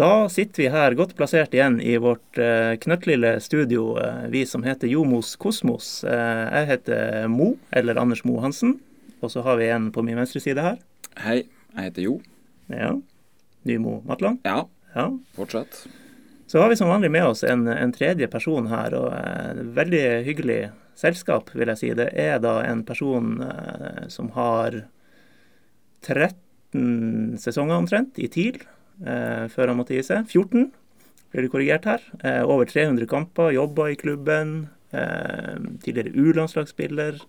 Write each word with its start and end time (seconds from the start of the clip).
Da 0.00 0.28
sitter 0.32 0.62
vi 0.62 0.68
her 0.72 0.94
godt 0.96 1.10
plassert 1.18 1.52
igjen 1.52 1.74
i 1.84 1.96
vårt 2.00 2.38
eh, 2.40 2.72
knøttlille 2.80 3.34
studio, 3.44 3.98
eh, 4.00 4.22
vi 4.32 4.46
som 4.48 4.62
heter 4.64 4.88
Jomos 4.88 5.34
Kosmos. 5.36 5.88
Eh, 6.08 6.44
jeg 6.54 6.68
heter 6.70 7.26
Mo, 7.28 7.50
eller 7.76 8.00
Anders 8.00 8.22
Mo 8.24 8.38
Hansen. 8.40 8.78
Og 9.20 9.28
så 9.34 9.42
har 9.44 9.58
vi 9.60 9.66
en 9.68 9.90
på 9.92 10.00
min 10.06 10.16
venstre 10.16 10.40
side 10.40 10.62
her. 10.64 10.78
Hei, 11.20 11.42
jeg 11.74 11.90
heter 11.90 12.06
Jo. 12.06 12.14
Ja. 12.72 12.94
Nymo 13.68 13.98
Matland. 14.08 14.40
Ja, 14.48 14.62
Ja. 14.94 15.10
fortsett. 15.36 15.82
Så 16.48 16.58
har 16.62 16.68
vi 16.72 16.76
som 16.80 16.88
vanlig 16.88 17.10
med 17.12 17.22
oss 17.28 17.44
en, 17.44 17.68
en 17.68 17.92
tredje 17.92 18.26
person 18.32 18.66
her, 18.72 18.94
og 18.96 19.12
eh, 19.12 19.60
veldig 19.76 20.04
hyggelig 20.26 20.60
selskap, 20.98 21.52
vil 21.54 21.68
jeg 21.74 21.78
si. 21.78 21.92
Det 21.94 22.08
er 22.18 22.40
da 22.42 22.56
en 22.64 22.86
person 22.88 23.36
eh, 23.44 24.08
som 24.08 24.32
har 24.34 24.80
13 26.08 27.36
sesonger 27.38 27.76
omtrent 27.76 28.18
i 28.18 28.26
TIL, 28.32 28.62
før 29.00 29.70
han 29.72 29.78
måtte 29.78 29.94
gi 29.96 30.02
seg. 30.04 30.26
14, 30.28 30.68
blir 31.30 31.46
det 31.46 31.50
korrigert 31.52 31.86
her. 31.88 32.04
Eh, 32.24 32.42
over 32.42 32.66
300 32.66 33.06
kamper, 33.10 33.52
jobba 33.54 33.90
i 33.90 33.98
klubben. 33.98 34.68
Eh, 34.90 35.56
tidligere 35.84 36.14
U-landslagsspiller. 36.14 37.20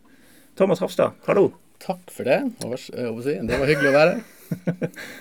Thomas 0.58 0.82
Hafstad, 0.82 1.14
hallo. 1.28 1.52
Takk 1.82 2.12
for 2.14 2.26
det. 2.28 2.40
Det 2.62 3.60
var 3.60 3.70
hyggelig 3.70 3.94
å 3.94 3.98
være. 3.98 4.22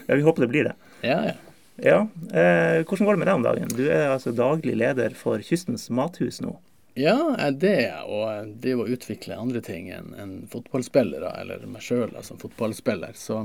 Ja, 0.08 0.16
vi 0.16 0.24
håper 0.26 0.42
det 0.42 0.48
blir 0.50 0.66
det. 0.66 0.72
Ja, 1.06 1.20
ja. 1.28 1.36
Ja, 1.80 1.98
eh, 2.34 2.80
Hvordan 2.82 3.06
går 3.06 3.14
det 3.14 3.20
med 3.20 3.28
deg 3.28 3.36
om 3.38 3.44
dagen? 3.44 3.70
Du 3.72 3.84
er 3.86 4.10
altså 4.10 4.32
daglig 4.36 4.74
leder 4.76 5.14
for 5.16 5.40
Kystens 5.44 5.86
Mathus 5.94 6.40
nå. 6.42 6.56
Ja, 6.98 7.14
det 7.38 7.46
er 7.46 7.54
det, 7.62 7.84
og 8.10 8.50
det 8.60 8.74
å 8.74 8.88
utvikle 8.90 9.38
andre 9.38 9.62
ting 9.64 9.86
enn 9.94 10.10
en 10.18 10.34
fotballspillere, 10.50 11.30
eller 11.40 11.62
meg 11.70 11.86
sjøl 11.86 12.10
som 12.26 12.40
fotballspiller. 12.42 13.14
Så 13.16 13.44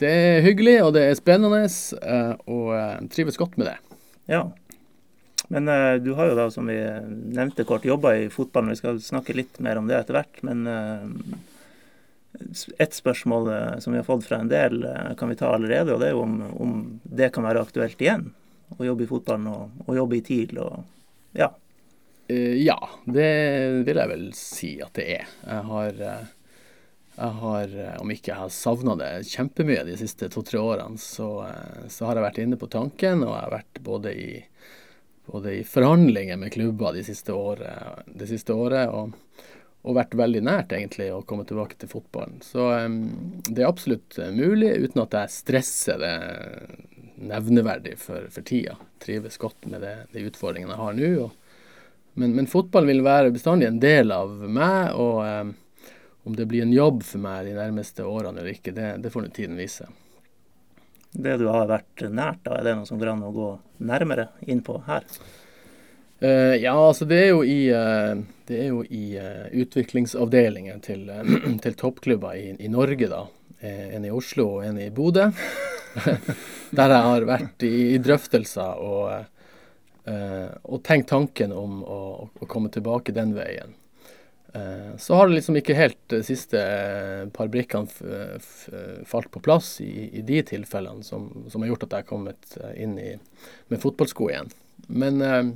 det 0.00 0.14
er 0.14 0.46
hyggelig, 0.46 0.78
og 0.86 0.94
det 0.96 1.04
er 1.08 1.18
spennende, 1.18 1.64
eh, 1.66 2.32
og 2.46 2.72
jeg 2.76 3.10
trives 3.14 3.38
godt 3.40 3.58
med 3.58 3.70
det. 3.72 3.76
Ja. 4.30 4.46
Men 5.48 5.68
eh, 5.72 5.96
du 6.04 6.12
har 6.18 6.30
jo 6.30 6.38
da, 6.38 6.48
som 6.52 6.68
vi 6.68 6.78
nevnte 6.78 7.66
kort, 7.68 7.86
jobba 7.88 8.16
i 8.20 8.30
fotballen. 8.32 8.74
Vi 8.74 8.80
skal 8.82 9.00
snakke 9.02 9.36
litt 9.36 9.60
mer 9.64 9.80
om 9.80 9.88
det 9.88 9.96
etter 10.00 10.18
hvert. 10.18 10.42
Men 10.46 10.66
et 12.38 12.68
ett 12.78 12.94
spørsmål 12.94 13.48
eh, 13.52 13.78
som 13.78 13.92
vi 13.92 13.98
har 13.98 14.04
fått 14.04 14.26
fra 14.26 14.40
en 14.40 14.48
del, 14.48 14.84
eh, 14.84 15.14
kan 15.18 15.28
vi 15.28 15.36
ta 15.36 15.54
allerede. 15.54 15.94
Og 15.94 16.00
det 16.00 16.10
er 16.10 16.16
jo 16.16 16.22
om, 16.22 16.36
om 16.60 17.00
det 17.02 17.32
kan 17.34 17.46
være 17.46 17.62
aktuelt 17.64 18.00
igjen. 18.00 18.30
Å 18.76 18.84
jobbe 18.84 19.06
i 19.06 19.10
fotballen 19.10 19.48
og, 19.50 19.84
og 19.86 19.96
jobbe 19.96 20.18
i 20.18 20.24
TIL 20.24 20.58
og 20.62 20.84
ja. 21.38 21.50
Eh, 22.28 22.58
Ja, 22.62 22.78
det 23.06 23.30
vil 23.88 24.02
jeg 24.02 24.12
vel 24.12 24.26
si 24.36 24.74
at 24.84 24.92
det 24.98 25.06
er. 25.18 25.30
Jeg 25.46 25.64
har, 25.72 26.02
eh, 26.10 26.26
jeg 27.18 27.34
har 27.42 27.72
eh, 27.78 27.94
om 28.00 28.10
ikke 28.12 28.30
jeg 28.32 28.40
har 28.40 28.52
savna 28.54 28.94
det 28.98 29.10
kjempemye 29.26 29.84
de 29.88 29.96
siste 29.98 30.28
to-tre 30.32 30.60
årene, 30.62 31.00
så, 31.02 31.28
eh, 31.48 31.86
så 31.90 32.06
har 32.06 32.18
jeg 32.18 32.26
vært 32.28 32.42
inne 32.44 32.58
på 32.60 32.70
tanken, 32.70 33.24
og 33.26 33.32
jeg 33.32 33.44
har 33.44 33.54
vært 33.56 33.80
både 33.86 34.12
i, 34.14 34.32
både 35.26 35.56
i 35.58 35.64
forhandlinger 35.66 36.38
med 36.38 36.54
klubber 36.54 36.94
de 36.94 37.02
siste 37.06 37.34
året, 37.34 38.04
de 38.06 38.28
siste 38.30 38.54
året 38.54 38.92
og, 38.94 39.16
og 39.82 39.98
vært 39.98 40.14
veldig 40.18 40.44
nært 40.46 40.76
egentlig 40.76 41.10
å 41.14 41.24
komme 41.26 41.46
tilbake 41.48 41.78
til 41.80 41.90
fotballen. 41.90 42.38
Så 42.44 42.70
um, 42.86 43.00
det 43.48 43.64
er 43.64 43.70
absolutt 43.70 44.18
mulig, 44.34 44.74
uten 44.84 45.02
at 45.04 45.18
jeg 45.18 45.34
stresser 45.34 46.02
det 46.02 46.14
nevneverdig 47.18 47.96
for, 47.98 48.28
for 48.30 48.46
tida. 48.46 48.76
Trives 49.02 49.38
godt 49.42 49.66
med 49.70 49.82
det, 49.82 49.94
de 50.14 50.26
utfordringene 50.28 50.74
jeg 50.74 50.84
har 50.84 50.98
nå. 50.98 51.12
og 51.26 51.36
men, 52.18 52.32
men 52.34 52.48
fotball 52.50 52.86
vil 52.88 53.04
være 53.06 53.30
bestandig 53.30 53.68
en 53.68 53.78
del 53.82 54.10
av 54.10 54.32
meg, 54.50 54.94
og 54.98 55.18
eh, 55.22 55.50
om 56.24 56.36
det 56.36 56.46
blir 56.50 56.62
en 56.62 56.74
jobb 56.74 57.02
for 57.06 57.22
meg 57.22 57.46
de 57.46 57.56
nærmeste 57.56 58.04
årene 58.04 58.42
eller 58.42 58.52
ikke, 58.52 58.74
det, 58.76 58.96
det 59.02 59.12
får 59.12 59.24
nå 59.24 59.34
tiden 59.34 59.58
vise. 59.58 59.88
Det 61.12 61.38
du 61.40 61.46
har 61.48 61.68
vært 61.70 62.04
nært, 62.12 62.42
da, 62.44 62.58
er 62.58 62.66
det 62.66 62.74
noe 62.76 62.88
som 62.88 62.98
går 63.00 63.14
an 63.14 63.26
å 63.26 63.34
gå 63.34 63.52
nærmere 63.88 64.28
inn 64.46 64.60
på 64.64 64.76
her? 64.86 65.06
Uh, 66.18 66.56
ja, 66.58 66.74
altså 66.74 67.06
det 67.06 67.18
er 67.22 67.28
jo 67.30 67.42
i, 67.46 67.70
uh, 67.70 68.18
det 68.48 68.58
er 68.58 68.68
jo 68.72 68.82
i 68.82 69.04
uh, 69.22 69.46
utviklingsavdelingen 69.62 70.82
til, 70.82 71.06
til 71.64 71.78
toppklubber 71.78 72.36
i, 72.36 72.52
i 72.58 72.70
Norge, 72.72 73.10
da. 73.10 73.24
En 73.58 74.04
i 74.06 74.10
Oslo 74.14 74.44
og 74.58 74.66
en 74.68 74.76
i 74.78 74.90
Bodø. 74.94 75.24
Der 76.78 76.92
jeg 76.94 77.06
har 77.08 77.24
vært 77.26 77.64
i, 77.66 77.72
i 77.96 77.98
drøftelser 77.98 78.82
og, 78.84 79.24
og 80.06 80.82
tenkt 80.86 81.08
tanken 81.10 81.50
om 81.56 81.80
å, 81.82 82.02
å 82.28 82.46
komme 82.46 82.70
tilbake 82.70 83.10
den 83.16 83.32
veien. 83.34 83.74
Eh, 84.54 84.96
Så 84.96 85.14
har 85.14 85.28
det 85.28 85.34
liksom 85.38 85.56
ikke 85.60 85.76
helt 85.76 85.98
de 86.08 86.22
siste 86.24 86.56
eh, 86.60 87.26
par 87.34 87.50
brikkene 87.52 87.88
falt 89.06 89.30
på 89.34 89.42
plass 89.44 89.80
i, 89.84 90.08
i 90.18 90.22
de 90.24 90.42
tilfellene 90.42 91.04
som, 91.04 91.28
som 91.52 91.62
har 91.62 91.68
gjort 91.74 91.84
at 91.88 91.92
jeg 91.98 92.04
har 92.06 92.08
kommet 92.08 92.56
eh, 92.62 92.74
inn 92.84 92.96
i, 92.98 93.10
med 93.68 93.82
fotballsko 93.82 94.30
igjen. 94.32 94.48
Men 94.88 95.20
eh, 95.22 95.50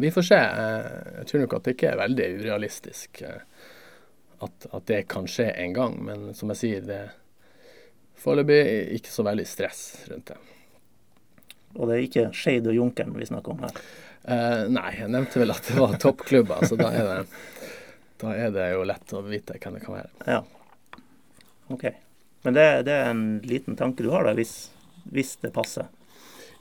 vi 0.00 0.10
får 0.12 0.26
se. 0.30 0.40
Eh, 0.40 0.88
Jeg 1.20 1.28
tror 1.30 1.44
nok 1.44 1.58
at 1.58 1.68
det 1.68 1.76
ikke 1.76 1.92
er 1.92 2.00
veldig 2.04 2.28
urealistisk 2.40 3.22
eh, 3.28 3.40
at, 4.44 4.68
at 4.72 4.84
det 4.88 5.02
kan 5.10 5.28
skje 5.28 5.50
en 5.66 5.72
gang. 5.76 5.96
Men 6.08 6.28
som 6.38 6.48
jeg 6.54 6.62
sier, 6.62 6.84
det 6.88 6.98
er 7.04 7.14
foreløpig 8.18 8.60
ikke 8.98 9.12
så 9.14 9.24
veldig 9.26 9.46
stress 9.46 9.82
rundt 10.10 10.32
det. 10.32 10.40
Og 11.76 11.84
det 11.86 11.94
er 11.98 12.04
ikke 12.06 12.28
Skeid 12.34 12.66
og 12.70 12.74
Junkeren 12.74 13.12
vi 13.14 13.26
snakker 13.28 13.52
om 13.54 13.60
her. 13.66 13.80
Eh, 14.28 14.64
nei, 14.72 14.88
jeg 14.98 15.10
nevnte 15.12 15.40
vel 15.42 15.52
at 15.54 15.68
det 15.68 15.76
var 15.78 15.94
toppklubber, 16.00 16.64
så 16.66 16.78
da 16.80 16.88
er 16.96 17.06
det, 17.10 17.42
da 18.20 18.34
er 18.34 18.52
det 18.54 18.70
jo 18.72 18.86
lett 18.88 19.14
å 19.14 19.22
vite 19.26 19.58
hvem 19.58 19.78
det 19.78 19.84
kan 19.84 19.98
være. 19.98 20.10
Ja. 20.26 20.42
OK. 21.74 21.86
Men 22.46 22.56
det, 22.56 22.66
det 22.88 22.96
er 22.96 23.12
en 23.12 23.24
liten 23.44 23.76
tanke 23.78 24.04
du 24.06 24.10
har, 24.14 24.26
da, 24.26 24.34
hvis, 24.38 24.70
hvis 25.12 25.36
det 25.42 25.52
passer. 25.54 25.88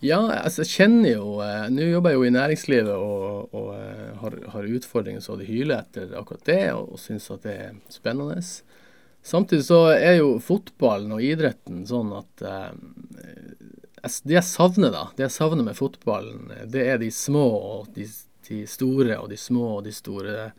Ja, 0.03 0.19
altså 0.43 0.61
jeg 0.61 0.73
kjenner 0.75 1.09
jo 1.09 1.29
eh, 1.41 1.63
Nå 1.73 1.87
jobber 1.87 2.13
jeg 2.13 2.19
jo 2.19 2.25
i 2.27 2.33
næringslivet 2.35 2.93
og, 2.93 3.53
og 3.57 3.71
eh, 3.73 4.11
har, 4.21 4.35
har 4.53 4.67
utfordringer 4.77 5.23
så 5.25 5.37
det 5.39 5.47
hyler 5.49 5.79
etter 5.81 6.13
akkurat 6.19 6.43
det, 6.45 6.65
og, 6.75 6.91
og 6.93 7.01
syns 7.01 7.31
at 7.33 7.47
det 7.47 7.55
er 7.63 7.79
spennende. 7.89 8.37
Samtidig 9.25 9.65
så 9.65 9.79
er 9.95 10.19
jo 10.19 10.37
fotballen 10.43 11.15
og 11.17 11.23
idretten 11.25 11.81
sånn 11.89 12.13
at 12.15 12.45
eh, 12.45 12.69
Det 14.21 14.37
jeg 14.37 14.45
savner, 14.45 14.93
da, 14.93 15.07
det 15.17 15.25
jeg 15.25 15.35
savner 15.39 15.65
med 15.65 15.79
fotballen, 15.79 16.51
eh, 16.53 16.67
det 16.69 16.85
er 16.93 17.01
de 17.01 17.09
små 17.11 17.47
og 17.57 17.89
de, 17.97 18.05
de 18.47 18.61
store, 18.69 19.17
og 19.17 19.31
de 19.33 19.41
små 19.41 19.79
og 19.79 19.83
de 19.89 19.95
store 19.97 20.51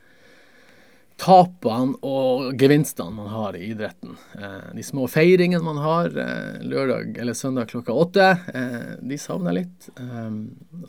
tapene 1.19 1.99
og 2.07 2.55
gevinstene 2.59 3.11
man 3.15 3.29
har 3.33 3.57
i 3.59 3.73
idretten. 3.73 4.15
Eh, 4.39 4.69
de 4.77 4.85
små 4.87 5.09
feiringene 5.11 5.65
man 5.67 5.81
har 5.83 6.15
eh, 6.15 6.61
lørdag 6.63 7.19
eller 7.19 7.35
søndag 7.35 7.73
klokka 7.73 7.93
åtte, 7.93 8.29
eh, 8.55 8.93
de 9.03 9.19
savner 9.19 9.59
litt. 9.59 9.91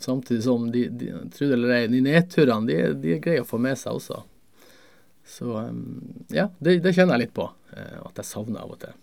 Samtidig 0.00 0.42
som 0.46 0.70
de, 0.70 0.86
de, 0.88 1.10
ei, 1.10 1.86
de 1.90 2.02
nedturene 2.04 2.70
de, 2.70 2.78
de 3.02 3.16
er 3.16 3.24
greie 3.24 3.42
å 3.42 3.48
få 3.48 3.58
med 3.58 3.78
seg 3.78 3.98
også. 3.98 4.22
Så 5.30 5.50
ja, 6.34 6.48
det, 6.58 6.80
det 6.84 6.94
kjenner 6.94 7.16
jeg 7.16 7.26
litt 7.26 7.36
på, 7.36 7.44
at 7.74 8.18
jeg 8.18 8.26
savner 8.26 8.64
av 8.64 8.74
og 8.74 8.80
til. 8.82 8.94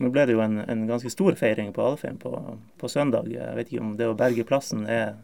Nå 0.00 0.08
ble 0.10 0.24
det 0.26 0.34
jo 0.34 0.40
en, 0.42 0.62
en 0.64 0.86
ganske 0.88 1.10
stor 1.12 1.36
feiring 1.38 1.70
på 1.76 1.84
Alfheim 1.84 2.16
på, 2.18 2.32
på 2.80 2.90
søndag. 2.90 3.28
Jeg 3.30 3.58
vet 3.58 3.70
ikke 3.70 3.84
om 3.84 3.92
det 3.98 4.08
å 4.08 4.16
berge 4.18 4.46
plassen 4.48 4.86
er 4.88 5.18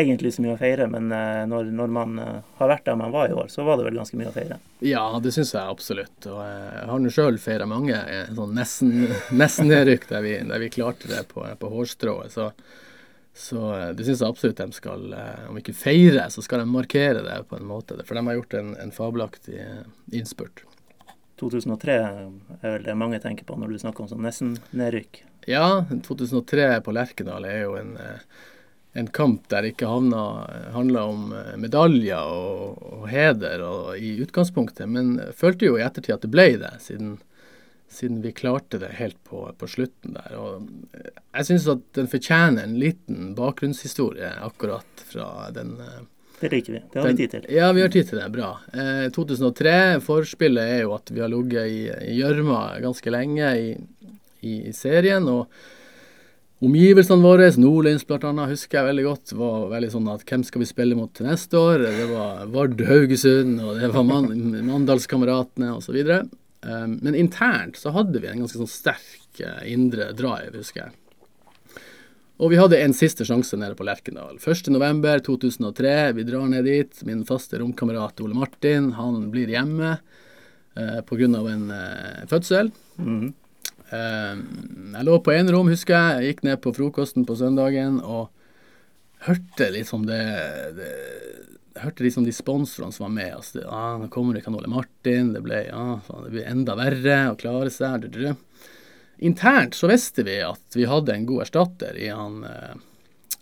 egentlig 0.00 0.34
så 0.34 0.42
mye 0.44 0.54
å 0.54 0.60
feire, 0.60 0.86
men 0.90 1.10
eh, 1.12 1.42
når, 1.50 1.70
når 1.76 1.92
man 1.94 2.18
eh, 2.20 2.38
har 2.58 2.70
vært 2.70 2.86
der 2.88 2.96
man 3.00 3.12
var 3.14 3.30
i 3.30 3.36
år, 3.36 3.50
så 3.52 3.64
var 3.66 3.78
det 3.78 3.86
vel 3.88 3.98
ganske 4.00 4.18
mye 4.20 4.30
å 4.30 4.34
feire. 4.34 4.58
Ja, 4.84 5.04
det 5.22 5.34
syns 5.36 5.54
jeg 5.54 5.62
absolutt. 5.62 6.16
Og 6.30 6.40
jeg 6.42 6.86
har 6.90 7.02
nå 7.02 7.12
sjøl 7.12 7.38
feira 7.42 7.68
mange 7.70 7.96
eh, 7.96 8.30
sånn 8.36 8.54
nesten, 8.56 8.94
nesten 9.42 9.72
der 9.72 9.88
vi, 9.88 10.38
der 10.44 10.62
vi 10.62 10.72
klarte 10.72 11.10
det 11.10 11.24
på, 11.32 11.46
på 11.60 11.72
hårstrået. 11.72 12.34
Så, 12.34 12.50
så 13.34 13.64
det 13.96 14.06
syns 14.06 14.22
jeg 14.22 14.30
absolutt 14.30 14.62
de 14.62 14.78
skal, 14.78 15.08
om 15.50 15.58
ikke 15.60 15.76
feire, 15.76 16.28
så 16.30 16.44
skal 16.44 16.62
de 16.62 16.70
markere 16.70 17.24
det 17.26 17.40
på 17.50 17.58
en 17.58 17.68
måte. 17.68 17.98
For 18.04 18.16
de 18.18 18.24
har 18.28 18.40
gjort 18.40 18.56
en, 18.60 18.72
en 18.84 18.94
fabelaktig 18.94 19.60
innspurt. 20.14 20.64
2003 21.40 21.94
er 21.98 22.74
vel 22.76 22.84
det 22.86 22.94
mange 22.96 23.18
tenker 23.20 23.46
på 23.48 23.56
når 23.58 23.74
du 23.74 23.80
snakker 23.82 24.04
om 24.04 24.10
sånn 24.10 24.22
nesten-nedrykk. 24.24 25.24
Ja, 25.50 25.84
2003 25.90 26.68
på 26.84 26.94
Lerkendal 26.94 27.44
er 27.48 27.64
jo 27.66 27.74
en, 27.76 27.96
en 28.94 29.10
kamp 29.10 29.48
der 29.50 29.64
det 29.64 29.74
ikke 29.74 29.90
handla 29.90 31.02
om 31.10 31.32
eh, 31.34 31.54
medaljer 31.58 32.30
og, 32.30 32.78
og 32.78 33.08
heder 33.10 33.62
og, 33.66 33.98
i 33.98 34.14
utgangspunktet, 34.22 34.86
men 34.90 35.16
følte 35.34 35.66
jo 35.66 35.78
i 35.78 35.82
ettertid 35.82 36.14
at 36.14 36.26
det 36.26 36.30
ble 36.30 36.46
det, 36.62 36.70
siden, 36.84 37.16
siden 37.90 38.22
vi 38.22 38.34
klarte 38.36 38.78
det 38.82 38.92
helt 39.00 39.18
på, 39.26 39.48
på 39.58 39.70
slutten 39.70 40.14
der. 40.14 40.38
Og 40.38 40.94
eh, 40.94 41.10
jeg 41.40 41.50
syns 41.50 41.68
at 41.74 41.84
den 41.98 42.10
fortjener 42.12 42.68
en 42.68 42.78
liten 42.78 43.34
bakgrunnshistorie 43.38 44.30
akkurat 44.46 45.06
fra 45.10 45.50
den 45.54 45.74
eh, 45.82 46.02
Det 46.38 46.54
liker 46.54 46.78
vi. 46.78 46.86
Det 46.92 47.02
har 47.02 47.10
vi 47.10 47.18
tid 47.24 47.34
til. 47.34 47.50
ja, 47.50 47.74
vi 47.74 47.82
har 47.82 47.94
tid 47.98 48.10
til 48.12 48.22
det. 48.22 48.30
Bra. 48.30 48.54
Eh, 48.78 49.08
2003, 49.10 49.78
forspillet 50.06 50.78
er 50.78 50.84
jo 50.86 50.94
at 50.94 51.10
vi 51.10 51.22
har 51.22 51.34
ligget 51.34 51.66
i 51.66 51.84
i 52.14 52.18
gjørma 52.22 52.66
ganske 52.84 53.10
lenge 53.10 53.54
i, 53.58 53.70
i, 54.46 54.60
i 54.70 54.72
serien. 54.72 55.26
Og 55.26 55.50
omgivelsene 56.64 57.24
våre, 57.24 57.50
blant 58.08 58.24
annet, 58.28 58.52
husker 58.54 58.78
jeg 58.78 58.88
veldig 58.88 59.04
godt, 59.06 59.34
var 59.38 59.68
veldig 59.74 59.90
sånn 59.92 60.10
at 60.12 60.24
hvem 60.28 60.44
skal 60.46 60.64
vi 60.64 60.70
spille 60.70 60.98
mot 60.98 61.12
til 61.14 61.28
neste 61.28 61.60
år? 61.60 61.84
Det 61.84 62.08
var 62.10 62.48
Vard 62.54 62.82
Haugesund, 62.88 63.60
og 63.60 63.80
det 63.80 63.92
var 63.94 64.06
Man 64.08 64.32
Mandalskameratene 64.66 65.72
osv. 65.76 66.00
Um, 66.64 66.98
men 67.04 67.16
internt 67.18 67.76
så 67.76 67.92
hadde 67.92 68.22
vi 68.22 68.30
en 68.30 68.44
ganske 68.44 68.56
sånn 68.56 68.70
sterk 68.70 69.40
eh, 69.44 69.64
indre 69.74 70.12
drive, 70.16 70.54
husker 70.56 70.86
jeg. 70.86 70.94
Og 72.42 72.50
vi 72.50 72.58
hadde 72.58 72.80
en 72.82 72.94
siste 72.96 73.26
sjanse 73.28 73.56
nede 73.60 73.76
på 73.78 73.86
Lerkendal. 73.86 74.40
1.11.2003. 74.42 75.94
Vi 76.16 76.24
drar 76.26 76.48
ned 76.50 76.66
dit. 76.66 77.04
Min 77.06 77.22
faste 77.28 77.60
romkamerat 77.60 78.20
Ole 78.24 78.34
Martin 78.34 78.90
han 78.98 79.28
blir 79.30 79.52
hjemme 79.54 79.92
uh, 79.94 81.00
pga. 81.06 81.28
en 81.28 81.70
uh, 81.70 82.26
fødsel. 82.30 82.72
Mhm. 82.96 83.24
Eh, 83.28 83.40
jeg 83.94 85.06
lå 85.08 85.18
på 85.24 85.34
enerom, 85.34 85.70
husker 85.72 85.94
jeg. 85.94 86.14
Jeg 86.16 86.32
gikk 86.32 86.46
ned 86.48 86.62
på 86.64 86.72
frokosten 86.76 87.26
på 87.28 87.36
søndagen 87.38 88.00
og 88.00 88.30
hørte 89.24 89.70
liksom 89.72 90.04
det, 90.08 90.22
det 90.76 90.90
hørte 91.80 92.04
liksom 92.04 92.26
de 92.26 92.32
sponsorene 92.34 92.94
som 92.94 93.08
var 93.08 93.14
med. 93.14 93.32
Altså, 93.36 93.58
det, 93.58 93.66
ah, 93.68 93.96
nå 94.00 94.08
kommer 94.12 94.38
ikke 94.38 94.50
han 94.50 94.58
Ole 94.58 94.70
Martin. 94.70 95.32
Det 95.34 95.42
ble, 95.44 95.64
ja, 95.68 95.86
det 96.26 96.32
ble 96.34 96.46
enda 96.50 96.76
verre 96.78 97.18
å 97.32 97.38
klare 97.40 97.72
seg. 97.72 98.04
Du, 98.04 98.08
du, 98.14 98.20
du. 98.28 98.80
Internt 99.24 99.76
så 99.78 99.88
visste 99.90 100.24
vi 100.26 100.40
at 100.44 100.76
vi 100.76 100.88
hadde 100.90 101.14
en 101.14 101.26
god 101.28 101.44
erstatter 101.46 101.98
i 101.98 102.10
han 102.10 102.42
eh, 102.48 102.74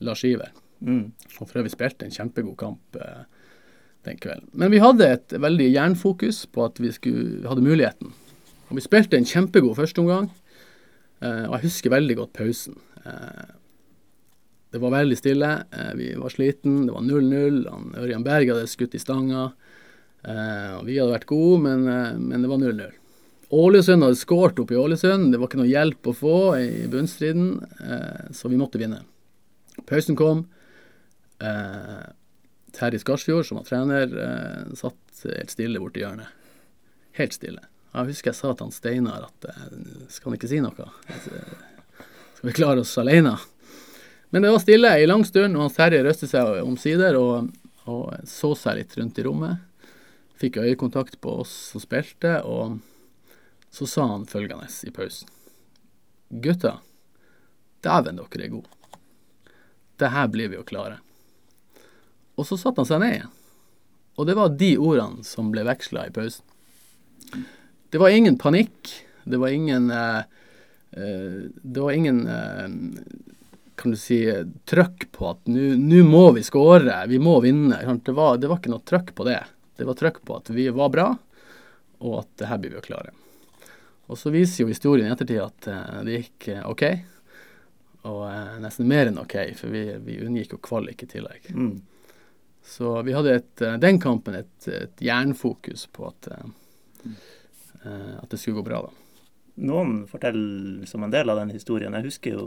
Lars 0.05 0.25
Iver. 0.29 0.53
Mm. 0.83 1.13
Og 1.39 1.47
for 1.47 1.63
øvrig 1.63 1.73
spilte 1.73 2.07
en 2.07 2.15
kjempegod 2.15 2.59
kamp 2.61 2.99
eh, 3.01 3.25
den 4.07 4.19
kvelden. 4.21 4.51
Men 4.59 4.73
vi 4.75 4.83
hadde 4.83 5.09
et 5.17 5.35
veldig 5.41 5.71
jernfokus 5.71 6.45
på 6.53 6.67
at 6.67 6.81
vi 6.83 6.93
skulle, 6.95 7.43
hadde 7.49 7.65
muligheten. 7.65 8.13
Og 8.69 8.79
vi 8.79 8.85
spilte 8.85 9.19
en 9.19 9.29
kjempegod 9.29 9.77
førsteomgang. 9.79 10.31
Eh, 11.23 11.45
og 11.49 11.57
jeg 11.57 11.69
husker 11.69 11.95
veldig 11.95 12.17
godt 12.19 12.33
pausen. 12.37 12.79
Eh, 13.07 13.53
det 14.73 14.81
var 14.83 14.95
veldig 14.97 15.19
stille. 15.19 15.51
Eh, 15.71 15.93
vi 15.99 16.09
var 16.19 16.35
sliten. 16.35 16.87
Det 16.89 16.95
var 16.95 17.05
0-0. 17.07 17.63
Ørjan 18.03 18.27
Berg 18.27 18.55
hadde 18.55 18.71
skutt 18.71 18.97
i 18.97 19.03
stanga. 19.03 19.53
Og 20.23 20.85
vi 20.87 21.01
hadde 21.01 21.11
vært 21.11 21.27
gode, 21.27 21.65
men, 21.65 21.81
men 22.29 22.45
det 22.45 22.51
var 22.51 22.61
0-0. 22.63 22.93
Ålesund 23.59 24.07
hadde 24.07 24.21
skåret 24.21 24.61
opp 24.63 24.71
i 24.71 24.79
Ålesund. 24.79 25.33
Det 25.33 25.41
var 25.41 25.51
ikke 25.51 25.59
noe 25.59 25.73
hjelp 25.73 26.07
å 26.07 26.15
få 26.15 26.37
i 26.61 26.85
bunnstriden, 26.93 27.49
så 28.31 28.47
vi 28.53 28.61
måtte 28.61 28.79
vinne. 28.79 29.01
Pausen 29.83 30.15
kom. 30.15 30.45
Terje 31.43 33.03
Skarsfjord, 33.03 33.49
som 33.51 33.59
var 33.59 33.67
trener, 33.67 34.15
satt 34.79 35.27
helt 35.27 35.57
stille 35.59 35.83
borti 35.83 36.07
hjørnet. 36.07 36.31
Helt 37.19 37.35
stille. 37.35 37.67
Jeg 37.93 38.09
husker 38.09 38.33
jeg 38.33 38.39
sa 38.39 38.53
til 38.55 38.65
han 38.65 38.73
Steinar 38.73 39.27
at 39.27 39.49
eh, 39.53 39.73
skal 40.13 40.31
han 40.31 40.39
ikke 40.39 40.49
si 40.49 40.61
noe? 40.65 40.87
Skal 42.39 42.49
vi 42.49 42.55
klare 42.57 42.81
oss 42.81 42.95
alene? 43.01 43.35
Men 44.33 44.47
det 44.47 44.53
var 44.55 44.63
stille 44.63 44.95
i 44.97 45.09
lang 45.09 45.27
stund, 45.29 45.59
og 45.59 45.67
han 45.67 45.75
Terje 45.75 46.01
røste 46.07 46.29
seg 46.31 46.63
omsider 46.65 47.19
og, 47.21 47.51
og 47.85 48.15
så 48.29 48.55
seg 48.57 48.79
litt 48.79 48.97
rundt 48.97 49.21
i 49.21 49.27
rommet. 49.27 49.61
Fikk 50.41 50.57
øyekontakt 50.63 51.21
på 51.21 51.37
oss 51.43 51.53
som 51.75 51.85
spilte, 51.85 52.39
og 52.49 52.81
så 53.69 53.87
sa 53.87 54.09
han 54.15 54.25
følgende 54.27 54.71
i 54.89 54.95
pausen. 54.95 55.29
Gutta, 56.33 56.79
dæven 57.85 58.17
dere 58.23 58.47
er 58.47 58.55
gode. 58.57 58.73
Det 60.01 60.11
her 60.17 60.33
blir 60.33 60.49
vi 60.49 60.63
å 60.63 60.65
klare. 60.65 61.03
Og 62.41 62.49
så 62.49 62.57
satte 62.57 62.81
han 62.81 62.89
seg 62.89 63.05
ned 63.05 63.19
igjen. 63.19 63.35
Og 64.17 64.29
det 64.29 64.37
var 64.41 64.57
de 64.57 64.77
ordene 64.81 65.29
som 65.29 65.53
ble 65.53 65.69
veksla 65.69 66.09
i 66.09 66.15
pausen. 66.17 66.49
Det 67.93 68.01
var 68.01 68.09
ingen 68.09 68.39
panikk. 68.39 68.93
Det 69.25 69.37
var 69.37 69.49
ingen 69.49 69.91
eh, 69.91 70.19
eh, 70.91 71.43
Det 71.63 71.81
var 71.81 71.93
ingen 71.93 72.27
eh, 72.27 72.69
kan 73.77 73.91
du 73.91 73.97
si, 73.97 74.45
trøkk 74.65 75.09
på 75.13 75.31
at 75.31 75.47
nå 75.47 76.05
må 76.07 76.23
vi 76.33 76.43
skåre, 76.43 77.03
vi 77.09 77.19
må 77.19 77.41
vinne. 77.45 78.01
Det 78.05 78.15
var, 78.17 78.39
det 78.39 78.49
var 78.49 78.61
ikke 78.61 78.73
noe 78.73 78.85
trøkk 78.89 79.15
på 79.19 79.27
det. 79.27 79.41
Det 79.77 79.89
var 79.89 79.99
trøkk 79.99 80.23
på 80.25 80.37
at 80.39 80.51
vi 80.55 80.69
var 80.73 80.93
bra, 80.93 81.07
og 81.99 82.19
at 82.21 82.31
det 82.39 82.49
her 82.49 82.61
blir 82.63 82.77
vi 82.77 82.81
å 82.81 82.85
klare. 82.85 83.13
Og 84.07 84.21
så 84.21 84.33
viser 84.33 84.63
jo 84.63 84.71
historien 84.71 85.09
i 85.09 85.13
ettertid 85.13 85.41
at 85.43 85.69
det 86.07 86.21
gikk 86.21 86.49
OK. 86.69 86.85
Og 88.09 88.23
nesten 88.63 88.89
mer 88.89 89.11
enn 89.11 89.21
OK, 89.21 89.37
for 89.59 89.73
vi, 89.73 89.85
vi 90.05 90.21
unngikk 90.25 90.57
jo 90.57 90.63
kvalik 90.63 91.05
i 91.05 91.11
tillegg. 91.11 91.51
Mm. 91.53 91.81
Så 92.65 93.03
vi 93.03 93.13
hadde 93.13 93.35
et, 93.35 93.63
den 93.81 94.01
kampen 94.01 94.35
et, 94.39 94.69
et 94.69 95.03
jernfokus 95.03 95.89
på 95.93 96.07
at, 96.09 96.29
eh, 96.33 97.17
at 97.85 98.29
det 98.31 98.39
skulle 98.39 98.61
gå 98.61 98.67
bra, 98.71 98.83
da. 98.87 98.91
Noen 99.63 100.07
forteller 100.09 100.87
som 100.89 101.03
en 101.05 101.11
del 101.13 101.29
av 101.29 101.37
den 101.43 101.51
historien. 101.53 101.93
Jeg 101.99 102.07
husker 102.09 102.37
jo 102.39 102.45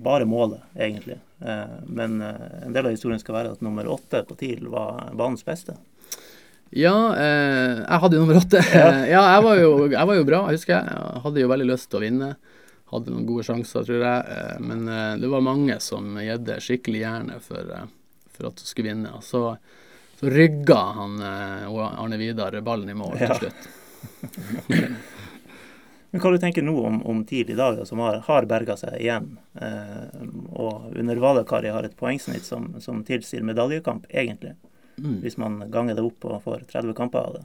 bare 0.00 0.24
målet, 0.28 0.62
egentlig. 0.78 1.16
Eh, 1.42 1.72
men 1.90 2.20
eh, 2.22 2.64
en 2.66 2.72
del 2.76 2.86
av 2.86 2.94
historien 2.94 3.18
skal 3.20 3.34
være 3.34 3.50
at 3.56 3.64
nummer 3.64 3.88
åtte 3.90 4.22
på 4.28 4.36
TIL 4.38 4.68
var 4.72 5.10
banens 5.18 5.42
beste. 5.44 5.74
Ja, 6.70 6.94
eh, 7.18 7.80
jeg 7.82 7.98
hadde 8.04 8.16
jo 8.16 8.22
nummer 8.22 8.38
åtte. 8.40 8.62
Ja. 8.70 8.86
Ja, 9.16 9.24
jeg, 9.34 9.42
var 9.48 9.58
jo, 9.58 9.72
jeg 9.90 10.06
var 10.12 10.20
jo 10.20 10.28
bra, 10.28 10.40
husker 10.52 10.76
jeg. 10.76 10.94
Jeg 10.94 11.24
hadde 11.26 11.42
jo 11.42 11.50
veldig 11.50 11.68
lyst 11.72 11.90
til 11.90 11.98
å 11.98 12.04
vinne. 12.04 12.30
Hadde 12.94 13.12
noen 13.14 13.26
gode 13.26 13.44
sjanser, 13.46 13.84
tror 13.86 14.06
jeg. 14.06 14.38
Eh, 14.38 14.56
men 14.70 14.86
eh, 14.88 15.16
det 15.24 15.32
var 15.34 15.44
mange 15.46 15.76
som 15.82 16.14
gjedde 16.22 16.60
skikkelig 16.62 17.02
jernet 17.02 17.42
for, 17.44 17.74
eh, 17.74 17.90
for 18.38 18.52
at 18.52 18.62
du 18.62 18.64
skulle 18.70 18.92
vinne. 18.94 19.12
Så, 19.26 19.42
så 20.22 20.30
rygga 20.30 20.78
han 21.02 21.18
eh, 21.18 21.68
Arne 21.90 22.22
Vidar 22.22 22.54
ballen 22.64 22.94
i 22.94 22.96
mål 23.02 23.18
Ja. 23.18 23.34
til 23.34 23.48
slutt. 23.50 23.68
Men 26.10 26.22
hva 26.22 26.30
du 26.34 26.40
tenker 26.42 26.64
nå 26.66 26.74
om, 26.86 26.96
om 27.06 27.20
TIL 27.24 27.52
i 27.52 27.58
dag, 27.58 27.76
da, 27.78 27.84
som 27.86 28.00
har, 28.02 28.18
har 28.26 28.48
berga 28.50 28.74
seg 28.78 28.96
igjen? 28.98 29.36
Eh, 29.54 30.24
og 30.50 30.96
under 30.98 31.20
Valakari 31.22 31.70
har 31.70 31.86
et 31.86 31.94
poengsnitt 31.98 32.46
som, 32.46 32.72
som 32.82 33.04
tilsier 33.06 33.46
medaljekamp, 33.46 34.08
egentlig. 34.10 34.56
Mm. 34.98 35.20
Hvis 35.22 35.38
man 35.38 35.60
ganger 35.70 35.94
det 35.96 36.02
opp 36.04 36.26
og 36.26 36.42
får 36.42 36.66
30 36.72 36.96
kamper 36.98 37.22
av 37.22 37.38
det. 37.38 37.44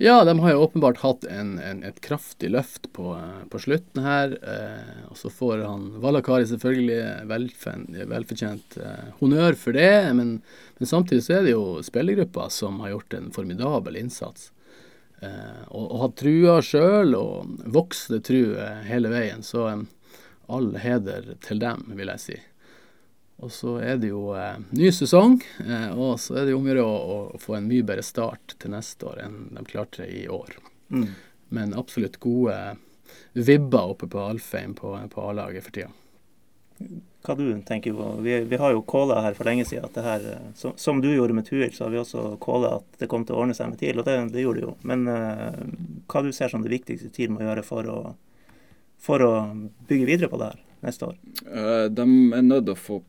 Ja, 0.00 0.22
de 0.24 0.32
har 0.38 0.54
jo 0.54 0.62
åpenbart 0.64 1.02
hatt 1.02 1.26
en, 1.28 1.58
en, 1.60 1.82
et 1.84 1.98
kraftig 2.00 2.48
løft 2.54 2.86
på, 2.96 3.10
på 3.52 3.58
slutten 3.60 4.06
her. 4.06 4.38
Eh, 4.38 5.02
og 5.10 5.18
så 5.20 5.28
får 5.34 5.66
han 5.66 5.90
Valakari 6.00 6.46
selvfølgelig 6.48 7.26
velfen, 7.28 7.84
velfortjent 8.08 8.78
eh, 8.80 9.10
honnør 9.18 9.58
for 9.60 9.76
det, 9.76 10.14
men, 10.16 10.38
men 10.78 10.88
samtidig 10.88 11.26
så 11.26 11.36
er 11.40 11.44
det 11.44 11.52
jo 11.52 11.82
spillergruppa 11.84 12.48
som 12.54 12.80
har 12.80 12.94
gjort 12.94 13.18
en 13.18 13.28
formidabel 13.34 14.00
innsats. 14.00 14.48
Eh, 15.20 15.62
og, 15.68 15.84
og 15.84 15.96
hatt 16.04 16.20
trua 16.22 16.60
sjøl, 16.64 17.16
og 17.18 17.64
vokste 17.68 18.20
tru 18.24 18.54
hele 18.88 19.12
veien. 19.12 19.44
Så 19.46 19.66
eh, 19.68 19.82
all 20.50 20.72
heder 20.82 21.34
til 21.44 21.60
dem, 21.62 21.84
vil 21.98 22.12
jeg 22.14 22.24
si. 22.24 22.38
Og 23.40 23.52
så 23.52 23.78
er 23.80 23.96
det 24.00 24.10
jo 24.10 24.34
eh, 24.36 24.58
ny 24.76 24.90
sesong, 24.92 25.38
eh, 25.64 25.90
og 25.96 26.18
så 26.20 26.40
er 26.40 26.46
det 26.46 26.54
jo 26.54 26.60
om 26.60 26.66
å 26.68 26.72
gjøre 26.72 26.84
å 26.84 27.40
få 27.40 27.56
en 27.56 27.68
mye 27.70 27.86
bedre 27.86 28.04
start 28.04 28.56
til 28.60 28.74
neste 28.74 29.08
år 29.08 29.22
enn 29.24 29.38
de 29.56 29.64
klarte 29.68 30.04
i 30.04 30.26
år. 30.28 30.58
Mm. 30.92 31.06
Men 31.56 31.72
absolutt 31.78 32.20
gode 32.20 32.56
vibber 33.32 33.94
oppe 33.94 34.10
på 34.10 34.20
Alfheim 34.22 34.74
på, 34.76 34.92
på 35.12 35.24
A-laget 35.30 35.64
for 35.64 35.78
tida. 35.78 35.90
Hva 37.20 37.34
du 37.36 37.44
tenker 37.68 37.92
på? 37.92 38.06
Vi, 38.24 38.38
vi 38.48 38.56
har 38.56 38.72
jo 38.72 38.80
calla 38.88 39.20
her 39.20 39.34
for 39.36 39.44
lenge 39.44 39.66
siden 39.68 39.84
at 39.84 39.96
det 39.96 40.04
her 40.06 40.24
eh, 40.30 40.46
Som, 40.56 40.72
som 40.80 41.02
du 41.04 41.10
gjorde 41.12 41.36
med 41.36 41.44
Tuil, 41.46 41.68
så 41.72 41.84
har 41.84 41.92
vi 41.92 42.00
også 42.00 42.38
calla 42.40 42.78
at 42.78 43.00
det 43.02 43.10
kom 43.12 43.26
til 43.28 43.36
å 43.36 43.42
ordne 43.42 43.56
seg 43.56 43.68
med 43.68 43.80
TIL, 43.80 44.00
og 44.00 44.08
det, 44.08 44.16
det 44.32 44.44
gjorde 44.46 44.62
det 44.62 44.66
jo. 44.66 44.74
Men 44.88 45.04
uh, 45.04 45.60
hva 46.08 46.24
du 46.24 46.32
ser 46.32 46.52
som 46.52 46.64
det 46.64 46.72
viktigste 46.72 47.12
TIL 47.12 47.32
må 47.34 47.44
gjøre 47.44 47.64
for 47.66 47.90
å, 47.92 48.00
for 49.00 49.24
å 49.26 49.32
bygge 49.90 50.08
videre 50.08 50.32
på 50.32 50.40
det 50.40 50.52
her 50.52 50.60
neste 50.86 51.10
år? 51.10 51.20
Uh, 51.44 51.86
De 51.92 52.06
er 52.08 52.46
nødt 52.46 52.70
til 52.70 52.76
å 52.76 52.80
få, 52.80 53.00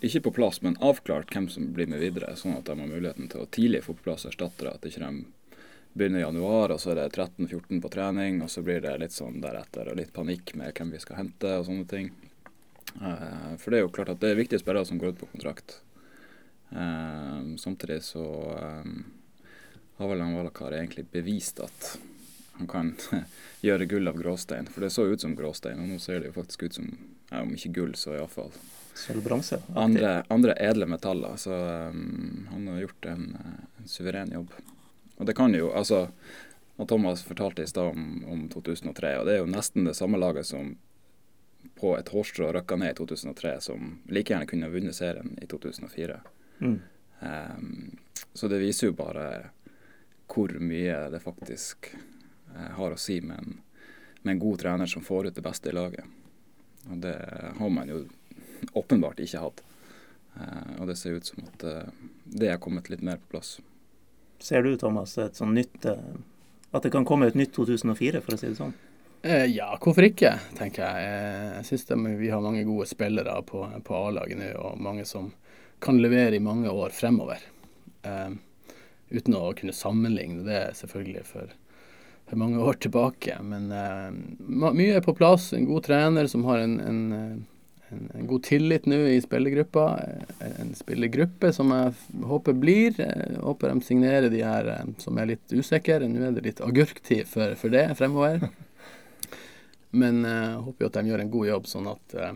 ikke 0.00 0.24
på 0.28 0.36
plass, 0.40 0.62
men 0.64 0.78
avklart 0.80 1.32
hvem 1.34 1.50
som 1.52 1.68
blir 1.76 1.92
med 1.92 2.00
videre, 2.00 2.32
sånn 2.40 2.56
at 2.56 2.70
de 2.70 2.76
har 2.76 2.88
muligheten 2.88 3.28
til 3.32 3.44
å 3.44 3.50
tidlig 3.52 3.84
få 3.84 3.98
på 3.98 4.08
plass 4.08 4.24
erstattere. 4.30 4.78
At 4.78 4.88
ikke 4.88 5.04
de 5.04 5.26
begynner 5.96 6.22
i 6.22 6.24
januar, 6.24 6.72
og 6.72 6.80
så 6.80 6.94
er 6.94 7.02
det 7.02 7.10
13-14 7.12 7.84
på 7.84 7.92
trening, 7.92 8.40
og 8.44 8.48
så 8.52 8.64
blir 8.64 8.80
det 8.84 8.96
litt 9.00 9.16
sånn 9.16 9.42
deretter, 9.44 9.92
og 9.92 10.00
litt 10.00 10.16
panikk 10.16 10.54
med 10.56 10.72
hvem 10.76 10.96
vi 10.96 11.04
skal 11.04 11.20
hente 11.20 11.52
og 11.60 11.68
sånne 11.68 11.88
ting. 11.92 12.10
Eh, 13.02 13.56
For 13.58 13.70
det 13.70 13.78
er 13.78 13.84
jo 13.86 13.92
klart 13.92 14.12
at 14.14 14.20
det 14.22 14.32
er 14.32 14.40
viktige 14.40 14.62
spillere 14.62 14.86
som 14.88 14.98
går 15.00 15.14
ut 15.14 15.20
på 15.20 15.28
kontrakt. 15.32 15.80
Eh, 16.70 17.56
Samtidig 17.58 18.02
så 18.02 18.24
eh, 18.56 18.92
har 19.98 20.08
vel 20.12 20.24
Valakar 20.36 20.72
egentlig 20.76 21.06
bevist 21.12 21.60
at 21.60 21.98
han 22.56 22.68
kan 22.68 22.94
gjøre 23.66 23.88
gull 23.90 24.08
av 24.08 24.18
gråstein. 24.20 24.68
For 24.72 24.84
det 24.84 24.90
så 24.94 25.06
ut 25.06 25.20
som 25.20 25.36
gråstein, 25.36 25.80
og 25.82 25.92
nå 25.92 26.00
ser 26.00 26.20
det 26.20 26.32
jo 26.32 26.38
faktisk 26.38 26.62
ut 26.68 26.80
som, 26.80 26.90
ja, 27.30 27.42
om 27.42 27.52
ikke 27.54 27.74
gull, 27.80 27.94
så 27.98 28.16
iallfall 28.16 28.52
Sølv, 28.96 29.20
bronse? 29.26 29.58
andre, 29.76 30.22
andre 30.32 30.54
edle 30.56 30.86
metaller. 30.88 31.36
Så 31.36 31.52
um, 31.52 32.46
han 32.48 32.68
har 32.72 32.80
gjort 32.86 33.08
en, 33.12 33.26
en 33.36 33.88
suveren 33.92 34.32
jobb. 34.32 34.54
Og 35.18 35.28
det 35.28 35.34
kan 35.36 35.52
jo, 35.56 35.68
altså 35.76 36.06
og 36.76 36.88
Thomas 36.88 37.22
fortalte 37.24 37.64
i 37.64 37.68
stad 37.68 37.94
om, 37.94 38.24
om 38.28 38.48
2003, 38.52 39.14
og 39.18 39.28
det 39.28 39.36
er 39.36 39.38
jo 39.40 39.48
nesten 39.48 39.86
det 39.88 39.94
samme 39.96 40.18
laget 40.20 40.44
som 40.48 40.74
på 41.80 41.98
et 41.98 42.08
hårstrå 42.08 42.52
røkka 42.52 42.76
ned 42.76 42.90
i 42.90 42.94
2003, 42.94 43.60
som 43.60 43.98
like 44.08 44.32
gjerne 44.32 44.46
kunne 44.46 44.66
ha 44.66 44.72
vunnet 44.72 44.96
serien 44.96 45.38
i 45.42 45.46
2004. 45.46 46.20
Mm. 46.58 46.78
Um, 47.20 47.98
så 48.32 48.48
det 48.48 48.58
viser 48.58 48.90
jo 48.90 48.96
bare 48.96 49.26
hvor 50.32 50.52
mye 50.60 50.96
det 51.12 51.20
faktisk 51.20 51.90
uh, 52.54 52.72
har 52.78 52.96
å 52.96 53.00
si 53.00 53.20
med 53.20 53.38
en, 53.38 53.58
med 54.22 54.32
en 54.32 54.42
god 54.42 54.60
trener 54.64 54.88
som 54.88 55.04
får 55.04 55.28
ut 55.28 55.36
det 55.36 55.44
beste 55.44 55.68
i 55.68 55.76
laget. 55.76 56.04
Og 56.88 56.96
det 57.04 57.16
har 57.58 57.70
man 57.72 57.92
jo 57.92 58.06
åpenbart 58.72 59.20
ikke 59.20 59.44
hatt. 59.44 59.62
Uh, 60.36 60.80
og 60.80 60.88
det 60.88 60.96
ser 60.96 61.20
ut 61.20 61.28
som 61.28 61.44
at 61.44 61.68
uh, 61.68 62.08
det 62.24 62.54
er 62.54 62.62
kommet 62.62 62.88
litt 62.88 63.04
mer 63.04 63.20
på 63.20 63.36
plass. 63.36 63.58
Ser 64.40 64.64
du, 64.64 64.72
Thomas, 64.80 65.16
et 65.18 65.36
sånn 65.36 65.54
nytt 65.56 65.86
At 65.88 66.84
det 66.84 66.90
kan 66.92 67.06
komme 67.08 67.24
et 67.30 67.36
nytt 67.38 67.54
2004, 67.56 68.20
for 68.20 68.36
å 68.36 68.40
si 68.40 68.50
det 68.50 68.58
sånn? 68.58 68.74
Eh, 69.26 69.46
ja, 69.50 69.72
hvorfor 69.82 70.06
ikke, 70.06 70.36
tenker 70.54 70.84
jeg. 70.84 71.06
Eh, 71.10 71.46
jeg 71.56 71.66
syns 71.66 71.88
vi 72.20 72.30
har 72.30 72.42
mange 72.44 72.62
gode 72.68 72.86
spillere 72.86 73.40
på, 73.48 73.64
på 73.82 73.98
A-laget 73.98 74.38
nå, 74.38 74.50
og 74.60 74.82
mange 74.82 75.06
som 75.08 75.32
kan 75.82 75.98
levere 75.98 76.36
i 76.36 76.42
mange 76.42 76.70
år 76.70 76.94
fremover. 76.94 77.40
Eh, 78.06 78.36
uten 79.10 79.34
å 79.34 79.48
kunne 79.58 79.74
sammenligne 79.74 80.44
det, 80.46 80.60
selvfølgelig, 80.78 81.24
for, 81.26 81.50
for 82.28 82.38
mange 82.38 82.62
år 82.62 82.78
tilbake. 82.86 83.34
Men 83.42 83.66
eh, 83.74 84.14
mye 84.46 85.00
er 85.00 85.02
på 85.02 85.16
plass. 85.18 85.50
En 85.56 85.66
god 85.66 85.88
trener 85.88 86.30
som 86.30 86.46
har 86.46 86.62
en, 86.62 86.76
en, 86.86 87.02
en, 87.90 88.06
en 88.20 88.30
god 88.30 88.46
tillit 88.46 88.86
nå 88.86 89.00
i 89.10 89.18
spillergruppa. 89.24 89.88
En 90.52 90.70
spillergruppe 90.78 91.50
som 91.56 91.74
jeg 91.74 92.22
håper 92.30 92.54
blir. 92.62 93.02
Jeg 93.02 93.42
håper 93.42 93.74
de 93.74 93.90
signerer 93.90 94.30
de 94.30 94.46
her 94.46 94.70
som 95.02 95.18
er 95.18 95.32
litt 95.34 95.56
usikre. 95.56 96.06
Nå 96.06 96.28
er 96.30 96.38
det 96.38 96.46
litt 96.46 96.62
agurktid 96.62 97.26
for, 97.32 97.58
for 97.58 97.74
det 97.74 97.88
fremover. 97.98 98.46
Men 99.90 100.24
jeg 100.26 100.56
uh, 100.56 100.64
håper 100.66 100.84
jo 100.84 100.90
at 100.90 100.98
de 100.98 101.10
gjør 101.10 101.22
en 101.22 101.32
god 101.32 101.48
jobb, 101.50 101.68
sånn 101.70 101.90
at 101.92 102.16
uh, 102.18 102.32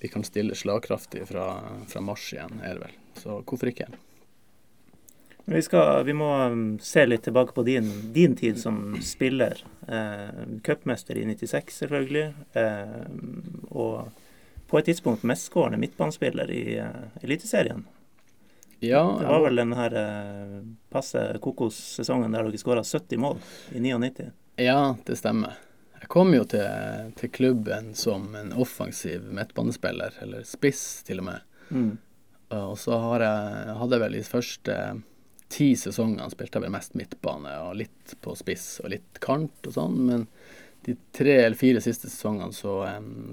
vi 0.00 0.08
kan 0.08 0.24
stille 0.24 0.54
slagkraftig 0.54 1.26
fra, 1.28 1.60
fra, 1.88 2.00
mars 2.00 2.32
igjen, 2.32 2.60
er 2.64 2.78
det 2.78 2.86
vel. 2.86 2.96
Så 3.20 3.42
hvorfor 3.44 3.68
ikke? 3.68 3.90
Vi, 5.44 5.62
skal, 5.62 6.04
vi 6.06 6.14
må 6.16 6.30
um, 6.46 6.64
se 6.80 7.04
litt 7.06 7.26
tilbake 7.26 7.52
på 7.52 7.64
din, 7.66 7.90
din 8.14 8.36
tid 8.38 8.58
som 8.60 8.96
spiller. 9.02 9.60
Eh, 9.88 10.42
Cupmester 10.64 11.18
i 11.18 11.24
96, 11.26 11.74
selvfølgelig. 11.82 12.26
Eh, 12.52 12.98
og 13.68 14.12
på 14.70 14.78
et 14.78 14.86
tidspunkt 14.88 15.26
mestskårende 15.26 15.80
midtbanespiller 15.82 16.50
i 16.54 16.78
eh, 16.78 17.24
Eliteserien. 17.24 17.84
Ja, 18.80 19.02
det 19.20 19.26
var 19.26 19.42
vel 19.44 19.60
den 19.60 19.74
her 19.76 19.96
eh, 20.00 20.60
passe 20.88 21.26
kokos-sesongen 21.42 22.32
der 22.32 22.46
dere 22.46 22.60
skåra 22.62 22.84
70 22.86 23.20
mål 23.20 23.42
i 23.74 23.82
99? 23.82 24.30
Ja, 24.62 24.94
det 25.04 25.18
stemmer. 25.20 25.58
Jeg 26.00 26.08
kom 26.12 26.32
jo 26.34 26.46
til, 26.48 27.12
til, 27.18 27.32
klubben 27.34 27.92
som 27.98 28.32
en 28.38 28.54
offensiv 28.56 29.26
midtbanespiller, 29.36 30.16
eller 30.24 30.46
spiss 30.48 31.02
til 31.06 31.20
og 31.20 31.28
med. 31.28 31.44
Mm. 31.70 31.92
Og 32.56 32.74
så 32.80 32.96
har 32.98 33.24
jeg, 33.26 33.74
hadde 33.78 33.96
jeg 33.96 34.04
vel 34.04 34.16
de 34.18 34.24
første 34.26 34.78
ti 35.50 35.68
sesongene 35.76 36.30
spilte 36.30 36.58
jeg 36.58 36.64
vel 36.64 36.74
mest 36.74 36.96
midtbane 36.98 37.52
og 37.66 37.76
litt 37.80 38.14
på 38.22 38.34
spiss 38.38 38.80
og 38.84 38.92
litt 38.92 39.20
kant 39.22 39.66
og 39.66 39.74
sånn, 39.74 39.96
men 40.06 40.26
de 40.86 40.94
tre 41.12 41.34
eller 41.42 41.58
fire 41.58 41.82
siste 41.84 42.08
sesongene 42.08 42.54
så, 42.56 42.74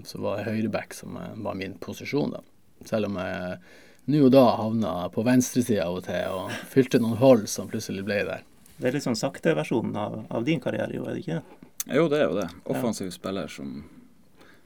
så 0.06 0.22
var 0.22 0.42
jeg 0.42 0.58
høyreback 0.58 0.98
som 0.98 1.16
var 1.16 1.58
min 1.58 1.78
posisjon, 1.82 2.34
da. 2.36 2.42
Selv 2.86 3.10
om 3.10 3.20
jeg 3.22 3.60
nå 4.08 4.24
og 4.24 4.32
da 4.32 4.44
havna 4.56 4.92
på 5.12 5.24
venstresida 5.28 5.88
av 5.88 6.00
og 6.00 6.06
til 6.06 6.36
og 6.36 6.52
fylte 6.72 7.00
noen 7.04 7.18
hold 7.20 7.48
som 7.52 7.68
plutselig 7.72 8.06
ble 8.08 8.22
der. 8.28 8.44
Det 8.78 8.90
er 8.90 8.96
litt 8.96 9.06
sånn 9.08 9.18
sakte 9.20 9.56
versjonen 9.58 9.98
av, 10.00 10.20
av 10.32 10.46
din 10.48 10.62
karriere, 10.64 10.94
jo, 10.96 11.08
er 11.08 11.18
det 11.18 11.24
ikke? 11.26 11.42
Jo, 11.88 12.08
det 12.12 12.20
er 12.20 12.26
jo 12.28 12.36
det. 12.38 12.50
Offensiv 12.74 13.12
spiller 13.16 13.48
som 13.52 13.80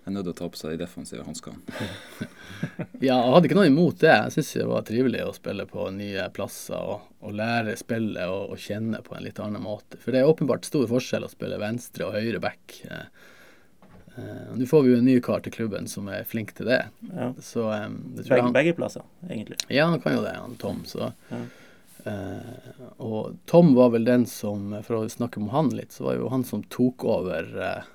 er 0.06 0.16
nødt 0.16 0.26
til 0.26 0.34
å 0.34 0.38
ta 0.40 0.48
på 0.50 0.58
seg 0.58 0.74
de 0.74 0.82
defensive 0.82 1.26
hanskene. 1.26 1.60
ja, 3.06 3.14
jeg 3.14 3.34
hadde 3.34 3.50
ikke 3.50 3.58
noe 3.60 3.70
imot 3.70 4.00
det. 4.02 4.14
Jeg 4.14 4.36
syns 4.36 4.54
det 4.58 4.70
var 4.72 4.88
trivelig 4.88 5.22
å 5.26 5.36
spille 5.36 5.68
på 5.70 5.86
nye 5.94 6.26
plasser 6.34 6.80
og, 6.80 7.12
og 7.22 7.36
lære 7.38 7.76
spillet 7.80 8.24
og, 8.26 8.56
og, 8.56 8.62
kjenne 8.62 9.04
på 9.06 9.18
en 9.18 9.28
litt 9.28 9.42
annen 9.44 9.62
måte. 9.64 10.00
For 10.02 10.14
det 10.14 10.24
er 10.24 10.32
åpenbart 10.32 10.66
stor 10.68 10.88
forskjell 10.90 11.28
å 11.28 11.32
spille 11.32 11.62
venstre 11.62 12.10
og 12.10 12.18
høyre 12.18 12.42
back. 12.42 12.80
Eh, 12.90 13.30
eh, 14.18 14.52
Nå 14.58 14.70
får 14.70 14.86
vi 14.88 14.96
jo 14.96 15.00
en 15.04 15.10
ny 15.12 15.20
kar 15.24 15.46
til 15.46 15.54
klubben 15.54 15.90
som 15.92 16.10
er 16.10 16.26
flink 16.28 16.56
til 16.58 16.72
det. 16.74 16.84
Ja. 17.12 17.32
Så, 17.38 17.70
um, 17.70 18.00
det 18.18 18.26
begge, 18.26 18.42
han, 18.48 18.58
begge, 18.58 18.78
plasser, 18.78 19.06
egentlig. 19.30 19.62
Ja, 19.70 19.86
han 19.94 20.02
kan 20.02 20.18
jo 20.18 20.26
det, 20.26 20.34
han 20.40 20.58
Tom. 20.62 20.82
Så 20.90 21.12
ja. 21.30 21.46
Uh, 22.06 22.92
og 22.98 23.36
Tom 23.46 23.74
var 23.78 23.92
vel 23.94 24.06
den 24.08 24.26
som, 24.30 24.72
for 24.86 25.02
å 25.02 25.10
snakke 25.12 25.42
om 25.42 25.52
han 25.54 25.72
litt, 25.76 25.94
så 25.94 26.08
var 26.10 26.18
jo 26.18 26.32
han 26.34 26.46
som 26.48 26.64
tok 26.74 27.06
over 27.06 27.50
uh, 27.58 27.90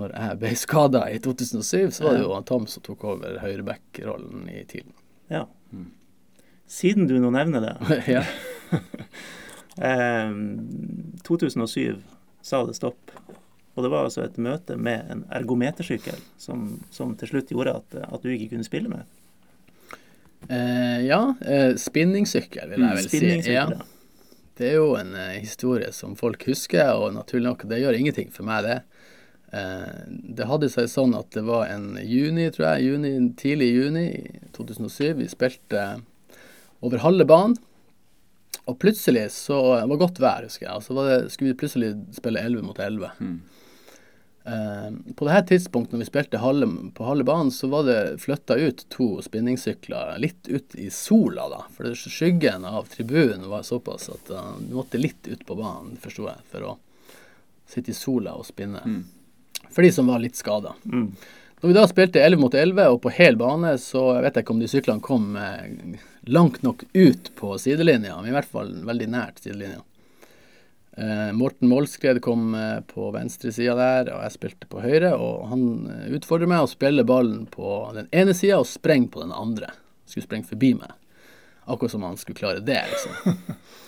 når 0.00 0.14
jeg 0.14 0.40
ble 0.42 0.52
skada 0.58 1.04
i 1.10 1.18
2007. 1.22 1.90
Så 1.96 2.06
var 2.06 2.16
det 2.16 2.24
jo 2.24 2.34
han 2.34 2.46
Tom 2.48 2.68
som 2.70 2.84
tok 2.86 3.04
over 3.14 3.40
høyreback-rollen 3.42 4.46
i 4.52 4.62
tiden. 4.70 4.94
Ja. 5.32 5.46
Mm. 5.74 5.90
Siden 6.70 7.10
du 7.10 7.16
nå 7.18 7.32
nevner 7.34 7.64
det 7.66 7.98
ja. 8.16 8.24
uh, 9.90 10.34
2007 11.26 12.00
sa 12.42 12.64
det 12.66 12.78
stopp. 12.78 13.14
Og 13.74 13.84
det 13.86 13.90
var 13.92 14.06
altså 14.06 14.24
et 14.24 14.38
møte 14.42 14.76
med 14.76 15.06
en 15.12 15.22
ergometersykkel 15.32 16.18
som, 16.40 16.80
som 16.92 17.14
til 17.18 17.30
slutt 17.30 17.52
gjorde 17.54 17.76
at, 17.78 17.98
at 18.02 18.22
du 18.22 18.32
ikke 18.32 18.50
kunne 18.54 18.66
spille 18.66 18.90
med. 18.92 19.06
Eh, 20.50 21.06
ja, 21.06 21.34
eh, 21.46 21.72
spinningsykkel 21.78 22.72
vil 22.72 22.82
jeg 22.82 22.98
vel 22.98 23.08
si. 23.08 23.52
Ja. 23.52 23.68
Det 24.58 24.72
er 24.72 24.80
jo 24.80 24.96
en 24.98 25.14
eh, 25.14 25.38
historie 25.38 25.92
som 25.94 26.16
folk 26.18 26.42
husker, 26.48 26.90
og 26.98 27.14
naturlig 27.14 27.46
nok, 27.46 27.62
det 27.70 27.78
gjør 27.80 27.96
ingenting 27.96 28.32
for 28.34 28.48
meg, 28.48 28.66
det. 28.66 28.80
Eh, 29.56 30.00
det 30.36 30.48
hadde 30.50 30.70
seg 30.72 30.90
sånn 30.90 31.14
at 31.18 31.30
det 31.36 31.44
var 31.46 31.70
en 31.70 31.94
juni, 32.02 32.48
tror 32.54 32.72
jeg, 32.72 32.90
juni, 32.90 33.14
tidlig 33.38 33.70
juni 33.70 34.06
2007. 34.56 35.14
Vi 35.22 35.30
spilte 35.30 35.86
over 36.82 37.04
halve 37.06 37.28
banen. 37.30 37.58
Og 38.68 38.76
plutselig 38.78 39.30
så 39.32 39.56
Det 39.80 39.88
var 39.88 39.98
godt 39.98 40.18
vær, 40.22 40.44
husker 40.46 40.66
jeg. 40.66 40.74
Og 40.76 40.82
så 40.84 41.30
skulle 41.32 41.54
vi 41.54 41.58
plutselig 41.58 41.94
spille 42.14 42.42
11 42.42 42.66
mot 42.66 42.78
11. 42.78 43.10
Mm. 43.18 43.38
Eh, 44.50 45.14
på 45.14 45.24
det 45.24 45.32
her 45.32 45.42
tidspunktet 45.46 45.94
når 45.94 46.02
vi 46.02 46.08
spilte 46.08 46.40
halve, 46.42 46.68
på 46.94 47.04
halve 47.06 47.24
banen, 47.28 47.50
så 47.54 47.68
var 47.70 47.84
det 47.86 48.18
flytta 48.18 48.56
ut 48.58 48.84
to 48.90 49.08
spinningsykler 49.22 50.16
litt 50.18 50.48
ut 50.48 50.74
i 50.74 50.88
sola, 50.90 51.46
da. 51.52 51.60
For 51.76 51.94
skyggen 51.94 52.64
av 52.66 52.88
tribunen 52.90 53.46
var 53.50 53.62
såpass 53.62 54.08
at 54.10 54.32
uh, 54.34 54.56
du 54.58 54.74
måtte 54.74 54.98
litt 54.98 55.28
ut 55.28 55.44
på 55.46 55.54
banen, 55.54 55.94
forsto 56.02 56.26
jeg, 56.26 56.42
for 56.50 56.66
å 56.66 56.78
sitte 57.70 57.92
i 57.92 57.94
sola 57.94 58.34
og 58.40 58.48
spinne. 58.48 58.82
Mm. 58.82 59.68
For 59.70 59.86
de 59.86 59.92
som 59.94 60.10
var 60.10 60.24
litt 60.24 60.40
skada. 60.40 60.74
Mm. 60.82 61.12
Når 61.60 61.68
vi 61.68 61.76
da 61.76 61.86
spilte 61.86 62.24
11 62.24 62.40
mot 62.40 62.54
11 62.56 62.88
og 62.88 63.02
på 63.04 63.12
hel 63.12 63.36
bane, 63.38 63.76
så 63.78 64.06
vet 64.24 64.34
jeg 64.34 64.46
ikke 64.46 64.56
om 64.56 64.64
de 64.64 64.72
syklene 64.72 65.04
kom 65.04 65.34
eh, 65.36 66.00
langt 66.32 66.62
nok 66.66 66.86
ut 66.96 67.30
på 67.36 67.54
sidelinja, 67.60 68.16
men 68.18 68.32
i 68.32 68.34
hvert 68.34 68.50
fall 68.50 68.72
veldig 68.88 69.10
nært 69.12 69.42
sidelinja. 69.44 69.84
Eh, 71.00 71.32
Morten 71.32 71.70
Målskred 71.70 72.20
kom 72.22 72.54
eh, 72.54 72.80
på 72.84 73.08
venstresida 73.14 73.74
der, 73.78 74.10
og 74.12 74.24
jeg 74.26 74.34
spilte 74.36 74.68
på 74.68 74.82
høyre. 74.84 75.14
Og 75.16 75.48
han 75.52 75.62
eh, 75.88 76.08
utfordrer 76.18 76.50
meg 76.50 76.64
å 76.64 76.70
spille 76.70 77.06
ballen 77.08 77.46
på 77.50 77.78
den 77.96 78.10
ene 78.12 78.36
sida 78.36 78.60
og 78.60 78.68
sprenge 78.68 79.08
på 79.14 79.22
den 79.24 79.32
andre. 79.32 79.72
Skulle 80.04 80.28
sprenge 80.28 80.50
forbi 80.50 80.74
meg. 80.76 80.92
Akkurat 81.70 81.94
som 81.94 82.04
han 82.04 82.18
skulle 82.20 82.40
klare 82.40 82.64
det, 82.66 82.82
liksom. 82.92 83.38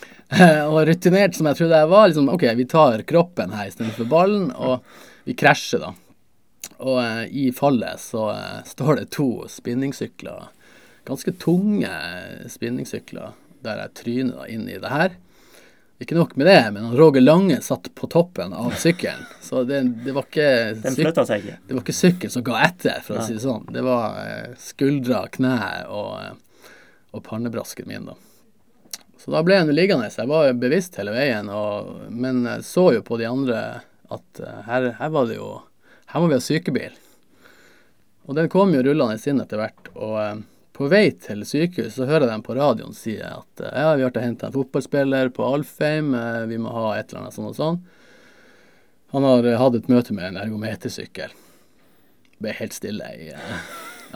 og 0.73 0.79
rutinert 0.87 1.35
som 1.37 1.49
jeg 1.49 1.59
trodde 1.59 1.81
jeg 1.83 1.91
var, 1.91 2.07
liksom 2.09 2.31
OK, 2.33 2.47
vi 2.57 2.69
tar 2.69 3.03
kroppen 3.05 3.53
her 3.53 3.69
istedenfor 3.69 4.09
ballen, 4.09 4.47
og 4.55 4.81
vi 5.27 5.35
krasjer, 5.37 5.83
da. 5.83 5.91
Og 6.83 6.99
eh, 7.03 7.25
i 7.29 7.45
fallet 7.55 8.01
så 8.01 8.29
eh, 8.33 8.61
står 8.67 9.01
det 9.01 9.11
to 9.13 9.45
spinningsykler, 9.51 10.49
ganske 11.07 11.35
tunge 11.37 11.91
spinningsykler, 12.49 13.35
der 13.63 13.83
jeg 13.83 13.95
tryner 13.99 14.41
da 14.41 14.49
inn 14.51 14.65
i 14.71 14.79
det 14.81 14.91
her. 14.91 15.19
Ikke 16.01 16.17
nok 16.17 16.33
med 16.35 16.47
det, 16.49 16.71
men 16.73 16.91
Roger 16.97 17.21
Lange 17.21 17.59
satt 17.61 17.87
på 17.95 18.07
toppen 18.11 18.53
av 18.53 18.73
sykkelen. 18.81 19.27
Så 19.41 19.61
det, 19.63 19.83
det 20.03 20.15
var 20.15 20.25
ikke 20.25 20.47
Den 20.81 20.97
flytta 20.97 21.25
seg 21.29 21.43
ikke? 21.45 21.57
Det 21.67 21.77
var 21.77 21.85
ikke 21.85 21.95
sykkel 21.95 22.33
som 22.33 22.43
ga 22.43 22.59
etter, 22.65 22.99
for 23.05 23.19
å 23.19 23.25
si 23.27 23.37
det 23.37 23.43
sånn. 23.43 23.67
Det 23.71 23.83
var 23.85 24.17
eh, 24.23 24.55
skuldra, 24.59 25.21
knær 25.37 25.87
og, 25.93 26.11
eh, 26.19 26.71
og 27.13 27.23
pannebrasken 27.27 27.87
min, 27.87 28.09
da. 28.09 28.17
Så 29.21 29.31
da 29.31 29.43
ble 29.45 29.55
jeg 29.55 29.69
nå 29.69 29.75
liggende. 29.77 30.09
Jeg 30.11 30.27
var 30.27 30.49
bevisst 30.59 30.97
hele 30.99 31.13
veien, 31.15 31.47
og, 31.47 31.93
men 32.11 32.43
så 32.65 32.89
jo 32.97 33.05
på 33.05 33.21
de 33.21 33.29
andre 33.29 33.61
at 34.11 34.41
uh, 34.43 34.57
her, 34.67 34.89
her, 34.97 35.13
var 35.13 35.29
det 35.29 35.37
jo 35.37 35.53
Her 36.11 36.21
må 36.21 36.27
vi 36.27 36.35
ha 36.35 36.43
sykebil. 36.43 36.97
Og 38.27 38.35
den 38.35 38.49
kom 38.51 38.73
jo 38.75 38.83
rullende 38.83 39.15
inn 39.29 39.39
etter 39.43 39.61
hvert. 39.61 39.93
og... 39.95 40.43
På 40.73 40.87
vei 40.89 41.11
til 41.21 41.43
sykehus 41.45 41.99
så 41.99 42.07
hører 42.09 42.25
jeg 42.25 42.31
dem 42.31 42.43
på 42.45 42.55
radioen 42.57 42.95
si 42.97 43.19
at 43.21 43.61
eh, 43.61 43.75
ja, 43.77 43.91
vi 43.93 44.05
har 44.05 44.13
til 44.15 44.25
en 44.25 44.53
fotballspiller 44.55 45.29
på 45.35 45.45
Alfheim, 45.45 46.15
eh, 46.17 46.45
vi 46.49 46.57
må 46.57 46.73
ha 46.73 46.95
et 46.97 47.11
eller 47.11 47.27
annet 47.27 47.37
sånn 47.37 47.51
og 47.51 47.57
sånn. 47.59 47.83
Han 49.13 49.27
har 49.27 49.45
eh, 49.45 49.59
hatt 49.61 49.77
et 49.77 49.89
møte 49.91 50.15
med 50.17 50.31
en 50.31 50.39
ergometersykkel. 50.41 51.35
Ble 52.41 52.55
helt 52.57 52.73
stille 52.73 53.05
i 53.13 53.27
uh, 53.37 53.67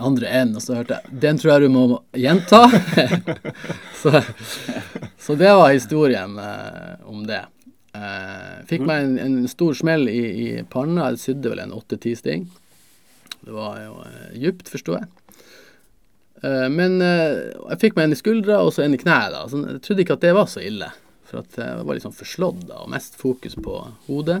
andre 0.02 0.32
enden, 0.40 0.58
og 0.58 0.64
så 0.64 0.80
hørte 0.80 0.98
jeg 0.98 1.20
'Den 1.22 1.38
tror 1.38 1.52
jeg 1.52 1.62
du 1.62 1.68
må 1.70 1.84
gjenta'. 2.12 2.64
så, 4.02 4.22
så, 5.16 5.36
det 5.38 5.54
var 5.54 5.70
historien 5.70 6.34
uh, 6.34 6.98
om 7.06 7.22
det. 7.30 7.44
Uh, 7.94 8.66
fikk 8.66 8.82
meg 8.82 9.04
en, 9.04 9.14
en, 9.22 9.38
stor 9.48 9.78
smell 9.78 10.10
i, 10.10 10.24
i 10.42 10.48
panna. 10.66 11.12
Jeg 11.12 11.22
sydde 11.22 11.54
vel 11.54 11.62
en 11.62 11.78
åtte-ti 11.78 12.16
sting. 12.18 12.50
Det 13.38 13.54
var 13.54 13.78
jo 13.86 14.02
uh, 14.02 14.28
djupt, 14.34 14.74
forsto 14.74 14.98
jeg. 14.98 15.08
Eh, 16.42 16.68
men 16.70 17.00
eh, 17.02 17.48
jeg 17.72 17.80
fikk 17.82 17.98
meg 17.98 18.08
en 18.08 18.14
i 18.16 18.20
skuldra 18.20 18.60
og 18.64 18.72
så 18.74 18.84
en 18.84 18.94
i 18.94 19.00
kneet. 19.00 19.34
da, 19.34 19.46
så 19.50 19.62
Jeg 19.64 19.82
trodde 19.86 20.04
ikke 20.04 20.18
at 20.18 20.26
det 20.26 20.36
var 20.36 20.50
så 20.50 20.62
ille. 20.64 20.92
For 21.28 21.42
at 21.42 21.58
jeg 21.60 21.82
var 21.84 21.96
litt 21.96 22.06
sånn 22.06 22.16
forslått 22.16 22.70
og 22.72 22.88
mest 22.92 23.18
fokus 23.20 23.58
på 23.60 23.80
hodet. 24.06 24.40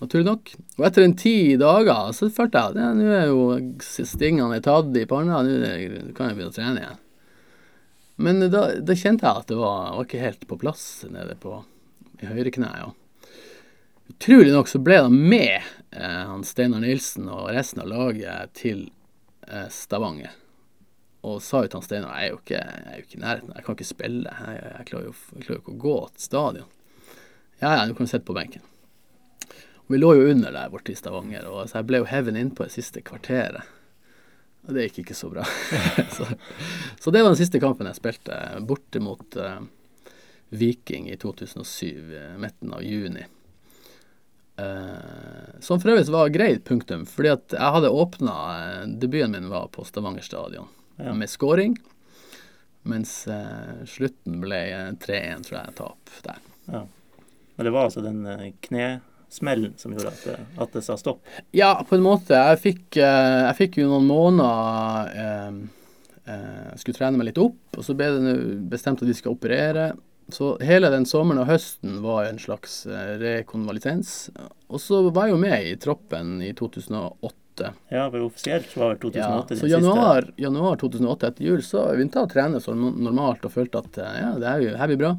Naturlig 0.00 0.26
nok. 0.26 0.50
Og 0.78 0.86
etter 0.88 1.04
en 1.04 1.16
ti 1.18 1.36
dager 1.60 2.14
så 2.16 2.30
følte 2.32 2.58
jeg 2.58 2.72
at 2.72 2.80
ja, 2.80 2.90
nå 2.96 3.10
er 3.12 3.28
jo 3.28 4.04
stingene 4.08 4.62
tatt 4.64 4.96
i 4.96 5.04
panna, 5.08 5.42
nå 5.44 6.14
kan 6.16 6.30
jeg 6.30 6.38
begynne 6.38 6.52
å 6.52 6.56
trene 6.56 6.82
igjen. 6.84 7.00
Men 8.20 8.40
da, 8.52 8.66
da, 8.84 8.96
kjente 8.96 9.24
jeg 9.24 9.44
at 9.44 9.48
det 9.48 9.56
var, 9.56 9.92
var 9.96 10.08
ikke 10.08 10.24
helt 10.24 10.42
på 10.48 10.58
plass 10.60 10.84
nede 11.08 11.36
på, 11.40 11.62
i 12.20 12.28
høyrekneet. 12.28 12.82
Ja. 12.82 12.90
utrolig 14.10 14.52
nok 14.52 14.68
så 14.68 14.80
ble 14.84 14.98
de 15.06 15.12
med 15.14 15.56
eh, 15.96 16.22
han 16.28 16.44
Steinar 16.44 16.82
Nilsen 16.84 17.30
og 17.32 17.48
resten 17.54 17.84
av 17.84 17.88
laget 17.92 18.52
til 18.60 18.88
eh, 19.48 19.68
Stavanger. 19.72 20.34
Og 21.26 21.40
sa 21.44 21.64
jo 21.64 21.70
til 21.74 21.82
Steinar 21.84 22.16
jeg 22.16 22.30
er 22.30 22.32
jo 22.32 22.38
ikke, 22.40 22.60
i 23.12 23.20
nærheten, 23.20 23.52
jeg 23.52 23.64
kan 23.66 23.76
ikke 23.76 23.88
spille. 23.88 24.36
Jeg, 24.46 24.60
jeg, 24.64 24.86
klarer 24.88 25.08
jo 25.10 25.16
jeg 25.36 25.46
klarer 25.46 25.60
ikke 25.60 25.74
å 25.74 25.82
gå 25.82 25.96
til 26.14 26.24
stadion. 26.24 26.70
Ja 27.60 27.74
ja, 27.76 27.82
du 27.88 27.92
kan 27.96 28.08
sitte 28.08 28.24
på 28.28 28.36
benken. 28.36 28.64
Og 29.84 29.92
vi 29.92 30.00
lå 30.00 30.14
jo 30.16 30.30
under 30.32 30.54
der 30.54 30.70
borte 30.72 30.94
i 30.94 30.96
Stavanger, 30.96 31.44
og 31.50 31.68
så 31.68 31.80
jeg 31.80 31.90
ble 31.90 32.00
jo 32.00 32.08
heaven 32.08 32.38
innpå 32.40 32.64
det 32.64 32.72
siste 32.72 33.02
kvarteret. 33.04 33.68
Og 34.64 34.72
det 34.76 34.86
gikk 34.86 35.02
ikke 35.02 35.18
så 35.18 35.28
bra. 35.32 35.44
så, 36.16 36.24
så, 37.00 37.12
det 37.12 37.20
var 37.20 37.32
den 37.32 37.40
siste 37.40 37.60
kampen 37.60 37.88
jeg 37.90 38.00
spilte, 38.00 38.40
borte 38.64 39.04
mot 39.04 39.36
uh, 39.40 39.60
Viking 40.56 41.10
i 41.12 41.20
2007, 41.20 42.16
uh, 42.16 42.34
midten 42.40 42.72
av 42.76 42.84
juni. 42.84 43.26
Uh, 44.60 45.60
som 45.64 45.80
for 45.80 45.92
øvrig 45.92 46.08
var 46.12 46.32
greit, 46.32 46.64
punktum. 46.68 47.04
Fordi 47.08 47.34
at 47.36 47.56
jeg 47.56 47.76
hadde 47.76 47.92
åpna 47.92 48.36
uh, 48.56 48.84
Debuten 49.00 49.36
min 49.36 49.52
var 49.52 49.68
på 49.74 49.84
Stavanger 49.88 50.24
stadion 50.24 50.68
ja. 51.04 51.14
med 51.16 51.30
scoring. 51.32 51.78
Mens 52.88 53.12
slutten 53.92 54.38
ble 54.40 54.60
3-1, 55.02 55.46
tror 55.46 55.56
jeg, 55.58 55.74
tap 55.76 56.12
der. 56.24 56.38
Ja. 56.70 56.80
Men 57.56 57.68
det 57.68 57.72
var 57.74 57.90
altså 57.90 58.00
den 58.00 58.22
kne 58.64 58.86
smellen 59.30 59.74
som 59.78 59.94
gjorde 59.94 60.10
at 60.10 60.22
det, 60.26 60.36
at 60.58 60.72
det, 60.74 60.82
sa 60.84 60.96
stopp? 60.98 61.22
Ja, 61.54 61.72
på 61.88 61.96
en 61.96 62.04
måte. 62.04 62.34
Jeg 62.34 62.60
fikk, 62.64 62.86
eh, 62.98 63.40
jeg 63.46 63.56
fikk 63.58 63.80
jo 63.80 63.88
noen 63.92 64.08
måneder 64.10 65.10
eh, 65.14 65.58
eh, 66.26 66.62
Jeg 66.72 66.82
skulle 66.82 66.98
trene 66.98 67.20
meg 67.20 67.30
litt 67.30 67.42
opp, 67.42 67.60
og 67.76 67.86
så 67.86 67.96
ble 67.96 68.10
det 68.16 68.36
bestemt 68.72 69.02
at 69.02 69.10
vi 69.10 69.16
skal 69.16 69.36
operere. 69.36 69.92
Så 70.30 70.52
hele 70.62 70.92
den 70.92 71.06
sommeren 71.10 71.42
og 71.42 71.50
høsten 71.50 71.98
var 72.04 72.28
en 72.28 72.38
slags 72.38 72.84
rekonvalesens. 73.18 74.30
Og 74.70 74.78
så 74.82 75.00
var 75.08 75.26
jeg 75.26 75.34
jo 75.34 75.40
med 75.42 75.66
i 75.66 75.76
troppen 75.82 76.36
i 76.46 76.52
2008. 76.54 77.39
Ja, 77.92 78.06
for 78.10 78.26
offisielt 78.26 78.72
var 78.76 78.94
det 78.94 79.02
2008 79.04 79.54
ja, 79.54 79.60
Så 79.60 79.70
januar, 79.70 80.30
januar, 80.40 80.78
2008 80.80 81.30
etter 81.30 81.48
jul 81.48 81.64
så 81.66 81.84
begynte 81.92 82.20
jeg 82.20 82.28
å 82.28 82.32
trene 82.32 82.62
så 82.64 82.74
normalt 82.76 83.44
og 83.46 83.54
følte 83.54 83.84
at 83.84 84.00
ja, 84.00 84.32
det 84.40 84.54
her 84.80 84.92
blir 84.92 85.02
bra. 85.02 85.12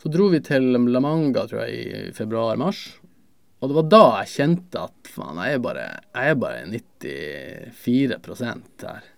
Så 0.00 0.08
dro 0.08 0.30
vi 0.32 0.40
til 0.40 0.72
La 0.88 1.00
Manga, 1.04 1.44
tror 1.48 1.66
jeg, 1.66 1.76
i 1.76 2.12
februar-mars. 2.16 2.86
Og 3.60 3.68
det 3.68 3.76
var 3.76 3.88
da 3.92 4.04
jeg 4.22 4.32
kjente 4.34 4.84
at 4.88 5.10
faen, 5.12 5.40
jeg 5.44 5.58
er 5.58 5.64
bare, 5.64 5.86
jeg 6.16 6.32
er 6.32 6.38
bare 6.40 6.60
94 6.72 8.44
her. 8.86 9.08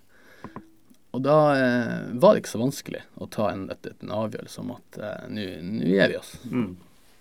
Og 1.13 1.21
da 1.23 1.37
eh, 1.55 2.09
var 2.19 2.35
det 2.35 2.43
ikke 2.43 2.55
så 2.55 2.63
vanskelig 2.63 3.03
å 3.21 3.29
ta 3.31 3.51
en, 3.53 3.69
en 3.71 4.15
avgjørelse 4.17 4.63
om 4.65 4.73
at 4.75 4.99
eh, 4.99 5.27
nå 5.31 5.45
gir 5.87 6.11
vi 6.11 6.19
oss. 6.19 6.33
Mm. 6.49 6.73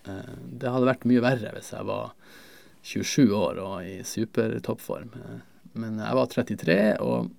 Eh, 0.08 0.34
det 0.58 0.72
hadde 0.74 0.88
vært 0.88 1.06
mye 1.06 1.22
verre 1.22 1.52
hvis 1.54 1.70
jeg 1.76 1.86
var 1.86 2.16
27 2.82 3.30
år 3.36 3.60
og 3.62 3.86
i 3.86 4.00
supertoppform. 4.06 5.14
Men 5.78 6.00
jeg 6.02 6.18
var 6.18 6.32
33 6.32 6.78
og, 7.04 7.30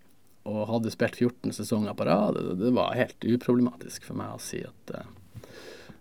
og, 0.47 0.61
hadde 0.71 0.93
spilt 0.93 1.19
14 1.19 1.55
sesonger 1.59 1.97
på 1.97 2.07
rad. 2.07 2.39
Det, 2.39 2.55
det, 2.63 2.71
var 2.75 2.95
helt 2.97 3.27
uproblematisk 3.27 4.07
for 4.07 4.19
meg 4.19 4.33
å 4.33 4.41
si 4.41 4.63
at, 4.65 4.95
eh, 4.95 5.45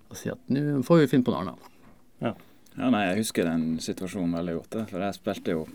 å 0.08 0.18
si 0.18 0.32
at 0.32 0.52
nå 0.52 0.80
får 0.86 1.02
vi 1.02 1.10
finne 1.10 1.26
på 1.26 1.34
noe 1.34 1.44
annet. 1.44 1.70
Ja. 2.22 2.34
Ja, 2.72 2.88
nei, 2.88 3.02
Jeg 3.10 3.18
husker 3.20 3.44
den 3.44 3.76
situasjonen 3.84 4.38
veldig 4.38 4.54
godt. 4.60 4.78
For 4.88 5.04
jeg 5.04 5.18
spilte 5.18 5.56
jo 5.58 5.66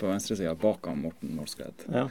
på 0.00 0.08
venstresida 0.08 0.54
bak 0.56 0.88
Morten 0.96 1.34
Norskred. 1.36 1.84
Ja. 1.92 2.06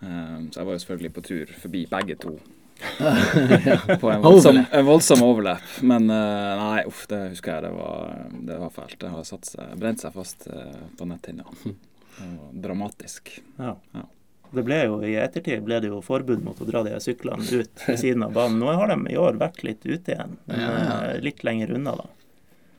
Um, 0.00 0.48
så 0.48 0.62
jeg 0.62 0.66
var 0.66 0.72
jo 0.72 0.80
selvfølgelig 0.80 1.12
på 1.12 1.24
tur 1.26 1.52
forbi 1.60 1.82
begge 1.90 2.16
to. 2.22 2.38
på 4.00 4.10
en 4.10 4.22
voldsom, 4.26 4.62
en 4.70 4.86
voldsom 4.86 5.24
overlapp. 5.26 5.74
Men 5.80 6.10
uh, 6.10 6.60
nei, 6.60 6.84
uff, 6.88 7.06
det 7.10 7.20
husker 7.34 7.56
jeg. 7.56 7.66
Det 7.68 7.74
var, 7.76 8.22
det 8.52 8.60
var 8.62 8.72
fælt. 8.74 8.98
Det 9.00 9.12
har 9.12 9.26
satt 9.28 9.52
seg, 9.52 9.74
brent 9.80 10.04
seg 10.04 10.16
fast 10.16 10.48
uh, 10.52 10.80
på 10.98 11.08
netthinna. 11.10 11.46
Dramatisk. 12.52 13.36
Ja. 13.56 13.76
ja. 13.96 14.06
Det 14.50 14.64
ble 14.66 14.80
jo, 14.82 14.98
I 15.06 15.14
ettertid 15.22 15.62
ble 15.62 15.78
det 15.82 15.90
jo 15.92 16.00
forbud 16.02 16.42
mot 16.42 16.58
å 16.58 16.66
dra 16.66 16.82
de 16.86 16.96
syklene 17.02 17.46
ut 17.60 17.86
ved 17.86 18.00
siden 18.00 18.26
av 18.26 18.34
banen. 18.34 18.58
Nå 18.62 18.74
har 18.74 18.90
de 18.90 18.98
i 19.12 19.18
år 19.20 19.38
vært 19.40 19.62
litt 19.66 19.86
ute 19.86 20.16
igjen, 20.16 20.36
men 20.50 20.64
ja, 20.64 20.70
ja. 20.74 20.98
Eh, 21.12 21.22
litt 21.22 21.44
lenger 21.46 21.74
unna, 21.78 21.96
da. 22.02 22.08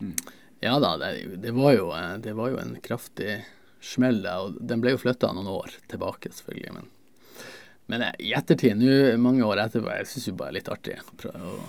Mm. 0.02 0.16
Ja 0.62 0.76
da, 0.82 0.92
det, 1.02 1.40
det, 1.42 1.52
var 1.58 1.74
jo, 1.74 1.88
det, 2.22 2.34
var 2.38 2.52
jo, 2.52 2.60
en 2.62 2.76
kraftig 2.84 3.40
smell. 3.82 4.20
Og 4.44 4.60
den 4.60 4.84
ble 4.84 4.94
jo 4.94 5.02
flytta 5.02 5.32
noen 5.34 5.50
år 5.50 5.78
tilbake, 5.90 6.34
selvfølgelig. 6.36 6.76
Men, 6.76 6.92
men 7.92 8.08
i 8.18 8.32
ettertid, 8.38 8.80
nå 8.80 9.20
mange 9.22 9.44
år 9.46 9.66
etterpå, 9.68 9.92
jeg 10.00 10.10
syns 10.14 10.32
jo 10.32 10.36
bare 10.40 10.56
det 10.56 10.62
er 10.62 10.62
litt 10.62 10.74
artig 10.78 10.98
å 11.36 11.60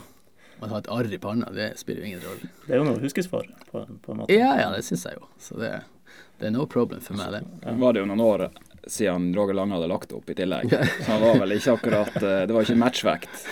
å 0.62 0.68
ha 0.70 0.78
et 0.78 0.90
arr 0.94 1.10
i 1.10 1.18
panna, 1.18 1.48
det 1.54 1.72
spiller 1.80 2.04
jo 2.04 2.08
ingen 2.12 2.20
rolle. 2.22 2.50
Det 2.66 2.74
er 2.74 2.78
jo 2.78 2.86
noe 2.86 2.98
å 2.98 3.02
huskes 3.02 3.28
for, 3.30 3.48
på, 3.70 3.82
på 4.04 4.14
en 4.14 4.20
måte. 4.22 4.34
Ja, 4.34 4.52
ja, 4.60 4.68
det 4.74 4.84
syns 4.86 5.06
jeg 5.08 5.18
jo. 5.18 5.26
Så 5.42 5.58
det, 5.58 5.72
det, 6.38 6.48
er 6.48 6.54
no 6.54 6.68
problem 6.70 7.02
for 7.02 7.18
meg, 7.18 7.34
det. 7.34 7.42
Ja. 7.64 7.74
Var 7.80 7.96
det 7.96 8.04
jo 8.04 8.10
noen 8.12 8.22
år 8.22 8.44
siden 8.86 9.28
Roger 9.34 9.58
Lange 9.58 9.76
hadde 9.76 9.88
lagt 9.90 10.14
opp 10.14 10.30
i 10.30 10.36
tillegg. 10.38 10.70
Så 10.70 11.08
han 11.08 11.22
var 11.22 11.42
vel 11.42 11.54
ikke 11.54 11.76
akkurat 11.76 12.16
eh, 12.18 12.40
Det 12.50 12.54
var 12.56 12.66
ikke 12.66 12.78
matchvekt. 12.80 13.44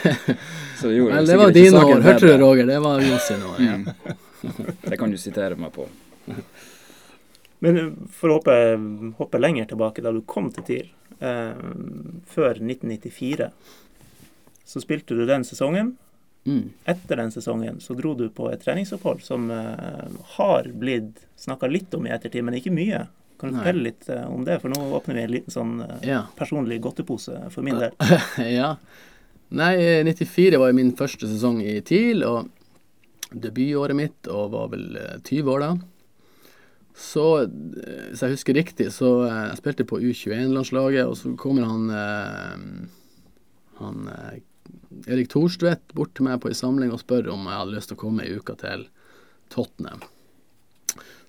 Så 0.81 0.91
det 0.91 0.97
gjorde 0.97 1.21
Vel, 1.21 1.29
det 1.31 1.37
var 1.39 1.55
dine 1.55 1.85
år. 1.85 2.03
Hørte 2.07 2.27
du, 2.27 2.35
Roger? 2.41 2.67
Det 2.67 2.81
var 2.83 3.05
Johs 3.07 3.29
sine 3.31 3.53
år. 3.53 3.61
Ja. 3.63 3.77
Mm. 3.79 4.75
Det 4.87 4.99
kan 4.99 5.15
du 5.15 5.19
sitere 5.23 5.59
meg 5.61 5.75
på. 5.75 5.87
Men 7.65 8.09
for 8.13 8.33
å 8.33 8.39
hoppe, 8.39 8.57
hoppe, 9.19 9.41
lenger 9.41 9.69
tilbake, 9.71 10.05
da 10.05 10.13
du 10.15 10.23
kom 10.29 10.49
til 10.55 10.67
TIL, 10.67 10.91
eh, 11.21 11.59
før 12.31 12.61
1994, 12.61 13.51
så 14.71 14.83
spilte 14.83 15.17
du 15.19 15.27
den 15.29 15.45
sesongen. 15.45 15.95
Mm. 16.49 16.71
Etter 16.89 17.21
den 17.21 17.33
sesongen 17.35 17.83
så 17.85 17.95
dro 17.99 18.15
du 18.17 18.31
på 18.33 18.47
et 18.49 18.63
treningsopphold 18.65 19.21
som 19.25 19.51
eh, 19.53 20.07
har 20.39 20.71
blitt 20.73 21.27
snakka 21.41 21.69
litt 21.69 21.93
om 21.97 22.09
i 22.09 22.15
ettertid, 22.15 22.47
men 22.47 22.57
ikke 22.57 22.73
mye. 22.73 23.05
Kan 23.41 23.53
du 23.53 23.57
Nei. 23.57 23.61
fortelle 23.65 23.85
litt 23.91 24.09
eh, 24.09 24.25
om 24.25 24.47
det? 24.49 24.57
For 24.63 24.73
nå 24.73 24.87
åpner 24.97 25.21
vi 25.21 25.27
en 25.27 25.35
liten 25.37 25.57
sånn 25.57 25.75
eh, 25.85 26.09
ja. 26.15 26.23
personlig 26.39 26.81
godtepose 26.85 27.45
for 27.53 27.67
min 27.67 27.81
del. 27.83 27.93
ja. 28.61 28.73
Nei, 29.51 29.75
94 30.07 30.61
var 30.63 30.71
jo 30.71 30.79
min 30.79 30.95
første 30.97 31.29
sesong 31.29 31.61
i 31.67 31.77
TIL. 31.85 32.25
og 32.25 32.49
debutåret 33.31 33.97
mitt 33.97 34.29
og 34.31 34.51
var 34.55 34.71
vel 34.73 34.87
20 35.23 35.39
eh, 35.39 35.51
år 35.53 35.65
da. 35.65 35.71
Så, 37.01 37.25
eh, 37.43 38.07
hvis 38.11 38.23
jeg 38.25 38.37
husker 38.37 38.59
riktig, 38.59 38.91
så 38.93 39.11
eh, 39.25 39.43
jeg 39.51 39.61
spilte 39.63 39.89
på 39.89 40.01
U21-landslaget, 40.03 41.09
og 41.09 41.17
så 41.17 41.35
kommer 41.41 41.69
han 41.69 41.91
han 43.81 44.09
Erik 45.09 45.31
Thorstvedt 45.33 45.95
bort 45.97 46.13
til 46.13 46.27
meg 46.27 46.43
på 46.43 46.51
en 46.51 46.59
samling 46.59 46.91
og 46.93 47.01
spør 47.01 47.31
om 47.33 47.47
jeg 47.49 47.57
hadde 47.57 47.73
lyst 47.73 47.89
til 47.89 47.97
å 47.97 48.01
komme 48.03 48.27
ei 48.27 48.35
uke 48.37 48.53
til 48.61 48.83
Tottenham. 49.53 50.03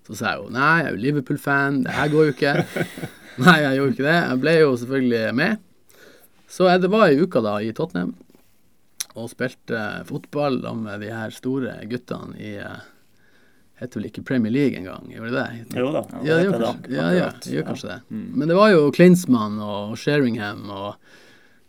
Så 0.08 0.18
sa 0.18 0.34
jeg 0.34 0.42
jo 0.42 0.52
nei, 0.52 0.74
jeg 0.82 0.90
er 0.90 0.98
jo 0.98 1.02
Liverpool-fan, 1.06 1.80
det 1.86 1.96
her 1.96 2.12
går 2.12 2.28
jo 2.28 2.34
ikke. 2.36 2.54
nei, 3.46 3.58
jeg 3.64 3.78
gjorde 3.78 3.96
ikke 3.96 4.08
det. 4.10 4.18
Jeg 4.18 4.42
ble 4.44 4.56
jo 4.58 4.74
selvfølgelig 4.82 5.24
med. 5.40 5.64
Så 6.52 6.68
det 6.84 6.92
var 6.92 7.08
ei 7.08 7.22
uke 7.22 7.44
da 7.46 7.56
i 7.64 7.72
Tottenham 7.78 8.12
og 9.12 9.28
spilte 9.32 9.80
fotball 10.08 10.62
med 10.80 11.04
de 11.04 11.12
her 11.12 11.34
store 11.36 11.78
guttene 11.92 12.36
i 12.40 12.54
heter 13.82 14.00
vel 14.00 14.08
ikke 14.12 14.24
Premier 14.28 14.54
League 14.54 14.78
engang, 14.78 15.10
gjorde 15.12 15.34
det 15.34 15.42
det? 15.42 15.82
Jo 15.82 15.90
da. 15.96 16.04
Ja, 16.22 16.38
det 16.38 16.46
gjør 16.46 16.60
kanskje, 16.60 16.94
ja, 16.94 17.08
ja, 17.18 17.32
gjør 17.56 17.68
kanskje 17.72 17.90
det. 17.90 18.00
Mm. 18.10 18.30
Men 18.38 18.52
det 18.52 18.60
var 18.60 18.72
jo 18.76 18.86
Klinsmann 18.96 19.58
og 19.66 19.98
Sheringham 19.98 20.70
og 20.70 21.18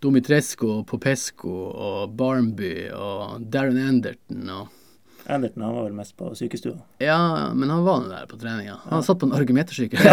Domitresco 0.02 0.80
og 0.80 0.86
Popesco 0.90 1.54
og 1.70 2.14
Barnby 2.18 2.90
og 2.92 3.48
Darren 3.52 3.80
Anderton 3.80 4.48
og 4.50 4.78
Anderton 5.30 5.62
han 5.62 5.74
var 5.76 5.84
vel 5.86 5.94
mest 5.94 6.16
på 6.18 6.32
sykestua? 6.34 6.80
Ja, 6.98 7.52
men 7.54 7.70
han 7.70 7.84
var 7.86 8.00
nå 8.02 8.08
der 8.10 8.26
på 8.26 8.34
treninga. 8.40 8.80
Han 8.90 9.04
satt 9.06 9.20
på 9.20 9.28
en 9.28 9.36
argometersykkel. 9.36 10.00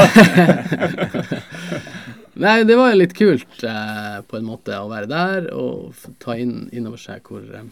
Nei, 2.44 2.60
det 2.70 2.78
var 2.78 2.94
litt 2.94 3.16
kult 3.18 3.64
eh, 3.66 4.20
på 4.22 4.38
en 4.38 4.46
måte 4.46 4.78
å 4.78 4.86
være 4.92 5.10
der 5.10 5.50
og 5.58 5.98
ta 6.22 6.38
inn, 6.38 6.70
inn 6.70 6.86
over 6.88 7.02
seg 7.02 7.26
hvor, 7.26 7.42
eh, 7.42 7.66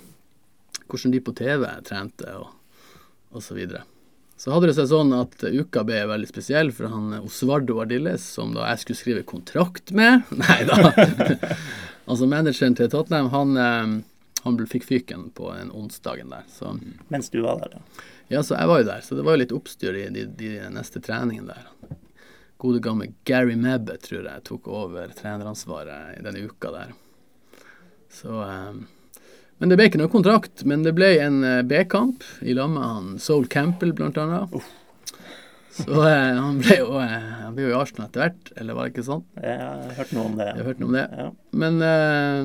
hvordan 0.89 1.13
de 1.13 1.21
på 1.23 1.35
TV 1.37 1.69
trente 1.85 2.33
og, 2.39 2.49
og 3.29 3.45
så 3.45 3.53
videre. 3.55 3.85
Så 4.38 4.54
hadde 4.54 4.69
det 4.69 4.76
seg 4.78 4.89
sånn 4.91 5.15
at 5.17 5.41
uka 5.41 5.82
ble 5.88 6.04
veldig 6.12 6.30
spesiell 6.30 6.69
for 6.76 6.91
han 6.93 7.15
Osvardo 7.23 7.80
Ardiles, 7.82 8.26
som 8.38 8.54
da 8.54 8.67
jeg 8.69 8.84
skulle 8.84 9.00
skrive 9.00 9.23
kontrakt 9.26 9.93
med 9.97 10.28
Nei 10.43 10.60
da. 10.69 10.91
altså 12.10 12.30
manageren 12.30 12.78
til 12.78 12.91
Tottenham, 12.93 13.32
han, 13.34 13.58
eh, 13.58 13.95
han 14.43 14.62
fikk 14.69 14.86
fyken 14.86 15.32
på 15.38 15.50
en 15.56 15.73
onsdagen 15.73 16.30
der. 16.34 16.45
Så. 16.54 16.76
Mens 17.10 17.34
du 17.34 17.41
var 17.45 17.63
der, 17.65 17.80
ja? 17.80 18.06
Ja, 18.28 18.43
så 18.43 18.58
jeg 18.60 18.67
var 18.67 18.82
jo 18.82 18.89
der. 18.89 19.04
Så 19.08 19.15
det 19.15 19.23
var 19.23 19.38
jo 19.38 19.39
litt 19.39 19.56
oppstyr 19.56 19.95
i 19.95 20.08
de, 20.12 20.26
de 20.38 20.58
neste 20.76 21.00
treningene 21.00 21.56
der 21.56 21.97
gode 22.58 22.80
gamle 22.80 23.13
Gary 23.23 23.56
Mabbe, 23.56 23.97
tror 24.02 24.26
jeg, 24.26 24.43
tok 24.47 24.67
over 24.67 25.12
treneransvaret 25.17 26.17
i 26.17 26.23
denne 26.26 26.47
uka 26.50 26.71
der. 26.73 26.93
Så 28.10 28.34
um, 28.34 28.86
Men 29.58 29.72
det 29.72 29.78
ble 29.80 29.88
ikke 29.89 30.02
noe 30.02 30.13
kontrakt. 30.13 30.65
Men 30.70 30.84
det 30.86 30.93
ble 30.98 31.13
en 31.24 31.39
uh, 31.46 31.62
B-kamp 31.67 32.26
i 32.41 32.56
lag 32.58 32.70
med 32.74 32.84
han 32.84 33.15
Soul 33.22 33.48
Campbell, 33.52 33.93
blant 33.98 34.20
annet. 34.22 34.54
Uh. 34.54 34.74
Så 35.78 35.93
eh, 35.93 36.34
han 36.34 36.56
ble 36.58 36.80
jo 36.80 36.88
han 36.98 37.54
ble 37.54 37.67
jo 37.67 37.70
i 37.70 37.78
Arsenal 37.78 38.08
etter 38.08 38.24
hvert, 38.24 38.48
eller 38.58 38.74
var 38.74 38.88
det 38.88 38.96
ikke 38.96 39.04
sånn? 39.06 39.22
Jeg 39.38 39.60
har 39.62 39.91
hørt 40.00 40.13
noe 40.17 40.24
om 40.26 40.38
det. 40.39 40.48
Jeg 40.48 40.58
har 40.58 40.70
hørt 40.72 40.80
noe 40.82 40.89
om 40.89 40.96
det. 40.98 41.04
Ja. 41.20 41.26
Men 41.63 41.78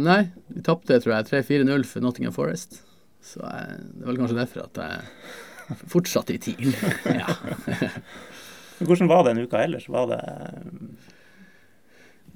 nei, 0.04 0.18
vi 0.52 0.64
tapte 0.66 0.98
tror 1.00 1.14
jeg 1.14 1.30
3-4-0 1.30 1.86
for 1.88 2.04
Nottingham 2.04 2.34
Forest. 2.36 2.82
Så 3.24 3.40
det 3.40 4.04
var 4.04 4.20
kanskje 4.20 4.36
derfor 4.36 4.66
at 4.66 4.82
jeg 4.82 5.80
fortsatte 5.94 6.36
i 6.36 6.42
TIL. 6.44 6.76
ja. 7.22 7.32
Hvordan 8.82 9.08
var 9.08 9.24
det 9.24 9.32
en 9.32 9.42
uke 9.46 9.64
ellers? 9.64 9.88
Var 9.88 10.12
det 10.12 10.20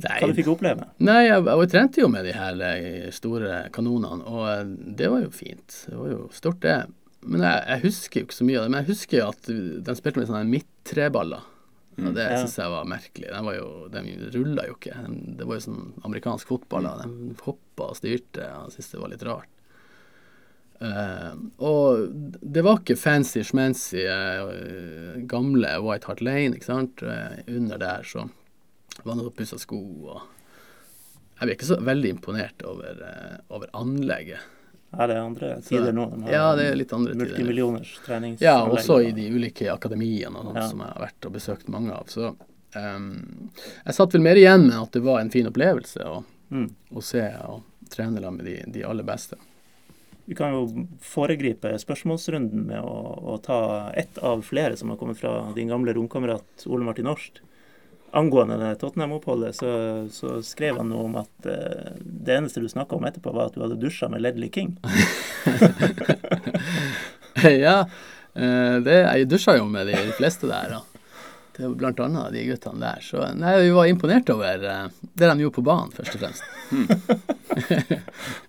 Nei, 0.04 0.18
Hva 0.20 0.28
du 0.28 0.36
fikk 0.36 0.52
oppleve? 0.52 0.86
Nei, 1.00 1.22
jeg, 1.24 1.42
jeg 1.48 1.72
trente 1.72 2.02
jo 2.02 2.08
med 2.12 2.26
de 2.28 2.34
her 2.36 2.62
eh, 2.68 3.08
store 3.16 3.62
kanonene, 3.72 4.28
og 4.28 4.44
eh, 4.50 4.64
det 4.98 5.08
var 5.12 5.24
jo 5.24 5.32
fint. 5.32 5.78
Det 5.88 5.96
var 5.96 6.10
jo 6.12 6.22
stort, 6.36 6.60
det. 6.64 6.78
Men 7.26 7.44
jeg, 7.46 7.62
jeg 7.70 7.84
husker 7.86 8.20
jo 8.20 8.28
ikke 8.28 8.38
så 8.38 8.46
mye 8.48 8.58
av 8.60 8.66
det. 8.66 8.72
Men 8.74 8.82
jeg 8.82 8.90
husker 8.92 9.18
jo 9.18 9.28
at 9.32 9.48
de 9.88 9.96
spilte 9.98 10.20
med 10.20 10.28
sånne 10.30 10.50
midttreballer. 10.50 11.52
Og 11.96 12.12
det 12.12 12.26
ja. 12.28 12.40
syns 12.42 12.58
jeg 12.60 12.72
var 12.74 12.88
merkelig. 12.88 13.28
De, 13.32 13.42
var 13.46 13.56
jo, 13.56 13.68
rulla 14.34 14.66
jo 14.68 14.76
ikke. 14.76 14.96
De, 15.06 15.20
det 15.38 15.48
var 15.48 15.56
jo 15.56 15.64
sånn 15.64 15.84
amerikansk 16.04 16.50
fotball. 16.52 16.88
da. 16.88 17.06
De 17.08 17.36
hoppa 17.46 17.90
og 17.92 17.98
styrte. 17.98 18.44
og 18.44 18.68
Jeg 18.68 18.76
syntes 18.76 18.92
det 18.92 19.00
var 19.02 19.12
litt 19.14 19.26
rart. 19.26 19.52
Uh, 20.76 21.32
og 21.64 22.10
det 22.44 22.60
var 22.66 22.82
ikke 22.82 22.98
fancy 23.00 23.40
schmancy 23.48 24.02
uh, 24.04 25.16
gamle 25.24 25.70
White 25.80 26.10
Hart 26.10 26.20
Lane, 26.20 26.58
ikke 26.58 26.68
sant. 26.68 27.00
Uh, 27.00 27.38
under 27.48 27.80
der 27.80 28.04
så 28.04 28.26
var 29.04 29.14
det 29.14 29.22
noe 29.22 29.30
pussa 29.36 29.58
sko 29.60 29.78
og 30.14 30.20
Jeg 31.38 31.46
ble 31.48 31.54
ikke 31.58 31.66
så 31.68 31.76
veldig 31.84 32.10
imponert 32.14 32.62
over, 32.64 33.00
eh, 33.04 33.38
over 33.52 33.68
anlegget. 33.76 34.38
Er 34.96 35.10
det 35.10 35.16
andre 35.20 35.48
tider 35.60 35.92
nå? 35.92 36.06
De 36.24 36.30
Ja, 36.32 36.54
det 36.56 36.70
er 36.70 36.76
litt 36.80 36.92
andre 36.96 37.12
tider. 37.12 37.26
Multimillioners 37.26 37.90
treningsanlegg. 38.06 38.40
Ja, 38.40 38.62
også 38.64 38.96
i 39.04 39.10
de 39.12 39.26
ulike 39.34 39.68
akademiene 39.68 40.32
og 40.38 40.46
sånt 40.46 40.56
Ja. 40.62 40.68
som 40.70 40.78
jeg 40.80 40.88
har 40.94 41.02
vært 41.06 41.26
og 41.28 41.32
besøkt 41.34 41.68
mange 41.68 41.92
av. 41.92 42.06
Så 42.06 42.30
um, 42.76 43.50
jeg 43.84 43.94
satt 43.94 44.12
vel 44.16 44.22
mer 44.22 44.36
igjen 44.40 44.66
med 44.68 44.78
at 44.80 44.92
det 44.92 45.02
var 45.02 45.20
en 45.20 45.30
fin 45.30 45.46
opplevelse 45.46 46.00
å, 46.06 46.24
Mm. 46.50 46.70
å 46.94 47.02
se 47.02 47.20
og 47.44 47.62
trene 47.90 48.20
sammen 48.22 48.36
med 48.38 48.46
de, 48.46 48.72
de 48.72 48.82
aller 48.84 49.02
beste. 49.04 49.36
Vi 50.28 50.34
kan 50.34 50.52
jo 50.52 50.86
foregripe 51.02 51.74
spørsmålsrunden 51.78 52.64
med 52.66 52.80
å, 52.80 53.34
å 53.34 53.42
ta 53.42 53.90
ett 53.94 54.16
av 54.18 54.40
flere 54.42 54.76
som 54.76 54.88
har 54.88 54.96
kommet 54.96 55.18
fra 55.18 55.52
din 55.54 55.68
gamle 55.68 55.92
romkamerat 55.92 56.64
Ole 56.66 56.84
Martin 56.84 57.06
Årst. 57.06 57.40
Angående 58.10 58.56
det 58.60 58.74
Tottenham-oppholdet, 58.80 59.56
så, 59.58 59.70
så 60.12 60.38
skrev 60.46 60.76
han 60.78 60.88
noe 60.92 61.04
om 61.08 61.16
at 61.20 61.48
uh, 61.48 61.96
det 62.00 62.36
eneste 62.38 62.60
du 62.62 62.68
snakka 62.70 62.96
om 62.96 63.04
etterpå, 63.08 63.32
var 63.34 63.46
at 63.50 63.56
du 63.56 63.62
hadde 63.64 63.80
dusja 63.80 64.08
med 64.12 64.22
Ledley 64.24 64.50
King. 64.54 64.70
ja, 67.66 67.78
eh, 68.34 68.76
det, 68.86 68.96
jeg 69.02 69.28
dusja 69.28 69.56
jo 69.58 69.66
med 69.68 69.86
de 69.90 69.96
fleste 70.16 70.46
der. 70.48 70.66
Da. 70.78 70.80
Det 71.56 71.62
var 71.66 71.74
blant 71.74 72.00
annet 72.00 72.32
de 72.32 72.44
guttene 72.50 72.80
der. 72.82 73.00
Så 73.04 73.22
nei, 73.36 73.54
vi 73.64 73.70
var 73.76 73.86
imponert 73.88 74.30
over 74.32 74.64
uh, 74.64 74.88
det 75.12 75.28
de 75.30 75.40
gjorde 75.44 75.54
på 75.56 75.62
banen, 75.64 75.92
først 75.96 76.14
og 76.16 76.20
fremst. 76.24 76.42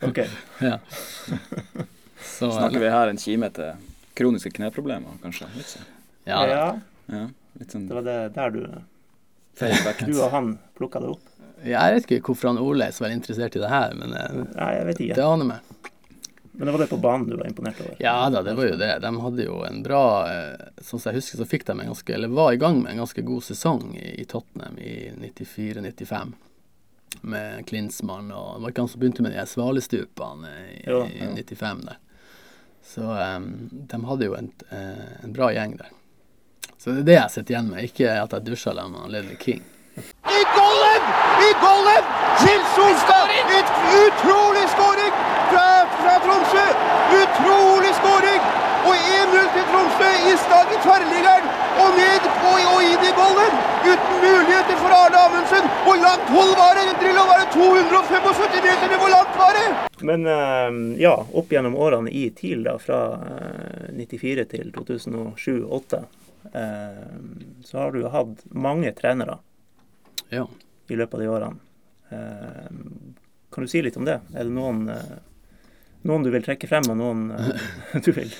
Ok. 0.07 0.19
Ja. 0.59 0.79
Så, 2.21 2.51
Snakker 2.51 2.79
vi 2.81 2.89
her 2.91 3.07
en 3.07 3.17
kime 3.21 3.49
til 3.53 3.71
kroniske 4.17 4.49
kneproblemer, 4.53 5.17
kanskje? 5.21 5.47
Litt 5.55 5.67
sånn. 5.69 5.85
ja. 6.27 6.39
Ja, 6.49 6.65
Ja, 7.07 7.27
litt 7.61 7.71
sånn 7.73 7.87
det 7.87 7.95
var 7.95 8.03
det 8.05 8.17
der 8.35 8.49
du. 8.53 8.61
Du 9.59 10.13
og 10.21 10.29
han 10.31 10.53
plukka 10.77 11.01
det 11.03 11.09
opp. 11.15 11.33
Jeg 11.65 11.93
vet 11.93 12.05
ikke 12.05 12.29
hvorfor 12.29 12.51
han 12.51 12.59
Ole 12.61 12.87
er 12.87 12.93
så 12.95 13.03
veldig 13.05 13.17
interessert 13.17 13.55
i 13.57 13.61
det 13.61 13.69
her, 13.71 13.95
men 13.97 14.13
eh, 14.13 14.41
Nei, 14.53 14.71
jeg 14.77 14.87
vet 14.87 14.99
det 14.99 15.07
ikke. 15.09 15.25
aner 15.25 15.49
meg. 15.49 15.93
Men 16.57 16.65
det 16.65 16.73
var 16.73 16.81
det 16.81 16.87
på 16.89 16.97
banen 16.97 17.27
du 17.29 17.35
var 17.37 17.47
imponert 17.49 17.81
over? 17.81 17.97
Ja 18.01 18.29
da, 18.33 18.41
det 18.45 18.55
var 18.57 18.65
jo 18.65 18.77
det. 18.81 18.89
De 19.03 19.11
hadde 19.21 19.43
jo 19.45 19.57
en 19.65 19.83
bra 19.85 20.01
eh, 20.25 20.63
Sånn 20.81 20.97
som 21.01 21.11
jeg 21.11 21.19
husker, 21.19 21.37
så 21.37 21.45
fikk 21.45 21.67
de 21.67 21.75
en 21.75 21.91
ganske 21.91 22.13
Eller 22.15 22.33
var 22.33 22.49
i 22.53 22.57
gang 22.61 22.79
med 22.81 22.95
en 22.95 23.03
ganske 23.03 23.21
god 23.25 23.45
sesong 23.45 23.91
i, 23.93 24.25
Tottenham 24.25 24.79
i 24.81 24.95
94-95. 25.21 26.33
Med 27.29 27.61
Klinsmann 27.69 28.31
og 28.33 28.55
Det 28.55 28.63
var 28.63 28.73
ikke 28.73 28.85
han 28.87 28.91
som 28.93 29.03
begynte 29.03 29.25
med 29.25 29.37
de 29.37 29.45
svalestupene 29.49 30.55
i, 30.63 30.81
Jo, 30.89 31.03
i 31.05 31.29
95 31.45 31.85
der. 31.91 32.01
Så 32.87 33.05
um, 33.05 33.47
de 33.69 34.01
hadde 34.09 34.29
jo 34.29 34.35
en, 34.37 34.49
en 34.71 35.33
bra 35.35 35.51
gjeng 35.53 35.77
der. 35.77 35.93
Så 36.77 36.93
det 36.93 36.99
er 37.01 37.07
det 37.09 37.17
jeg 37.17 37.33
sitter 37.33 37.53
igjen 37.53 37.69
med, 37.73 37.89
ikke 37.89 38.11
at 38.13 38.33
jeg 38.37 38.45
dusja 38.45 38.73
sammen 38.77 39.01
med 39.01 39.13
Ledley 39.15 39.37
King. 39.41 39.63
I 39.97 40.41
golden! 40.53 41.03
I 41.47 41.49
golden! 41.65 42.03
Til 42.43 42.61
Solstad! 42.75 43.33
Et 43.57 43.71
utrolig 44.03 44.65
skåring 44.75 45.13
fra, 45.49 45.65
fra 45.97 46.13
Tromsø! 46.25 46.65
Utrolig 47.21 47.93
skåring! 47.97 48.41
Og 48.87 48.93
1-0 48.95 49.47
til 49.55 49.65
Tromsø 49.71 50.09
i 50.31 50.35
stad 50.43 50.75
i 50.75 50.77
tverrliggeren. 50.85 51.49
Og 51.81 51.89
ned 51.97 52.27
på, 52.41 52.51
og 52.73 52.79
inn 52.85 53.07
i 53.09 53.13
golden! 53.21 53.57
Uten 53.87 54.15
muligheter 54.25 54.77
for 54.83 54.93
Arne 54.99 55.17
Amundsen. 55.25 55.65
Hvor 55.87 55.97
langt 56.05 56.29
hold 56.35 56.53
var 56.61 56.77
det? 56.77 56.85
Drillo 57.01 57.25
var 57.31 57.41
det 57.41 57.49
275 57.57 58.63
meter? 58.67 58.95
Hvor 59.01 59.11
langt 59.15 59.33
var 59.41 59.51
det? 59.57 59.67
Men 60.11 60.29
eh, 60.37 61.01
ja, 61.01 61.15
opp 61.41 61.51
gjennom 61.51 61.75
årene 61.75 62.13
i 62.13 62.29
TIL, 62.37 62.63
da, 62.69 62.77
fra 62.77 63.01
eh, 63.17 63.97
94 63.97 64.47
til 64.53 64.71
2007-2008, 64.77 66.01
eh, 66.03 66.26
så 67.63 67.77
har 67.81 67.91
du 67.91 68.07
hatt 68.09 68.43
mange 68.53 68.91
trenere 68.97 69.39
Ja. 70.29 70.47
i 70.89 70.95
løpet 70.95 71.13
av 71.13 71.19
de 71.19 71.27
årene. 71.27 71.59
Eh, 72.09 72.71
kan 73.51 73.63
du 73.63 73.67
si 73.67 73.81
litt 73.81 73.97
om 73.97 74.05
det? 74.05 74.19
Er 74.35 74.43
det 74.43 74.51
noen, 74.53 74.89
eh, 74.89 75.17
noen 76.07 76.23
du 76.23 76.29
vil 76.31 76.43
trekke 76.43 76.67
frem, 76.67 76.87
og 76.91 76.97
noen 76.99 77.31
eh, 77.31 77.99
du 78.05 78.11
vil 78.15 78.31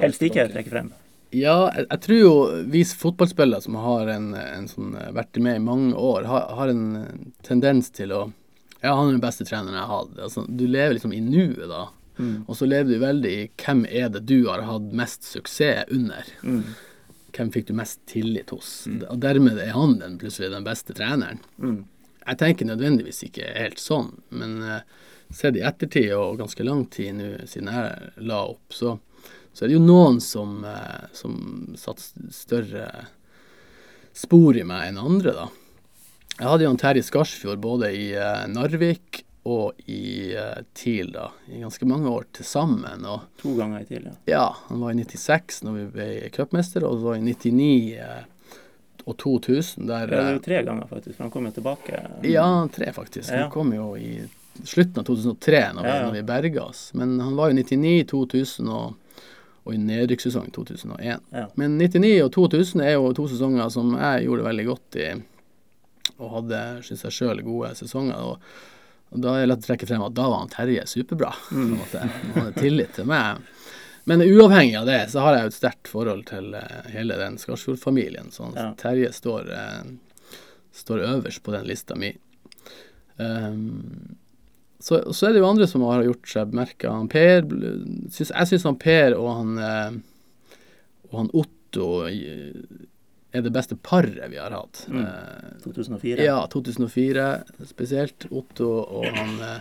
helst 0.00 0.22
ikke 0.24 0.48
trekke 0.52 0.72
frem? 0.72 0.90
Ja, 1.30 1.68
jeg, 1.76 1.84
jeg 1.90 2.00
tror 2.06 2.18
jo 2.18 2.32
vi 2.72 2.80
fotballspillere 2.88 3.60
som 3.60 3.76
har 3.76 4.08
en, 4.14 4.30
en 4.34 4.68
sånn, 4.70 4.94
eh, 4.96 5.10
vært 5.16 5.36
med 5.44 5.60
i 5.60 5.64
mange 5.64 5.92
år, 6.00 6.24
har, 6.28 6.48
har 6.56 6.72
en 6.72 6.84
eh, 7.02 7.14
tendens 7.44 7.90
til 7.96 8.12
å 8.16 8.22
Ja, 8.80 8.92
han 8.94 9.08
er 9.08 9.16
den 9.16 9.24
beste 9.24 9.44
treneren 9.44 9.74
jeg 9.74 9.84
har 9.88 10.04
hatt. 10.04 10.18
Altså, 10.22 10.44
du 10.46 10.66
lever 10.70 10.94
liksom 10.94 11.12
i 11.12 11.18
nuet 11.24 11.64
da. 11.68 11.88
Mm. 12.18 12.44
Og 12.46 12.54
så 12.58 12.66
lever 12.66 12.92
du 12.94 13.00
veldig 13.02 13.30
i 13.34 13.46
hvem 13.58 13.80
er 13.90 14.08
det 14.14 14.20
du 14.26 14.36
har 14.48 14.62
hatt 14.66 14.92
mest 14.94 15.26
suksess 15.26 15.90
under. 15.90 16.28
Mm. 16.46 16.60
Hvem 17.38 17.52
fikk 17.54 17.68
du 17.68 17.76
mest 17.78 18.00
tillit 18.10 18.50
hos? 18.50 18.88
Og 19.06 19.20
dermed 19.22 19.60
er 19.62 19.76
han 19.76 20.00
den 20.00 20.16
plutselig 20.18 20.50
den 20.50 20.66
beste 20.66 20.96
treneren. 20.96 21.38
Mm. 21.62 21.84
Jeg 22.24 22.40
tenker 22.40 22.66
nødvendigvis 22.66 23.22
ikke 23.28 23.52
helt 23.54 23.78
sånn, 23.78 24.10
men 24.34 24.56
uh, 24.66 24.80
sett 25.30 25.56
i 25.56 25.62
ettertid 25.62 26.10
og 26.16 26.40
ganske 26.40 26.66
lang 26.66 26.82
tid 26.92 27.14
nå 27.14 27.28
siden 27.46 27.70
jeg 27.70 28.26
la 28.26 28.40
opp, 28.50 28.74
så, 28.74 28.96
så 29.52 29.64
er 29.64 29.70
det 29.70 29.78
jo 29.78 29.84
noen 29.86 30.18
som, 30.24 30.58
uh, 30.66 31.06
som 31.14 31.38
satte 31.78 32.26
større 32.34 32.90
spor 34.18 34.58
i 34.58 34.66
meg 34.66 34.90
enn 34.90 35.00
andre, 35.00 35.36
da. 35.38 35.48
Jeg 36.38 36.46
hadde 36.46 36.66
jo 36.66 36.74
Terje 36.78 37.06
Skarsfjord 37.06 37.62
både 37.62 37.94
i 37.94 38.10
uh, 38.18 38.44
Narvik 38.50 39.22
og 39.48 39.88
i 39.88 40.34
uh, 40.36 40.58
TIL 40.76 41.12
da, 41.14 41.30
i 41.48 41.60
ganske 41.62 41.86
mange 41.88 42.10
år 42.10 42.26
til 42.36 42.44
sammen. 42.44 43.04
Og 43.08 43.38
To 43.40 43.54
ganger 43.56 43.84
i 43.84 43.86
TIL, 43.88 44.08
ja. 44.10 44.16
ja, 44.28 44.46
han 44.68 44.82
var 44.82 44.92
i 44.92 45.04
96 45.04 45.62
når 45.64 45.78
vi 45.78 45.84
ble 45.94 46.08
cupmester, 46.34 46.84
og 46.84 46.98
så 46.98 47.06
var 47.06 47.20
i 47.20 47.24
99 47.24 47.70
uh, 48.02 48.26
og 49.08 49.16
2000 49.16 49.86
der 49.88 50.10
Det 50.10 50.18
er 50.18 50.26
eh, 50.26 50.34
jo 50.36 50.40
tre 50.44 50.62
ganger, 50.66 50.86
faktisk, 50.90 51.16
for 51.16 51.24
han 51.24 51.32
kom 51.32 51.48
jo 51.48 51.54
tilbake. 51.56 52.02
Ja, 52.28 52.68
tre 52.74 52.92
faktisk. 52.92 53.30
Ja. 53.30 53.46
Han 53.46 53.54
kom 53.54 53.72
jo 53.72 53.94
i 53.96 54.18
slutten 54.68 55.00
av 55.00 55.08
2003 55.08 55.62
når 55.78 55.82
vi, 55.82 55.88
Ja, 55.88 55.94
ja. 55.94 56.06
når 56.06 56.16
vi 56.18 56.22
berga 56.28 56.64
oss. 56.66 56.90
Men 56.94 57.16
han 57.20 57.36
var 57.38 57.48
jo 57.48 57.56
99, 57.56 58.04
2000 58.10 58.68
og, 58.68 59.22
og 59.64 59.74
i 59.74 59.80
nedrykkssesongen 59.80 60.52
2001. 60.52 61.24
Ja. 61.32 61.46
Men 61.54 61.78
99 61.80 62.12
og 62.26 62.32
2000 62.36 62.84
er 62.84 62.98
jo 62.98 63.14
to 63.16 63.28
sesonger 63.32 63.72
som 63.72 63.96
jeg 63.96 64.26
gjorde 64.26 64.48
veldig 64.50 64.66
godt 64.68 65.00
i, 65.00 65.08
og 66.18 66.34
hadde, 66.34 66.60
syns 66.84 67.06
jeg 67.06 67.16
sjøl, 67.22 67.40
gode 67.46 67.72
sesonger. 67.78 68.20
Og, 68.28 68.76
og 69.10 69.22
da 69.24 69.34
er 69.36 69.44
det 69.46 69.48
lett 69.52 69.62
å 69.64 69.68
trekke 69.68 69.86
frem 69.88 70.02
at 70.04 70.14
da 70.18 70.26
var 70.28 70.42
han 70.42 70.50
Terje 70.52 70.82
superbra. 70.86 71.30
måte. 71.50 72.02
Han 72.04 72.34
hadde 72.42 72.60
tillit 72.60 72.92
til 72.98 73.06
meg. 73.08 73.38
Men 74.08 74.22
uavhengig 74.24 74.76
av 74.80 74.86
det, 74.88 74.98
så 75.12 75.20
har 75.24 75.34
jeg 75.36 75.42
jo 75.46 75.50
et 75.52 75.56
sterkt 75.58 75.88
forhold 75.92 76.26
til 76.30 76.54
eh, 76.56 76.86
hele 76.94 77.16
den 77.20 77.36
Skarsfjord-familien. 77.40 78.30
Så 78.32 78.50
Ja. 78.56 78.70
Terje 78.80 79.10
står, 79.12 79.50
eh, 79.52 79.90
står 80.72 81.02
øverst 81.08 81.42
på 81.44 81.52
den 81.52 81.66
lista 81.68 81.96
mi. 81.96 82.14
Um, 83.16 84.16
så, 84.80 85.00
så 85.12 85.26
er 85.26 85.32
det 85.34 85.40
jo 85.42 85.48
andre 85.48 85.66
som 85.66 85.82
har 85.82 86.04
gjort 86.06 86.28
seg 86.30 86.52
bemerka. 86.52 86.92
Per 87.10 87.42
bl- 87.50 87.64
Jeg 88.14 88.46
syns 88.52 88.78
Per 88.78 89.16
og 89.18 89.28
han, 89.34 89.58
eh, 89.58 89.96
og 91.10 91.16
han 91.18 91.30
Otto 91.34 91.88
er 93.32 93.42
det 93.44 93.52
beste 93.52 93.76
paret 93.76 94.30
vi 94.32 94.38
har 94.40 94.54
hatt. 94.54 94.84
Mm. 94.88 95.02
Eh, 95.04 95.48
2004. 95.64 96.24
ja, 96.24 96.38
2004 96.52 97.26
spesielt. 97.68 98.26
Otto 98.30 98.68
og 98.82 99.04
han 99.12 99.34
eh, 99.44 99.58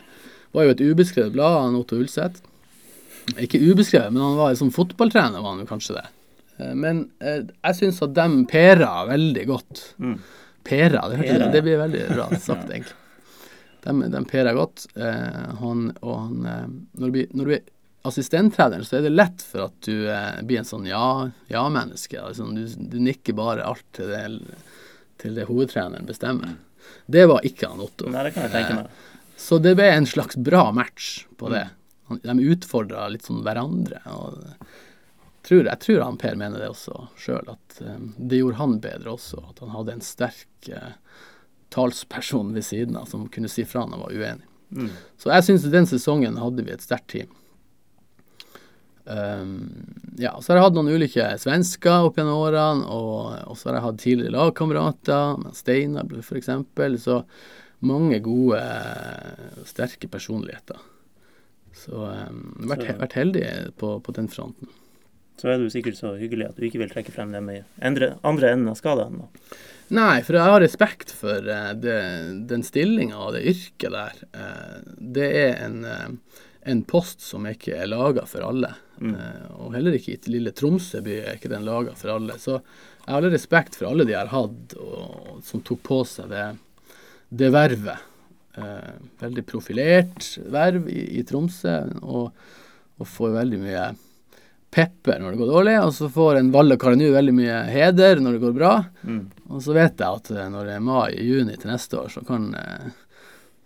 var 0.56 0.68
jo 0.70 0.76
et 0.76 0.84
ubeskrevet 0.86 1.34
blad, 1.36 1.58
han 1.66 1.76
Otto 1.80 2.00
Ulseth. 2.00 2.42
Ikke 3.44 3.60
ubeskrevet, 3.60 4.14
men 4.16 4.24
han 4.24 4.38
var 4.40 4.56
som 4.56 4.72
fotballtrener, 4.72 5.42
var 5.44 5.56
han 5.58 5.66
jo 5.66 5.70
kanskje 5.70 5.98
det. 5.98 6.06
Eh, 6.60 6.74
Men 6.80 7.10
eh, 7.20 7.42
jeg 7.50 7.80
syns 7.82 8.02
at 8.08 8.16
dem 8.16 8.46
pæra 8.50 8.94
veldig 9.10 9.44
godt. 9.50 9.84
Mm. 10.00 10.16
Pæra, 10.68 11.04
det, 11.12 11.20
Pæra. 11.24 11.52
det 11.52 11.62
blir 11.64 11.78
veldig 11.80 12.06
rart 12.18 12.42
sagt, 12.44 12.70
egentlig. 12.72 12.96
Dem, 13.84 14.02
dem 14.12 14.26
pæra 14.28 14.52
godt. 14.56 14.88
Eh, 14.96 15.52
han, 15.62 15.90
og 16.02 16.16
han 16.26 16.48
eh, 16.52 16.64
Når 17.00 17.06
det 17.06 17.14
blir, 17.46 17.62
når 18.08 18.14
er 18.14 18.16
assistenttrener, 18.16 18.84
så 18.84 18.98
er 18.98 19.02
det 19.02 19.10
lett 19.14 19.42
for 19.44 19.68
at 19.68 19.82
du 19.84 20.08
eh, 20.10 20.42
blir 20.48 20.62
en 20.62 20.66
sånn 20.66 20.86
ja- 20.88 21.30
ja-menneske. 21.52 22.22
altså, 22.22 22.48
du, 22.56 22.64
du 22.66 23.00
nikker 23.00 23.34
bare 23.34 23.66
alt 23.68 23.86
til 23.92 24.08
det, 24.08 24.24
til 25.18 25.36
det 25.36 25.48
hovedtreneren 25.48 26.08
bestemmer. 26.08 26.56
Det 27.06 27.26
var 27.28 27.44
ikke 27.44 27.68
han 27.68 27.82
Otto. 27.84 28.10
Nei, 28.10 28.24
det 28.24 28.34
kan 28.34 28.48
jeg 28.48 28.52
tenke 28.54 28.76
meg. 28.76 28.88
Så 29.38 29.60
det 29.60 29.76
ble 29.76 29.90
en 29.92 30.08
slags 30.08 30.38
bra 30.38 30.72
match 30.72 31.26
på 31.38 31.50
det. 31.52 31.68
Mm. 32.10 32.20
De 32.24 32.52
utfordra 32.54 33.10
litt 33.12 33.28
sånn 33.28 33.44
hverandre. 33.44 34.00
Og 34.08 34.40
tror, 35.48 35.68
jeg 35.68 35.80
tror 35.84 36.02
han 36.06 36.18
Per 36.18 36.36
mener 36.40 36.64
det 36.64 36.72
også 36.72 37.10
sjøl, 37.20 37.52
at 37.52 37.82
um, 37.84 38.14
det 38.18 38.40
gjorde 38.40 38.62
han 38.62 38.80
bedre 38.80 39.14
også. 39.18 39.44
At 39.52 39.60
han 39.60 39.76
hadde 39.76 39.98
en 39.98 40.06
sterk 40.06 40.72
uh, 40.72 40.96
talsperson 41.76 42.54
ved 42.56 42.66
siden 42.66 42.96
av 42.98 43.12
som 43.12 43.28
kunne 43.28 43.52
si 43.52 43.68
fra 43.68 43.84
når 43.86 44.00
han 44.00 44.06
var 44.08 44.16
uenig. 44.16 44.48
Mm. 44.72 44.90
Så 45.20 45.32
jeg 45.32 45.46
syns 45.48 45.68
den 45.72 45.88
sesongen 45.88 46.40
hadde 46.40 46.64
vi 46.66 46.74
et 46.74 46.84
sterkt 46.84 47.12
team. 47.14 47.36
Um, 49.08 49.52
ja, 50.20 50.34
så 50.42 50.52
har 50.52 50.58
jeg 50.60 50.66
hatt 50.68 50.76
noen 50.76 50.90
ulike 50.92 51.28
svensker 51.40 52.08
opp 52.10 52.18
gjennom 52.20 52.42
årene, 52.44 52.88
og, 52.92 53.56
så 53.56 53.70
har 53.70 53.78
jeg 53.80 53.86
hatt 53.86 54.02
tidligere 54.04 54.36
lagkamerater, 54.36 55.46
Steinar 55.56 56.12
f.eks. 56.20 56.50
Så 57.06 57.22
mange 57.88 58.20
gode, 58.26 58.60
sterke 59.70 60.10
personligheter. 60.12 60.82
Så 61.78 61.94
um, 62.10 62.44
vært, 62.68 62.88
Så- 62.88 62.98
vært 63.04 63.18
heldig 63.20 63.48
på, 63.78 63.94
på 64.04 64.16
den 64.18 64.28
fronten. 64.34 64.70
Så 65.38 65.52
er 65.54 65.60
du 65.62 65.68
sikkert 65.70 66.00
så 66.00 66.16
hyggelig 66.18 66.48
at 66.50 66.58
du 66.58 66.64
ikke 66.66 66.80
vil 66.82 66.90
trekke 66.90 67.14
frem 67.14 67.30
dem 67.36 67.46
i 67.54 67.60
endre, 67.86 68.16
andre 68.26 68.56
enden 68.56 68.72
av 68.72 68.80
skalaen. 68.80 69.20
da. 69.22 69.58
Nei, 69.94 70.16
for 70.26 70.34
jeg 70.36 70.50
har 70.50 70.60
respekt 70.64 71.14
for 71.14 71.46
eh, 71.54 71.70
det, 71.78 71.98
den 72.50 72.64
stillinga 72.66 73.20
og 73.22 73.36
det 73.38 73.44
yrket 73.54 73.94
der. 73.94 74.18
Eh, 74.34 74.80
det 74.98 75.28
er 75.44 75.54
en, 75.68 75.78
eh, 75.86 76.42
en 76.74 76.82
post 76.90 77.22
som 77.22 77.46
ikke 77.48 77.78
er 77.78 77.92
laga 77.94 78.26
for 78.28 78.44
alle. 78.50 78.74
Eh, 79.02 79.48
og 79.62 79.76
heller 79.76 79.98
ikke 79.98 80.16
i 80.16 80.34
lille 80.34 80.54
Tromsø 80.56 81.02
by 81.06 81.18
er 81.22 81.38
ikke 81.38 81.52
den 81.52 81.68
laga 81.68 81.96
for 81.98 82.16
alle. 82.16 82.38
Så 82.42 82.58
jeg 82.58 83.14
har 83.14 83.22
all 83.22 83.32
respekt 83.32 83.78
for 83.78 83.90
alle 83.92 84.08
de 84.08 84.16
jeg 84.16 84.24
har 84.24 84.34
hatt 84.34 84.78
og, 84.82 85.38
som 85.46 85.64
tok 85.66 85.84
på 85.86 86.02
seg 86.08 86.32
det, 86.34 86.48
det 87.30 87.52
vervet. 87.54 88.08
Eh, 88.58 88.94
veldig 89.22 89.46
profilert 89.46 90.34
verv 90.50 90.90
i, 90.90 91.04
i 91.20 91.24
Tromsø, 91.28 91.78
og, 92.02 92.32
og 92.98 93.10
får 93.10 93.36
veldig 93.38 93.62
mye 93.62 93.88
pepper 94.74 95.22
når 95.22 95.34
det 95.34 95.40
går 95.42 95.52
dårlig, 95.52 95.76
og 95.80 95.94
så 95.96 96.10
får 96.12 96.40
en 96.40 96.50
Valle 96.54 96.78
Karanu 96.80 97.06
veldig 97.14 97.36
mye 97.38 97.60
heder 97.72 98.20
når 98.22 98.36
det 98.36 98.44
går 98.44 98.56
bra. 98.58 98.72
Mm. 99.08 99.22
Og 99.48 99.62
så 99.64 99.76
vet 99.78 100.02
jeg 100.02 100.22
at 100.22 100.32
eh, 100.34 100.50
når 100.54 100.70
det 100.70 100.76
er 100.76 100.88
mai-juni 100.90 101.58
til 101.58 101.72
neste 101.72 102.02
år, 102.02 102.12
så 102.14 102.26
kan, 102.28 102.50
eh, 102.58 102.90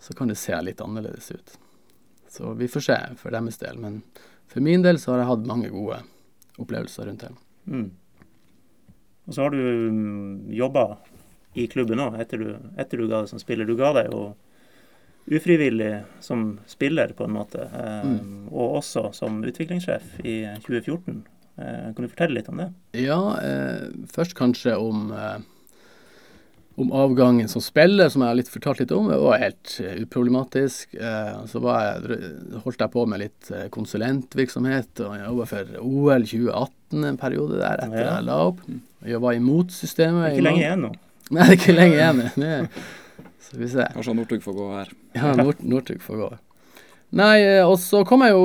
så 0.03 0.15
kan 0.17 0.31
det 0.31 0.39
se 0.39 0.59
litt 0.61 0.83
annerledes 0.83 1.31
ut. 1.31 1.55
Så 2.31 2.53
vi 2.59 2.69
får 2.71 2.85
se 2.85 2.99
for 3.19 3.33
deres 3.33 3.59
del. 3.59 3.79
Men 3.81 4.01
for 4.51 4.61
min 4.65 4.83
del 4.85 4.99
så 4.99 5.13
har 5.15 5.23
jeg 5.23 5.29
hatt 5.31 5.47
mange 5.49 5.69
gode 5.71 6.01
opplevelser 6.61 7.07
rundt 7.07 7.23
det. 7.25 7.31
Mm. 7.71 7.89
Og 9.27 9.33
så 9.35 9.45
har 9.45 9.53
du 9.55 9.61
mm, 9.91 10.51
jobba 10.57 10.85
i 11.55 11.65
klubben 11.71 11.99
òg, 12.03 12.17
etter, 12.21 12.37
du- 12.41 12.79
etter 12.79 12.97
du 13.01 13.07
ga 13.07 13.21
deg 13.23 13.29
som 13.31 13.39
spiller. 13.41 13.67
Du 13.67 13.75
ga 13.79 13.93
deg 13.95 14.09
jo 14.11 14.23
ufrivillig 15.31 16.01
som 16.23 16.59
spiller, 16.67 17.13
på 17.15 17.23
en 17.27 17.35
måte, 17.35 17.61
eh, 17.61 18.07
og 18.51 18.77
også 18.81 19.11
som 19.15 19.41
utviklingssjef 19.45 20.19
i 20.25 20.35
2014. 20.65 21.21
Eh, 21.61 21.91
kan 21.93 22.01
du 22.01 22.09
fortelle 22.09 22.39
litt 22.39 22.49
om 22.49 22.57
det? 22.63 22.69
Ja, 23.03 23.19
eh, 23.39 23.89
først 24.11 24.33
kanskje 24.35 24.73
om, 24.81 25.11
eh, 25.13 25.37
om 26.81 26.91
avgangen 26.95 27.47
som 27.51 27.61
spiller, 27.63 28.09
som 28.11 28.23
jeg 28.23 28.31
har 28.31 28.37
litt 28.39 28.51
fortalt 28.51 28.81
litt 28.83 28.91
om. 28.95 29.07
Det 29.11 29.19
var 29.21 29.39
helt 29.41 29.73
eh, 29.83 29.95
uproblematisk. 30.03 30.93
Eh, 30.95 31.31
så 31.51 31.61
var 31.63 31.85
jeg, 31.87 32.19
holdt 32.65 32.83
jeg 32.85 32.93
på 32.95 33.05
med 33.09 33.23
litt 33.23 33.51
eh, 33.55 33.67
konsulentvirksomhet, 33.73 35.03
og 35.05 35.15
jeg 35.17 35.25
jobba 35.29 35.47
for 35.53 35.73
OL 35.81 36.27
2018 36.27 37.07
en 37.11 37.19
periode 37.21 37.61
der 37.61 37.85
etter 37.85 38.01
Ja. 38.03 38.15
jeg 38.17 38.27
la 38.27 38.37
opp. 38.51 38.61
Jeg 39.07 39.21
var 39.23 39.37
imot 39.37 39.71
systemet. 39.73 40.33
i 40.33 40.37
Ikke 40.37 40.47
lenge 40.49 40.63
igjen 40.65 40.85
nå. 40.87 40.93
Nei, 41.31 41.41
det 41.47 41.49
er 41.49 41.59
ikke 41.61 41.77
lenge 41.77 41.99
igjen. 41.99 42.23
Det 42.35 42.53
er, 42.59 42.87
så 43.41 43.57
vi 43.59 43.67
ser. 43.71 43.91
Kanskje 43.95 44.15
Northug 44.19 44.43
får 44.43 44.57
gå 44.57 44.71
her. 44.75 44.95
Ja, 45.15 45.35
Northug 45.39 46.01
får 46.03 46.23
gå. 46.25 46.31
Nei, 47.11 47.59
og 47.67 47.75
så 47.83 48.05
kom 48.07 48.21
jeg 48.23 48.31
jo 48.31 48.43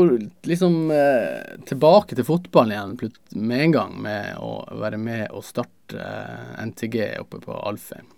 liksom 0.50 0.88
eh, 0.90 1.52
tilbake 1.68 2.16
til 2.18 2.26
fotballen 2.26 2.74
igjen 2.74 3.12
med 3.46 3.60
en 3.68 3.74
gang 3.76 3.92
med 4.02 4.40
å 4.42 4.56
være 4.82 4.98
med 4.98 5.28
og 5.30 5.44
starte 5.46 6.00
eh, 6.02 6.64
NTG 6.66 6.96
oppe 7.22 7.38
på 7.44 7.54
Alfheim. 7.54 8.08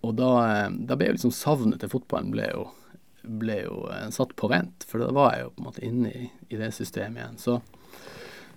Og 0.00 0.14
da, 0.16 0.30
eh, 0.48 0.68
da 0.88 0.96
ble 0.96 1.10
jo 1.10 1.16
liksom 1.18 1.34
savnet 1.34 1.82
til 1.82 1.92
fotballen 1.92 2.32
ble 2.32 2.46
jo, 2.48 2.64
ble 3.40 3.58
jo 3.66 3.82
eh, 3.92 4.08
satt 4.14 4.32
på 4.38 4.48
vent, 4.52 4.86
for 4.88 5.02
da 5.02 5.10
var 5.12 5.34
jeg 5.34 5.44
jo 5.44 5.52
på 5.52 5.62
en 5.62 5.68
måte 5.68 5.84
inne 5.86 6.12
i, 6.12 6.30
i 6.48 6.60
det 6.60 6.72
systemet 6.76 7.20
igjen. 7.20 7.38
Så 7.40 7.60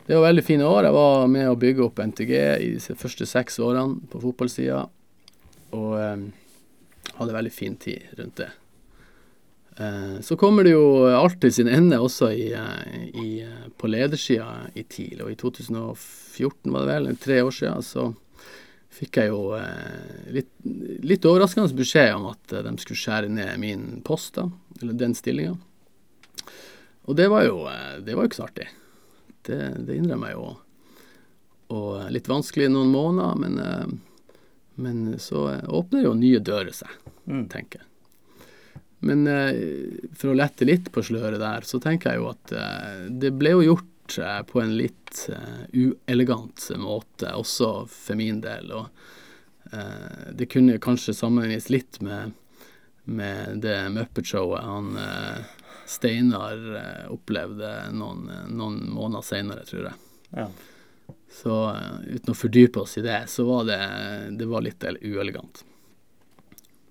det 0.07 0.15
var 0.15 0.29
veldig 0.29 0.43
fine 0.43 0.67
år. 0.67 0.87
Jeg 0.87 0.95
var 0.97 1.29
med 1.31 1.49
å 1.51 1.59
bygge 1.59 1.85
opp 1.85 1.99
NTG 2.03 2.33
i 2.63 2.71
de 2.75 2.97
første 2.99 3.27
seks 3.27 3.59
årene 3.63 4.03
på 4.11 4.19
fotballsida, 4.23 4.81
og 5.73 5.93
um, 5.95 6.25
hadde 7.17 7.35
veldig 7.37 7.53
fin 7.55 7.77
tid 7.79 8.11
rundt 8.19 8.41
det. 8.41 8.49
Uh, 9.79 10.19
Så 10.21 10.35
kommer 10.37 10.67
det 10.67 10.75
jo 10.75 11.07
alltid 11.07 11.55
sin 11.55 11.71
ende 11.71 12.01
også 12.03 12.33
i, 12.35 12.51
i, 13.15 13.29
på 13.79 13.89
ledersida 13.89 14.67
i 14.75 14.83
TIL. 14.83 15.23
Og 15.23 15.31
i 15.31 15.39
2014 15.39 16.75
var 16.75 16.83
det 16.83 16.91
vel, 16.91 17.09
tre 17.23 17.39
år 17.41 17.55
siden, 17.55 17.87
så 17.87 18.11
fikk 18.93 19.19
jeg 19.21 19.31
jo 19.31 19.53
eh, 19.57 20.31
litt, 20.35 20.51
litt 21.03 21.25
overraskende 21.27 21.73
beskjed 21.77 22.13
om 22.17 22.29
at 22.31 22.53
eh, 22.53 22.63
de 22.65 22.73
skulle 22.81 22.99
skjære 23.01 23.31
ned 23.33 23.59
min 23.61 23.85
post, 24.05 24.37
da, 24.37 24.47
eller 24.81 24.97
den 24.99 25.15
stillinga. 25.17 25.55
Og 27.03 27.17
det 27.19 27.27
var 27.33 27.47
jo 27.47 27.63
eh, 27.71 27.99
det 28.05 28.15
var 28.17 28.29
ikke 28.29 28.39
så 28.41 28.47
artig. 28.47 28.69
Det, 29.43 29.59
det 29.87 29.97
innrømmer 29.99 30.31
jeg 30.31 30.39
jo. 30.39 30.51
Og 31.73 32.11
litt 32.13 32.29
vanskelig 32.29 32.69
noen 32.71 32.91
måneder, 32.93 33.39
men, 33.39 33.97
men 34.79 34.99
så 35.19 35.47
åpner 35.73 36.05
jo 36.05 36.13
nye 36.19 36.43
dører 36.43 36.75
seg 36.75 36.99
Mm. 37.23 37.45
tenker 37.47 37.79
jeg. 37.79 37.87
Men 39.07 39.21
for 40.19 40.33
å 40.33 40.35
lette 40.35 40.65
litt 40.67 40.89
på 40.91 40.99
sløret 41.07 41.39
der, 41.39 41.63
så 41.63 41.79
tenker 41.79 42.11
jeg 42.11 42.19
jo 42.19 42.25
at 42.33 42.51
det 43.15 43.31
ble 43.39 43.53
jo 43.53 43.61
gjort 43.63 43.92
eh, 44.19 44.41
på 44.43 44.61
en 44.61 44.75
litt 44.77 45.29
eh, 45.29 45.63
uelegant 45.73 46.69
måte, 46.77 47.33
også 47.33 47.85
for 47.89 48.19
min 48.19 48.41
del. 48.43 48.71
Og 48.75 49.73
eh, 49.73 50.29
det 50.35 50.49
kunne 50.53 50.79
kanskje 50.83 51.15
sammenlignes 51.17 51.69
litt 51.73 51.99
med, 52.03 52.33
med 53.03 53.63
det 53.65 53.77
Muppet-showet 53.95 54.63
han 54.63 54.93
Steinar 55.89 56.61
opplevde 57.11 57.69
noen, 57.91 58.29
noen 58.55 58.77
måneder 58.95 59.25
seinere, 59.27 59.65
tror 59.67 59.89
jeg. 59.89 59.97
Ja. 60.31 60.47
Så 61.33 61.57
uten 62.07 62.31
å 62.31 62.37
fordype 62.37 62.85
oss 62.85 62.95
i 62.97 63.03
det, 63.03 63.25
så 63.27 63.43
var 63.47 63.67
det, 63.67 63.81
det 64.39 64.47
var 64.47 64.63
litt 64.63 64.85
uelegant. 65.01 65.65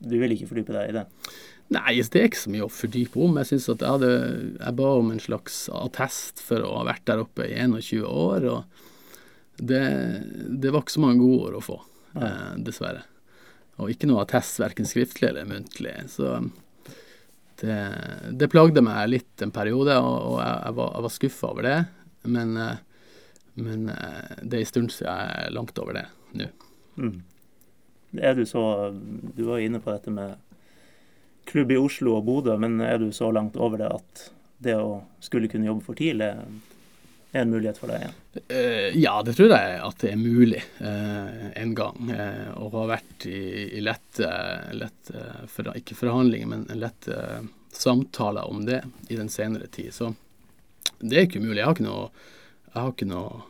Du 0.03 0.19
vil 0.19 0.35
ikke 0.35 0.51
fordype 0.51 0.75
deg 0.77 0.91
i 0.91 0.97
det? 0.99 1.07
Nei, 1.73 1.95
det 2.03 2.21
er 2.21 2.29
ikke 2.29 2.41
så 2.43 2.53
mye 2.53 2.67
å 2.67 2.73
fordype 2.73 3.21
om. 3.23 3.39
Jeg 3.41 3.53
synes 3.53 3.69
at 3.73 3.85
jeg 3.85 3.95
hadde 3.97 4.11
Jeg 4.59 4.77
ba 4.79 4.89
om 4.99 5.13
en 5.13 5.23
slags 5.23 5.63
attest 5.73 6.43
for 6.45 6.65
å 6.67 6.75
ha 6.81 6.89
vært 6.91 7.07
der 7.09 7.23
oppe 7.23 7.47
i 7.49 7.55
21 7.55 8.03
år, 8.09 8.49
og 8.51 9.63
det, 9.63 9.83
det 10.63 10.73
var 10.73 10.83
ikke 10.83 10.97
så 10.97 11.05
mange 11.05 11.23
gode 11.23 11.49
ord 11.49 11.57
å 11.59 11.65
få, 11.65 11.79
eh, 12.19 12.53
dessverre. 12.67 13.05
Og 13.81 13.93
ikke 13.93 14.09
noe 14.11 14.25
attest, 14.25 14.61
verken 14.61 14.89
skriftlig 14.89 15.31
eller 15.31 15.49
muntlig. 15.49 15.95
Så 16.13 16.35
det, 17.63 17.79
det 18.39 18.51
plagde 18.53 18.83
meg 18.85 19.11
litt 19.13 19.45
en 19.45 19.55
periode, 19.55 19.97
og, 20.03 20.17
og 20.33 20.39
jeg, 20.43 20.57
jeg 20.67 20.79
var, 20.81 20.95
jeg 20.97 21.07
var 21.07 21.17
skuffa 21.17 21.53
over 21.55 21.69
det. 21.69 21.79
Men, 22.37 22.57
eh, 22.59 22.81
men 23.63 23.91
eh, 23.93 24.33
det 24.43 24.59
er 24.59 24.65
en 24.65 24.73
stund 24.73 24.95
siden 24.95 25.13
jeg 25.13 25.45
er 25.47 25.55
langt 25.57 25.79
over 25.83 26.01
det 26.01 26.07
nå. 26.39 26.49
Mm. 27.01 27.21
Er 28.21 28.35
du 28.37 28.43
så 28.45 28.63
Du 28.93 29.47
var 29.47 29.63
inne 29.65 29.81
på 29.81 29.89
dette 29.89 30.13
med 30.13 30.37
klubb 31.49 31.73
i 31.73 31.81
Oslo 31.81 32.19
og 32.19 32.27
Bodø, 32.29 32.57
men 32.61 32.81
er 32.85 33.01
du 33.03 33.11
så 33.13 33.31
langt 33.35 33.57
over 33.57 33.81
det 33.83 33.91
at 33.93 34.29
det 34.63 34.77
å 34.79 35.03
skulle 35.23 35.51
kunne 35.51 35.67
jobbe 35.67 35.85
for 35.85 35.99
tidlig 35.99 36.29
er, 36.31 36.45
en 37.33 37.51
mulighet 37.51 37.79
for 37.81 37.91
deg 37.91 38.03
igjen? 38.03 38.19
Eh, 38.53 38.99
ja, 39.01 39.15
det 39.25 39.35
tror 39.39 39.55
jeg 39.55 39.79
at 39.83 40.03
det 40.05 40.11
er 40.13 40.21
mulig 40.21 40.61
eh, 40.85 41.47
en 41.63 41.73
gang. 41.77 42.11
eh, 42.13 42.51
å 42.61 42.69
ha 42.75 42.85
vært 42.93 43.27
i, 43.31 43.41
i 43.79 43.83
lette, 43.85 44.29
lette 44.77 45.25
ikke 45.81 45.97
forhandlinger, 45.99 46.51
men 46.53 46.67
lette 46.79 47.17
samtaler 47.73 48.45
om 48.51 48.67
det 48.69 48.83
i 49.09 49.17
den 49.17 49.33
senere 49.33 49.71
tid. 49.73 49.95
Så 49.97 50.13
det 51.01 51.17
er 51.17 51.27
ikke 51.27 51.41
umulig. 51.41 51.63
Jeg 51.63 51.71
har 51.71 51.77
ikke 51.79 51.89
noe, 51.89 52.29
jeg 52.69 52.79
har 52.79 52.93
ikke 52.93 53.11
noe 53.11 53.43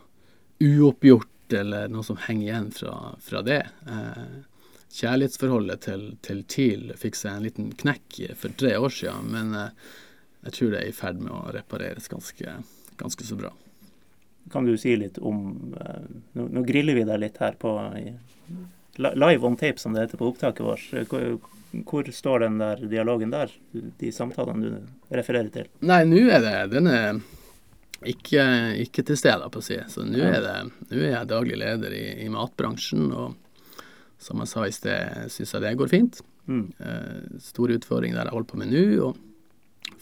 uoppgjort 0.63 1.29
eller 1.59 1.91
noe 1.91 2.05
som 2.07 2.17
henger 2.23 2.47
igjen 2.47 2.71
fra, 2.73 2.95
fra 3.21 3.43
det. 3.45 3.61
Eh, 3.87 4.25
kjærlighetsforholdet 4.93 5.85
til, 5.87 6.05
til 6.25 6.43
TIL 6.49 6.93
fikk 6.99 7.17
seg 7.17 7.37
en 7.37 7.47
liten 7.47 7.71
knekk 7.79 8.19
for 8.39 8.53
tre 8.59 8.75
år 8.77 8.93
siden, 8.93 9.31
men 9.33 9.55
eh, 9.57 9.89
jeg 10.45 10.57
tror 10.57 10.73
det 10.73 10.81
er 10.83 10.91
i 10.91 10.95
ferd 10.95 11.21
med 11.23 11.33
å 11.33 11.41
repareres 11.55 12.09
ganske, 12.11 12.57
ganske 12.99 13.25
så 13.25 13.37
bra. 13.39 13.53
Kan 14.51 14.67
du 14.67 14.75
si 14.77 14.95
litt 14.99 15.17
om 15.23 15.73
eh, 15.79 16.07
Nå, 16.35 16.47
nå 16.51 16.63
griller 16.67 16.97
vi 16.99 17.07
deg 17.07 17.21
litt 17.21 17.39
her 17.41 17.57
på 17.59 17.73
Live 19.01 19.47
on 19.47 19.55
tape, 19.57 19.81
som 19.81 19.95
det 19.95 20.03
heter 20.03 20.19
på 20.19 20.27
opptaket 20.29 20.65
vårt. 20.67 20.89
Hvor, 21.09 21.23
hvor 21.89 22.09
står 22.13 22.43
den 22.45 22.59
der 22.61 22.83
dialogen 22.85 23.31
der? 23.33 23.53
De 23.71 24.11
samtalene 24.13 24.67
du 24.67 25.15
refererer 25.17 25.49
til? 25.53 25.71
Nei, 25.81 26.03
nå 26.05 26.27
er 26.27 26.43
det 26.43 26.57
Den 26.75 26.89
er 26.91 27.23
ikke, 28.05 28.43
ikke 28.83 29.05
til 29.07 29.17
stede, 29.17 29.47
på 29.49 29.63
å 29.63 29.65
si. 29.65 29.79
Så 29.89 30.05
nå 30.05 30.21
er, 30.21 30.37
det, 30.43 30.85
nå 30.91 30.99
er 30.99 31.15
jeg 31.15 31.31
daglig 31.31 31.57
leder 31.63 31.95
i, 31.97 32.03
i 32.21 32.29
matbransjen, 32.29 33.07
og 33.09 33.39
som 34.23 34.41
jeg 34.41 34.51
sa 34.51 34.65
i 34.67 34.73
sted, 34.75 35.27
syns 35.33 35.53
jeg 35.55 35.63
det 35.65 35.75
går 35.79 35.91
fint. 35.91 36.23
Mm. 36.47 36.65
Uh, 36.79 37.37
store 37.43 37.77
utfordringer 37.79 38.19
der 38.19 38.29
jeg 38.29 38.35
holder 38.37 38.51
på 38.51 38.59
med 38.61 38.73
nå. 38.73 38.87
Og 39.09 39.21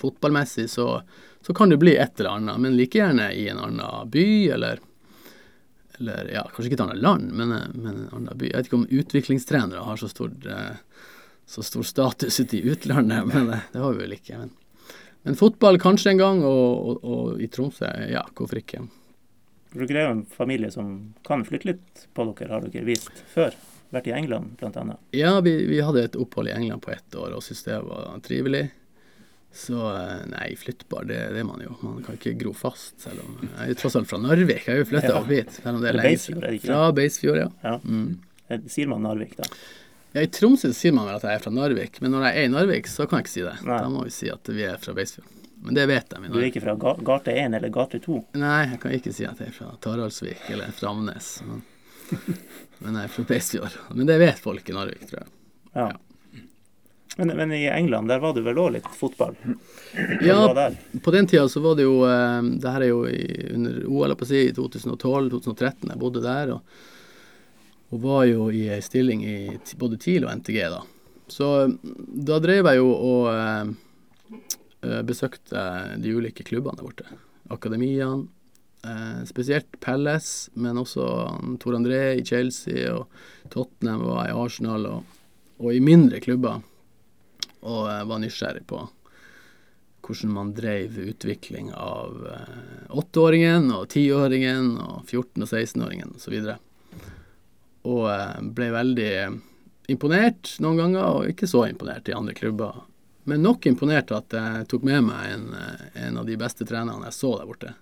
fotballmessig 0.01 0.69
så, 0.69 1.01
så 1.41 1.53
kan 1.53 1.69
det 1.69 1.77
bli 1.77 1.95
et 1.95 2.19
eller 2.19 2.37
annet, 2.37 2.61
men 2.61 2.77
like 2.77 2.97
gjerne 2.97 3.31
i 3.33 3.47
en 3.51 3.59
annen 3.61 4.09
by, 4.11 4.27
eller, 4.55 4.81
eller 5.99 6.31
ja, 6.33 6.45
kanskje 6.49 6.71
ikke 6.71 6.79
et 6.79 6.85
annet 6.87 7.03
land, 7.03 7.33
men, 7.37 7.53
eh, 7.55 7.67
men 7.73 7.91
en 7.93 8.07
annen 8.09 8.37
by. 8.37 8.49
Jeg 8.49 8.57
vet 8.57 8.71
ikke 8.71 8.79
om 8.81 8.87
utviklingstrenere 8.89 9.85
har 9.85 10.01
så 10.01 10.09
stor, 10.11 10.31
eh, 10.49 11.03
så 11.45 11.65
stor 11.65 11.85
status 11.87 12.39
ute 12.39 12.59
i 12.59 12.63
utlandet, 12.73 13.27
men 13.29 13.51
det, 13.51 13.61
det 13.73 13.83
har 13.83 13.93
vi 13.93 14.05
vel 14.05 14.17
ikke. 14.17 14.41
Men, 14.41 14.55
men 15.27 15.37
fotball 15.37 15.77
kanskje 15.81 16.15
en 16.15 16.23
gang, 16.23 16.45
og, 16.47 16.89
og, 16.89 17.05
og 17.05 17.43
i 17.43 17.49
Tromsø, 17.51 17.89
ja, 18.09 18.25
hvorfor 18.37 18.61
ikke? 18.61 18.85
Dere 19.71 20.01
er 20.01 20.09
jo 20.09 20.15
en 20.17 20.25
familie 20.27 20.71
som 20.73 20.87
kan 21.23 21.45
flytte 21.47 21.69
litt 21.69 22.07
på 22.11 22.25
dere, 22.33 22.49
har 22.51 22.65
dere 22.65 22.87
vist 22.89 23.21
før. 23.31 23.55
Vært 23.91 24.07
i 24.07 24.13
England, 24.15 24.53
bl.a. 24.59 24.97
Ja, 25.11 25.33
vi, 25.43 25.55
vi, 25.67 25.81
hadde 25.83 26.05
et 26.07 26.15
opphold 26.15 26.47
i 26.47 26.53
England 26.55 26.81
på 26.85 26.93
ett 26.93 27.15
år 27.19 27.35
og 27.35 27.43
syntes 27.43 27.65
det 27.67 27.79
var 27.83 28.13
trivelig. 28.23 28.69
Så 29.51 29.75
eh, 29.91 30.21
nei, 30.31 30.53
flyttbar, 30.55 31.03
det, 31.09 31.17
det 31.35 31.41
er 31.41 31.47
man 31.47 31.59
jo. 31.59 31.75
Man 31.83 31.99
kan 32.05 32.15
ikke 32.15 32.37
gro 32.39 32.53
fast, 32.55 32.93
selv 33.03 33.19
om 33.25 33.35
Jeg 33.43 33.65
er 33.65 33.73
jo 33.73 33.77
tross 33.81 33.97
alt 33.99 34.07
fra 34.07 34.21
Narvik. 34.23 34.63
Jeg 34.63 34.71
har 34.71 34.79
jo 34.79 34.87
flytta 34.93 35.11
Ja. 35.11 35.19
opp 35.19 35.33
hit. 35.35 35.51
Selv 35.57 35.75
om 35.75 35.81
det 35.81 35.89
er 35.89 35.97
Eller 35.97 36.07
lenge 36.07 36.23
siden. 36.23 36.59
Fra 36.63 36.79
Beisfjord, 36.95 37.41
ja. 37.41 37.49
Ja. 37.65 37.75
Mm. 37.83 38.21
Eh, 38.47 38.63
Sier 38.71 38.87
man 38.87 39.03
Narvik, 39.03 39.35
da? 39.35 39.49
ja. 40.15 40.23
I 40.23 40.31
Tromsø 40.31 40.71
sier 40.75 40.95
man 40.95 41.07
vel 41.07 41.19
at 41.19 41.27
jeg 41.27 41.35
er 41.35 41.43
fra 41.43 41.51
Narvik, 41.55 41.99
men 42.03 42.15
når 42.15 42.29
jeg 42.29 42.39
er 42.39 42.47
i 42.47 42.55
Narvik, 42.55 42.87
så 42.87 43.07
kan 43.07 43.19
jeg 43.19 43.27
ikke 43.27 43.35
si 43.35 43.45
det. 43.49 43.57
Nei. 43.67 43.83
Da 43.83 43.91
må 43.91 44.07
vi 44.07 44.15
si 44.15 44.31
at 44.31 44.55
vi 44.55 44.63
er 44.67 44.79
fra 44.79 44.95
Beisfjord. 44.95 45.27
Men 45.61 45.77
det 45.77 45.85
vet 45.91 46.13
i 46.15 46.27
Du 46.31 46.39
er 46.39 46.47
ikke 46.47 46.63
fra 46.63 46.73
ga 46.79 46.95
gate 47.05 47.35
1 47.37 47.53
eller 47.53 47.69
gate 47.69 47.99
2? 48.01 48.15
Nei, 48.41 48.61
jeg 48.71 48.79
kan 48.81 48.95
ikke 48.97 49.13
si 49.13 49.27
at 49.29 49.39
jeg 49.43 49.51
er 49.51 49.53
fra 49.53 49.69
Taraldsvik 49.83 50.47
eller 50.55 50.71
Framnes. 50.73 51.29
Men, 51.45 51.61
men 52.79 52.97
jeg 52.97 53.03
er 53.03 53.11
fra 53.15 53.27
Beisfjord. 53.29 53.75
Men 53.95 54.09
det 54.09 54.17
vet 54.21 54.39
folk 54.41 54.69
i 54.69 54.75
Narvik, 54.75 55.03
tror 55.09 55.23
jeg. 55.23 55.31
Ja. 55.73 55.89
Men, 57.17 57.27
men 57.37 57.51
i 57.51 57.65
England, 57.67 58.07
der 58.07 58.19
var 58.23 58.33
det 58.33 58.43
vel 58.45 58.59
òg 58.61 58.71
litt 58.77 58.87
fotball? 58.95 59.35
Ja? 60.23 60.71
På 61.03 61.11
den 61.11 61.27
tida 61.27 61.43
så 61.49 61.59
var 61.59 61.75
det 61.75 61.83
jo 61.83 62.05
eh, 62.07 62.39
Det 62.55 62.71
her 62.71 62.85
er 62.85 62.89
jo 62.89 63.01
i, 63.07 63.25
under 63.51 63.81
OL, 63.87 64.15
på 64.15 64.27
si, 64.29 64.45
i 64.47 64.55
2012-2013. 64.55 65.91
Jeg 65.91 65.99
bodde 65.99 66.23
der. 66.23 66.53
Og, 66.55 66.81
og 67.91 68.03
var 68.05 68.25
jo 68.29 68.47
i 68.55 68.63
ei 68.71 68.79
stilling 68.83 69.25
i 69.27 69.37
både 69.77 69.99
TIL 69.99 70.25
og 70.25 70.33
NTG, 70.39 70.61
da. 70.71 70.81
Så 71.31 71.49
mm, 71.73 71.77
da 72.27 72.39
drev 72.43 72.71
jeg 72.71 72.79
jo 72.79 72.91
og 72.95 73.27
eh, 73.33 73.73
eh, 74.87 75.01
besøkte 75.07 75.65
de 75.99 76.15
ulike 76.15 76.47
klubbene 76.47 76.79
der 76.79 76.87
borte. 76.87 77.19
Akademiene. 77.51 78.29
Eh, 78.83 79.25
spesielt 79.29 79.79
Pelles, 79.79 80.49
men 80.53 80.79
også 80.81 81.05
Tor 81.61 81.77
André 81.77 82.15
i 82.17 82.25
Chelsea, 82.25 82.89
og 82.93 83.11
Tottenham 83.53 84.07
var 84.07 84.29
i 84.29 84.33
Arsenal, 84.33 84.87
og, 84.89 85.19
og 85.61 85.75
i 85.75 85.83
mindre 85.83 86.21
klubber. 86.23 86.63
Og 87.61 87.85
jeg 87.91 88.09
var 88.09 88.23
nysgjerrig 88.23 88.65
på 88.69 88.81
hvordan 90.01 90.31
man 90.33 90.49
drev 90.57 90.97
utvikling 90.97 91.69
av 91.77 92.25
eh, 92.25 92.95
åtteåringen 92.97 93.69
og 93.75 93.85
tiåringen 93.93 94.73
og 94.81 95.05
14- 95.05 95.45
og 95.45 95.47
16-åringen 95.47 96.15
osv. 96.17 96.39
Og 97.85 98.07
eh, 98.09 98.39
ble 98.41 98.71
veldig 98.73 99.11
imponert 99.93 100.55
noen 100.63 100.81
ganger, 100.81 101.05
og 101.05 101.29
ikke 101.29 101.49
så 101.49 101.67
imponert 101.69 102.09
i 102.09 102.17
andre 102.17 102.33
klubber. 102.33 102.81
Men 103.29 103.45
nok 103.45 103.69
imponert 103.69 104.11
at 104.15 104.33
jeg 104.33 104.67
tok 104.71 104.89
med 104.89 105.05
meg 105.11 105.35
en, 105.35 105.47
eh, 105.53 105.87
en 106.07 106.19
av 106.21 106.27
de 106.27 106.39
beste 106.41 106.65
trenerne 106.65 107.05
jeg 107.11 107.19
så 107.19 107.35
der 107.37 107.49
borte. 107.53 107.75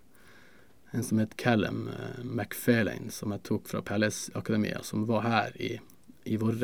En 0.92 1.04
som 1.04 1.20
het 1.22 1.36
Callum 1.38 1.88
eh, 1.88 2.24
McFarlane, 2.24 3.12
som 3.14 3.34
jeg 3.36 3.44
tok 3.46 3.68
fra 3.70 3.82
Palace-akademia, 3.86 4.82
som 4.84 5.06
var 5.10 5.22
her 5.22 5.62
i, 5.62 5.76
i 6.24 6.38
vår 6.42 6.58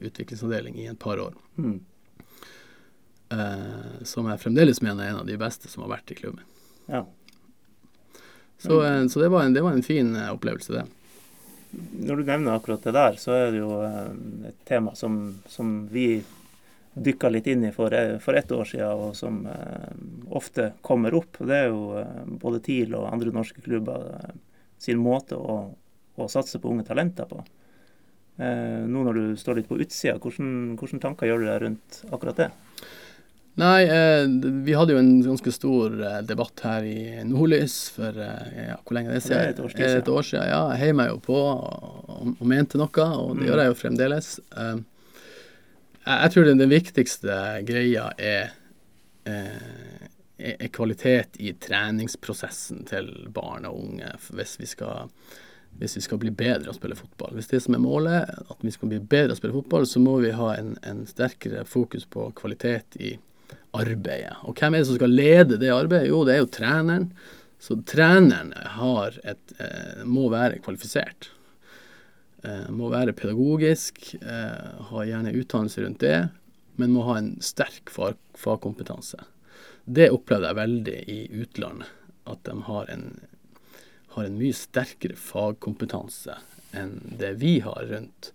utviklingsavdeling 0.00 0.78
i 0.80 0.86
et 0.86 0.98
par 0.98 1.20
år. 1.20 1.34
Mm. 1.56 1.80
Uh, 3.26 4.04
som 4.06 4.28
jeg 4.30 4.38
fremdeles 4.38 4.78
mener 4.80 5.02
er 5.02 5.10
en 5.10 5.24
av 5.24 5.26
de 5.26 5.34
beste 5.36 5.68
som 5.68 5.82
har 5.82 5.96
vært 5.96 6.12
i 6.14 6.16
klubben. 6.16 6.44
Ja. 6.86 7.02
Så, 8.62 8.78
uh, 8.78 9.02
så 9.10 9.20
det, 9.20 9.28
var 9.34 9.44
en, 9.44 9.56
det 9.56 9.64
var 9.66 9.74
en 9.74 9.82
fin 9.82 10.14
opplevelse, 10.30 10.72
det. 10.72 10.86
Når 12.06 12.16
du 12.16 12.28
nevner 12.30 12.54
akkurat 12.54 12.86
det 12.86 12.94
der, 12.94 13.18
så 13.20 13.34
er 13.34 13.50
det 13.52 13.58
jo 13.60 13.80
et 14.46 14.60
tema 14.64 14.94
som, 14.96 15.18
som 15.50 15.82
vi 15.92 16.22
dykka 16.96 17.28
litt 17.28 17.46
inn 17.52 17.64
i 17.68 17.72
for, 17.76 17.92
eh, 17.92 18.16
for 18.24 18.34
ett 18.38 18.52
år 18.52 18.64
siden, 18.64 18.88
og 19.08 19.16
som 19.18 19.42
eh, 19.46 19.90
ofte 20.32 20.70
kommer 20.86 21.14
opp. 21.14 21.36
Det 21.44 21.58
er 21.64 21.68
jo 21.68 21.98
eh, 22.00 22.22
både 22.40 22.62
TIL 22.64 22.94
og 22.96 23.10
andre 23.12 23.34
norske 23.36 23.60
klubber 23.64 24.06
sin 24.80 24.98
måte 25.00 25.36
å, 25.36 25.58
å 26.16 26.28
satse 26.32 26.58
på 26.60 26.72
unge 26.72 26.86
talenter 26.88 27.28
på. 27.28 27.42
Eh, 28.38 28.84
nå 28.88 29.04
når 29.06 29.14
du 29.20 29.36
står 29.40 29.60
litt 29.60 29.68
på 29.68 29.78
utsida, 29.80 30.18
hvordan, 30.20 31.00
tanker 31.00 31.28
gjør 31.28 31.44
du 31.44 31.50
deg 31.50 31.62
rundt 31.66 32.00
akkurat 32.12 32.40
det? 32.42 32.50
Nei, 33.56 33.86
eh, 33.88 34.26
vi 34.66 34.74
hadde 34.76 34.92
jo 34.92 34.98
en 35.00 35.14
ganske 35.24 35.52
stor 35.54 35.94
eh, 36.04 36.18
debatt 36.28 36.60
her 36.66 36.84
i 36.84 37.22
Nordlys 37.24 37.76
for 37.94 38.12
eh, 38.20 38.66
ja, 38.70 38.74
hvor 38.84 38.98
lenge 38.98 39.14
det 39.14 39.22
er 39.32 39.54
et 39.54 39.62
år 39.64 39.72
siden. 39.72 39.94
Et 40.02 40.10
år 40.12 40.26
siden. 40.28 40.50
Ja, 40.50 40.58
jeg 40.74 40.82
heiv 40.82 40.98
meg 40.98 41.08
jo 41.14 41.16
på 41.24 41.38
og, 41.40 42.34
og 42.36 42.44
mente 42.52 42.76
noe, 42.80 43.06
og 43.16 43.32
det 43.32 43.40
Mm. 43.40 43.48
gjør 43.48 43.62
jeg 43.62 43.70
jo 43.72 43.78
fremdeles. 43.80 44.28
Eh, 44.52 44.76
jeg, 46.06 46.32
tror 46.32 46.46
den, 46.48 46.60
den 46.62 46.72
viktigste 46.72 47.38
greia 47.66 48.10
er, 48.18 48.54
eh, 49.26 50.06
er 50.36 50.62
er 50.62 50.68
kvalitet 50.68 51.38
i 51.40 51.54
treningsprosessen 51.56 52.84
til 52.88 53.08
barn 53.32 53.64
og 53.68 53.78
unge 53.80 54.10
hvis 54.36 54.58
vi 54.60 54.68
skal 54.68 55.10
hvis 55.76 55.96
vi 55.98 56.02
skal 56.04 56.20
bli 56.20 56.30
bedre 56.32 56.72
å 56.72 56.76
spille 56.76 56.96
fotball. 56.96 57.34
Hvis 57.36 57.50
det 57.50 57.58
som 57.60 57.74
er 57.76 57.82
målet, 57.82 58.30
at 58.48 58.62
vi 58.64 58.72
skal 58.72 58.88
bli 58.88 59.00
bedre 59.00 59.34
å 59.34 59.36
spille 59.36 59.56
fotball, 59.58 59.84
så 59.84 60.00
må 60.00 60.14
vi 60.22 60.32
ha 60.32 60.54
en, 60.56 60.70
en 60.88 61.02
sterkere 61.08 61.66
fokus 61.68 62.06
på 62.08 62.30
kvalitet 62.38 62.96
i 62.96 63.10
arbeidet. 63.76 64.38
Og 64.48 64.56
hvem 64.56 64.72
er 64.72 64.80
det 64.80 64.88
som 64.88 64.96
skal 64.96 65.12
lede 65.12 65.58
det 65.60 65.74
arbeidet? 65.74 66.08
Jo, 66.08 66.22
det 66.24 66.36
er 66.36 66.40
jo 66.40 66.52
treneren. 66.56 67.10
Så 67.60 67.76
treneren 67.88 68.54
har 68.76 69.20
et, 69.24 69.52
eh, 69.60 70.04
må 70.08 70.30
være 70.32 70.62
kvalifisert. 70.64 71.30
Eh, 72.46 72.66
må 72.70 72.90
være 72.92 73.14
pedagogisk, 73.16 74.14
eh, 74.20 74.82
ha 74.90 75.04
gjerne 75.08 75.34
utdannelse 75.34 75.82
rundt 75.82 76.02
det, 76.04 76.28
men 76.78 76.92
må 76.94 77.06
ha 77.08 77.16
en 77.18 77.32
sterk 77.42 77.90
fagkompetanse. 77.90 79.18
Det 79.84 80.10
opplevde 80.14 80.50
jeg 80.50 80.60
veldig 80.60 80.98
i 81.10 81.20
utlandet, 81.42 81.90
at 82.26 82.42
de 82.46 82.54
har 82.68 82.90
en, 82.92 83.06
har 84.14 84.28
en 84.28 84.38
mye 84.38 84.54
sterkere 84.54 85.16
fagkompetanse 85.18 86.38
enn 86.76 86.98
det 87.18 87.36
vi 87.40 87.58
har 87.64 87.86
rundt 87.90 88.32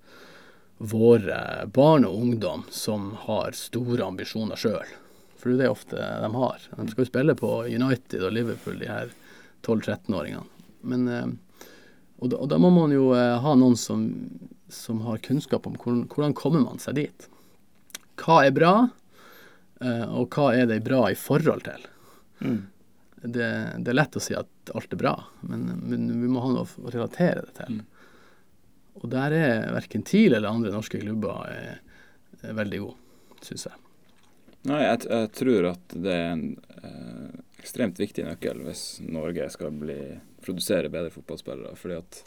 våre 0.81 1.67
barn 1.69 2.07
og 2.07 2.15
ungdom 2.17 2.63
som 2.73 3.11
har 3.27 3.53
store 3.55 4.03
ambisjoner 4.07 4.57
sjøl. 4.57 4.95
For 5.37 5.53
det 5.53 5.67
er 5.67 5.75
ofte 5.75 5.97
de 5.97 6.31
har. 6.33 6.67
De 6.77 6.87
skal 6.89 7.05
jo 7.05 7.11
spille 7.11 7.35
på 7.37 7.51
United 7.69 8.23
og 8.23 8.33
Liverpool, 8.33 8.79
de 8.81 8.89
her 8.89 9.13
12-13-åringene. 9.61 10.47
Men 10.81 11.07
eh, 11.07 11.27
og 12.21 12.31
da, 12.31 12.37
og 12.37 12.49
da 12.51 12.59
må 12.61 12.69
man 12.73 12.93
jo 12.93 13.11
eh, 13.17 13.37
ha 13.41 13.53
noen 13.57 13.77
som, 13.79 14.05
som 14.69 15.01
har 15.07 15.21
kunnskap 15.25 15.67
om 15.67 15.77
hvordan, 15.77 16.03
hvordan 16.11 16.35
kommer 16.37 16.63
man 16.63 16.81
seg 16.81 16.99
dit. 16.99 17.29
Hva 18.21 18.43
er 18.45 18.53
bra, 18.53 18.73
eh, 19.81 20.05
og 20.05 20.29
hva 20.35 20.51
er 20.53 20.69
det 20.69 20.83
bra 20.85 21.07
i 21.09 21.17
forhold 21.17 21.65
til? 21.65 21.87
Mm. 22.45 22.59
Det, 23.21 23.49
det 23.81 23.91
er 23.91 23.97
lett 23.97 24.17
å 24.17 24.21
si 24.23 24.37
at 24.37 24.73
alt 24.77 24.93
er 24.93 25.01
bra, 25.01 25.15
men, 25.45 25.65
men 25.81 26.07
vi 26.21 26.29
må 26.29 26.41
ha 26.45 26.53
noe 26.53 26.65
å 26.65 26.93
relatere 26.93 27.45
det 27.47 27.57
til. 27.57 27.81
Og 29.01 29.09
der 29.09 29.33
er 29.33 29.69
verken 29.73 30.03
TIL 30.05 30.35
eller 30.35 30.49
andre 30.51 30.73
norske 30.73 31.01
klubber 31.01 31.45
er, 31.49 31.79
er 32.41 32.57
veldig 32.57 32.81
gode, 32.83 32.97
syns 33.45 33.69
jeg. 33.69 33.77
Nei, 34.69 34.83
jeg, 34.83 35.05
jeg 35.09 35.29
tror 35.37 35.71
at 35.71 35.93
det 35.97 36.13
er 36.13 36.27
en 36.35 36.43
eh, 36.85 37.39
ekstremt 37.61 38.01
viktig 38.01 38.27
nøkkel 38.27 38.61
hvis 38.67 38.83
Norge 39.05 39.47
skal 39.53 39.73
bli, 39.73 39.97
produsere 40.43 40.91
bedre 40.91 41.13
fotballspillere. 41.13 41.75
fordi 41.75 41.97
at 41.99 42.23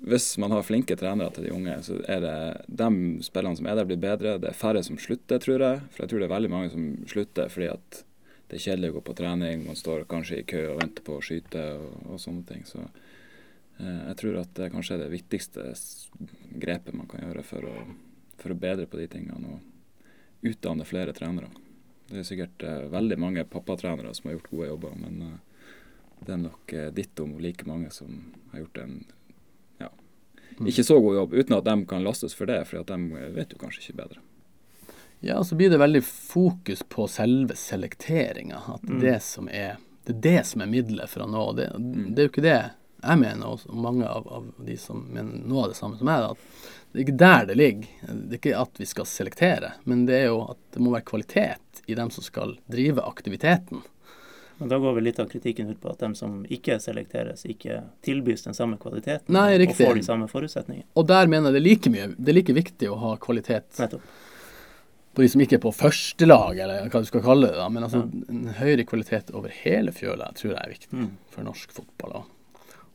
hvis 0.00 0.38
man 0.40 0.54
har 0.54 0.64
flinke 0.64 0.96
trenere 0.96 1.32
til 1.36 1.44
de 1.44 1.52
unge, 1.52 1.74
så 1.84 1.98
er 2.08 2.22
det 2.24 2.36
de 2.66 3.22
spillene 3.24 3.58
som 3.58 3.66
er 3.68 3.76
der, 3.76 3.88
blir 3.88 4.00
bedre. 4.00 4.38
Det 4.40 4.48
er 4.48 4.56
færre 4.56 4.82
som 4.82 4.96
slutter, 4.96 5.38
tror 5.38 5.60
jeg. 5.60 5.82
For 5.92 6.04
jeg 6.04 6.12
tror 6.12 6.22
det 6.22 6.28
er 6.28 6.36
veldig 6.36 6.50
mange 6.50 6.70
som 6.72 6.86
slutter 7.10 7.52
fordi 7.52 7.68
at 7.68 8.00
det 8.48 8.56
er 8.56 8.64
kjedelig 8.64 8.90
å 8.90 8.94
gå 8.96 9.02
på 9.06 9.16
trening. 9.20 9.66
Man 9.66 9.76
står 9.76 10.06
kanskje 10.10 10.40
i 10.40 10.46
kø 10.48 10.62
og 10.70 10.80
venter 10.80 11.04
på 11.04 11.18
å 11.18 11.24
skyte 11.24 11.66
og, 11.76 11.98
og 12.14 12.22
sånne 12.22 12.46
ting. 12.48 12.64
Så 12.66 12.80
eh, 12.80 14.00
jeg 14.08 14.16
tror 14.22 14.40
at 14.40 14.54
det 14.56 14.70
kanskje 14.72 14.96
er 14.96 15.04
det 15.04 15.12
viktigste 15.12 15.66
grepet 16.64 16.96
man 16.96 17.10
kan 17.10 17.26
gjøre 17.26 17.44
for 17.44 17.68
å, 17.68 17.76
for 18.40 18.54
å 18.54 18.60
bedre 18.64 18.88
på 18.88 19.02
de 19.02 19.10
tingene. 19.18 19.52
og 19.52 19.68
utdanne 20.40 20.84
flere 20.84 21.12
trenere. 21.12 21.50
Det 22.10 22.22
er 22.22 22.26
sikkert 22.26 22.64
eh, 22.66 22.88
veldig 22.90 23.18
mange 23.20 23.46
pappatrenere 23.46 24.12
som 24.16 24.28
har 24.28 24.38
gjort 24.38 24.50
gode 24.50 24.68
jobber, 24.70 24.96
men 24.98 25.22
eh, 25.26 25.38
det 26.26 26.34
er 26.36 26.42
nok 26.42 26.72
eh, 26.72 27.22
om 27.22 27.38
like 27.40 27.66
mange 27.68 27.90
som 27.94 28.32
har 28.52 28.64
gjort 28.64 28.82
en 28.82 28.96
ja, 29.80 29.90
ikke 30.66 30.84
så 30.84 30.98
god 31.00 31.16
jobb, 31.16 31.34
uten 31.34 31.56
at 31.56 31.68
de 31.68 31.76
kan 31.88 32.04
lastes 32.04 32.36
for 32.36 32.50
det, 32.50 32.64
for 32.68 32.84
de 32.84 33.30
vet 33.36 33.54
jo 33.54 33.60
kanskje 33.60 33.86
ikke 33.86 34.02
bedre. 34.02 34.24
Ja, 35.20 35.44
så 35.44 35.54
blir 35.54 35.70
det 35.70 35.80
veldig 35.80 36.04
fokus 36.04 36.82
på 36.88 37.06
selve 37.08 37.56
selekteringa. 37.56 38.60
At 38.74 38.82
det, 38.82 38.96
er 38.96 39.00
det, 39.00 39.22
som 39.22 39.48
er, 39.48 39.80
det 40.04 40.14
er 40.14 40.20
det 40.24 40.42
som 40.48 40.64
er 40.64 40.70
middelet 40.72 41.12
for 41.12 41.24
å 41.24 41.28
nå. 41.28 41.42
Det, 41.58 41.66
det 41.76 42.22
er 42.22 42.28
jo 42.28 42.32
ikke 42.32 42.44
det 42.46 42.60
jeg 43.00 43.20
mener, 43.20 43.54
og 43.54 43.80
mange 43.80 44.08
av, 44.08 44.26
av, 44.28 44.48
de 44.64 44.76
som 44.80 45.00
mener 45.12 45.44
noe 45.48 45.64
av 45.64 45.72
det 45.72 45.78
samme 45.78 45.96
som 45.96 46.08
meg, 46.08 46.24
at 46.32 46.90
det 46.90 46.98
er 46.98 47.04
ikke 47.04 47.20
der 47.20 47.46
det 47.48 47.56
ligger. 47.56 47.92
Det 48.08 48.36
er 48.36 48.40
ikke 48.40 48.58
at 48.60 48.80
vi 48.80 48.88
skal 48.88 49.08
selektere, 49.08 49.72
men 49.88 50.04
det 50.08 50.18
er 50.18 50.26
jo 50.28 50.42
at 50.52 50.60
det 50.74 50.82
må 50.84 50.92
være 50.92 51.08
kvalitet 51.08 51.84
i 51.86 51.96
dem 51.96 52.12
som 52.12 52.24
skal 52.24 52.56
drive 52.72 53.04
aktiviteten. 53.04 53.84
Men 54.60 54.68
da 54.68 54.76
går 54.78 54.94
vel 54.98 55.06
litt 55.08 55.18
av 55.22 55.28
kritikken 55.32 55.70
ut 55.72 55.78
på 55.80 55.88
at 55.90 56.02
dem 56.02 56.14
som 56.14 56.42
ikke 56.52 56.76
selekteres, 56.84 57.46
ikke 57.48 57.78
tilbys 58.04 58.42
den 58.44 58.54
samme 58.56 58.76
kvaliteten 58.80 59.32
Nei, 59.32 59.54
og 59.56 59.72
får 59.78 59.94
de 59.96 60.02
samme 60.04 60.26
forutsetningene. 60.28 60.84
Og 61.00 61.06
der 61.08 61.30
mener 61.32 61.48
jeg 61.48 61.56
det 61.56 61.60
er 61.62 61.68
like 61.70 61.92
mye, 61.94 62.08
det 62.18 62.28
er 62.34 62.36
like 62.36 62.56
viktig 62.58 62.90
å 62.92 62.98
ha 63.00 63.14
kvalitet 63.16 63.78
Nettopp. 63.80 64.02
på 65.16 65.22
de 65.24 65.28
som 65.32 65.40
ikke 65.40 65.56
er 65.56 65.62
på 65.64 65.72
førstelag, 65.74 66.60
eller 66.60 66.90
hva 66.92 67.00
du 67.00 67.08
skal 67.08 67.24
kalle 67.24 67.48
det. 67.48 67.56
da, 67.56 67.68
Men 67.72 67.82
altså, 67.88 68.02
en 68.28 68.44
høyere 68.60 68.84
kvalitet 68.84 69.32
over 69.34 69.48
hele 69.62 69.92
fjøla 69.96 70.28
tror 70.36 70.52
jeg 70.52 70.60
er 70.60 70.74
viktig 70.76 70.92
Mm. 70.92 71.10
for 71.30 71.42
norsk 71.42 71.72
fotball. 71.72 72.20
Også 72.20 72.36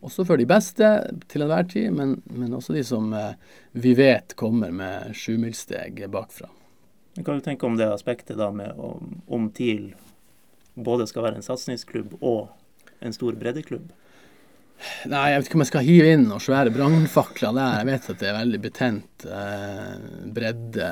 Også 0.05 0.26
for 0.28 0.38
de 0.38 0.45
beste 0.45 0.88
til 1.28 1.41
enhver 1.41 1.68
tid, 1.68 1.89
men, 1.91 2.22
men 2.30 2.51
også 2.53 2.74
de 2.76 2.84
som 2.84 3.11
eh, 3.13 3.34
vi 3.74 3.95
vet 3.95 4.36
kommer 4.36 4.70
med 4.72 5.16
sjumilssteg 5.18 6.03
bakfra. 6.11 6.45
Hva 7.18 7.41
tenker 7.41 7.66
du 7.66 7.72
om 7.72 7.78
det 7.80 7.88
aspektet 7.89 8.38
da 8.38 8.51
med 8.51 8.76
om, 8.78 9.22
om 9.28 9.49
TIL 9.49 9.95
både 10.76 11.07
skal 11.09 11.28
være 11.28 11.39
en 11.39 11.45
satsingsklubb 11.45 12.17
og 12.21 12.49
en 13.05 13.15
stor 13.15 13.38
breddeklubb? 13.39 13.91
Nei, 15.07 15.30
jeg 15.32 15.39
vet 15.39 15.47
ikke 15.47 15.57
om 15.57 15.63
jeg 15.63 15.71
skal 15.71 15.86
hive 15.88 16.07
inn 16.11 16.26
noen 16.28 16.43
svære 16.43 16.73
brannfakler 16.76 17.55
der. 17.55 17.78
Jeg 17.80 17.88
vet 17.89 18.09
at 18.11 18.21
det 18.21 18.28
er 18.30 18.38
veldig 18.38 18.59
betent. 18.63 19.26
Eh, 19.39 19.93
bredde 20.36 20.89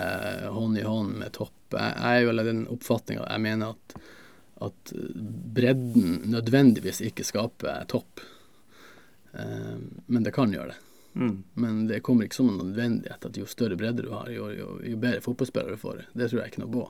hånd 0.56 0.80
i 0.80 0.86
hånd 0.88 1.18
med 1.20 1.34
topp. 1.36 1.58
Jeg, 1.76 1.98
jeg 2.00 2.22
er 2.22 2.30
vel 2.30 2.44
av 2.44 2.50
den 2.50 2.62
oppfatninga 2.72 3.26
jeg 3.28 3.44
mener 3.44 3.74
at, 3.76 3.98
at 4.70 4.94
bredden 5.58 6.22
nødvendigvis 6.32 7.04
ikke 7.10 7.28
skaper 7.28 7.84
topp. 7.92 8.24
Eh, 9.36 9.76
men 10.06 10.24
det 10.24 10.36
kan 10.36 10.54
gjøre 10.56 10.72
det. 10.72 10.80
Mm. 11.14 11.44
Men 11.54 11.88
det 11.88 12.02
kommer 12.02 12.26
ikke 12.26 12.40
som 12.40 12.50
en 12.50 12.62
nødvendighet 12.64 13.26
at 13.28 13.38
jo 13.38 13.46
større 13.50 13.78
bredde 13.78 14.06
du 14.06 14.14
har, 14.16 14.30
jo, 14.34 14.48
jo, 14.56 14.78
jo 14.82 15.02
bedre 15.02 15.22
fotballspillere 15.22 15.76
du 15.76 15.82
får. 15.82 16.06
Det 16.14 16.30
tror 16.30 16.42
jeg 16.42 16.54
ikke 16.54 16.64
noe 16.64 16.74
på. 16.74 16.88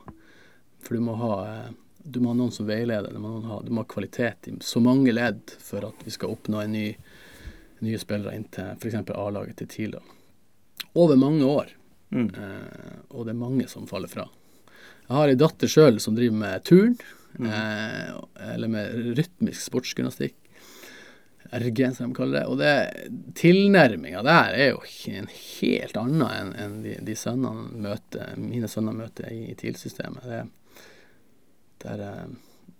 For 0.83 0.99
du 0.99 1.03
må 1.09 1.17
ha, 1.19 1.33
eh, 1.47 1.73
du 2.03 2.19
må 2.19 2.33
ha 2.33 2.37
noen 2.37 2.51
som 2.51 2.67
veileder. 2.67 3.13
Du 3.15 3.19
må 3.23 3.37
ha, 3.47 3.61
du 3.63 3.71
må 3.71 3.83
ha 3.83 3.89
kvalitet 3.89 4.49
i 4.51 4.55
så 4.63 4.81
mange 4.83 5.13
ledd 5.15 5.53
for 5.63 5.85
at 5.87 6.03
vi 6.05 6.11
skal 6.11 6.33
oppnå 6.35 6.61
en 6.63 6.75
ny, 6.75 6.87
nye 7.83 7.99
spillere 8.01 8.35
inn 8.37 8.45
til 8.53 8.73
f.eks. 8.77 8.99
A-laget 9.15 9.57
til 9.63 9.71
TIL. 9.71 9.97
Over 10.99 11.15
mange 11.19 11.47
år. 11.47 11.71
Mm. 12.13 12.27
Eh, 12.29 12.95
og 13.15 13.25
det 13.25 13.33
er 13.33 13.39
mange 13.39 13.67
som 13.71 13.87
faller 13.89 14.11
fra. 14.11 14.27
Jeg 15.07 15.15
har 15.17 15.31
ei 15.33 15.39
datter 15.39 15.67
sjøl 15.71 15.97
som 16.03 16.15
driver 16.19 16.39
med 16.45 16.63
turn, 16.69 16.95
Mm. 17.33 17.47
eh, 17.49 18.09
eller 18.53 18.69
med 18.69 19.15
rytmisk 19.17 19.63
sportsgymnastikk. 19.65 20.35
RG, 21.49 21.79
som 21.95 22.11
de 22.11 22.15
kaller 22.17 22.39
det. 22.39 22.43
Og 22.45 22.59
det, 22.59 23.33
tilnærminga 23.37 24.21
der 24.25 24.53
er 24.53 24.67
jo 24.75 24.83
en 25.09 25.27
helt 25.33 25.97
annen 25.97 26.21
enn 26.27 26.51
en 26.61 26.75
de, 26.85 26.93
de 27.05 27.15
sønnene 27.17 27.73
møter, 27.87 28.35
mine 28.37 28.69
sønner 28.69 28.93
møter 28.93 29.31
i, 29.33 29.47
i 29.49 29.55
TIL-systemet. 29.57 30.21
Det, 30.29 30.43
er, 30.43 30.51
eh, 31.91 32.25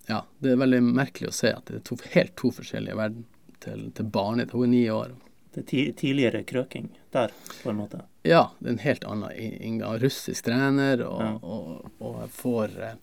ja, 0.10 0.22
det 0.40 0.52
er 0.54 0.60
veldig 0.64 0.82
merkelig 0.84 1.30
å 1.30 1.36
se 1.36 1.52
at 1.56 1.66
det 1.70 1.80
er 1.82 1.86
to, 1.88 1.98
helt 2.16 2.36
to 2.40 2.52
forskjellige 2.52 2.98
verden 3.00 3.26
til, 3.64 3.86
til 3.96 4.06
barnet. 4.12 4.52
Hun 4.52 4.66
er 4.68 4.72
ni 4.74 4.84
år. 4.92 5.14
Det 5.54 5.62
er 5.62 5.68
ti, 5.70 5.82
tidligere 5.94 6.44
krøking 6.50 6.90
der, 7.14 7.32
på 7.62 7.70
en 7.70 7.78
måte. 7.84 8.02
Ja, 8.26 8.48
det 8.60 8.68
er 8.70 8.74
en 8.74 8.84
helt 8.84 9.04
annen 9.06 9.32
inngang. 9.38 10.00
Russisk 10.02 10.48
trener, 10.48 11.04
og, 11.06 11.22
Ja. 11.22 11.32
og, 11.44 11.92
og 12.02 12.22
får 12.34 12.74
eh, 12.82 12.96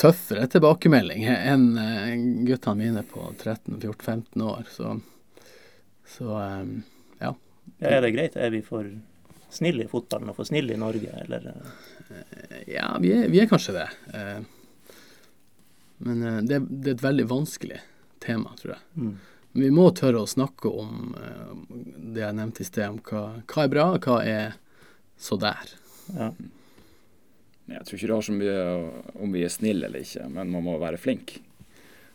tøffere 0.00 0.46
tilbakemelding 0.52 1.24
enn 1.32 1.66
eh, 1.80 2.12
guttene 2.48 2.76
mine 2.84 3.02
på 3.10 3.24
13-14-15 3.40 4.44
år. 4.46 4.68
Så, 4.70 4.94
så 6.16 6.30
ja. 7.20 7.34
Ja, 7.80 7.88
er 7.96 8.00
det 8.04 8.12
greit? 8.16 8.36
Er 8.36 8.50
vi 8.54 8.62
for 8.66 8.86
snille 9.54 9.84
i 9.84 9.90
fotballen 9.90 10.30
og 10.32 10.36
for 10.38 10.48
snille 10.48 10.74
i 10.74 10.80
Norge, 10.80 11.10
eller? 11.24 11.50
eh, 12.10 12.62
Ja, 12.76 12.92
vi 13.02 13.12
er, 13.16 13.28
vi 13.32 13.40
er 13.42 13.48
kanskje 13.50 13.74
det. 13.76 13.88
Eh, 14.14 14.40
men 16.06 16.22
eh, 16.26 16.40
det, 16.48 16.60
det 16.70 16.92
er 16.94 16.98
et 16.98 17.04
veldig 17.04 17.26
vanskelig 17.30 17.80
tema, 18.22 18.54
tror 18.60 18.76
jeg. 18.76 18.84
Mm. 18.96 19.12
Men 19.52 19.64
vi 19.66 19.70
må 19.74 19.88
tørre 19.98 20.22
å 20.22 20.30
snakke 20.30 20.70
om 20.70 21.12
det 22.14 22.22
jeg 22.22 22.36
nevnte 22.38 22.62
i 22.62 22.68
sted, 22.68 22.86
om 22.92 23.00
hva, 23.02 23.22
hva 23.50 23.64
er 23.66 23.72
bra, 23.72 23.86
hva 23.98 24.18
er 24.22 24.52
så 25.20 25.36
der. 25.42 25.72
Ja. 26.14 26.28
Jeg 27.70 27.86
tror 27.86 27.96
ikke 27.98 28.08
det 28.10 28.14
har 28.16 28.26
så 28.26 28.34
mye 28.34 28.60
om 29.22 29.34
vi 29.34 29.42
er 29.46 29.50
snille 29.52 29.86
eller 29.88 30.02
ikke, 30.06 30.28
men 30.30 30.50
man 30.54 30.64
må 30.66 30.76
være 30.82 30.98
flink. 31.02 31.36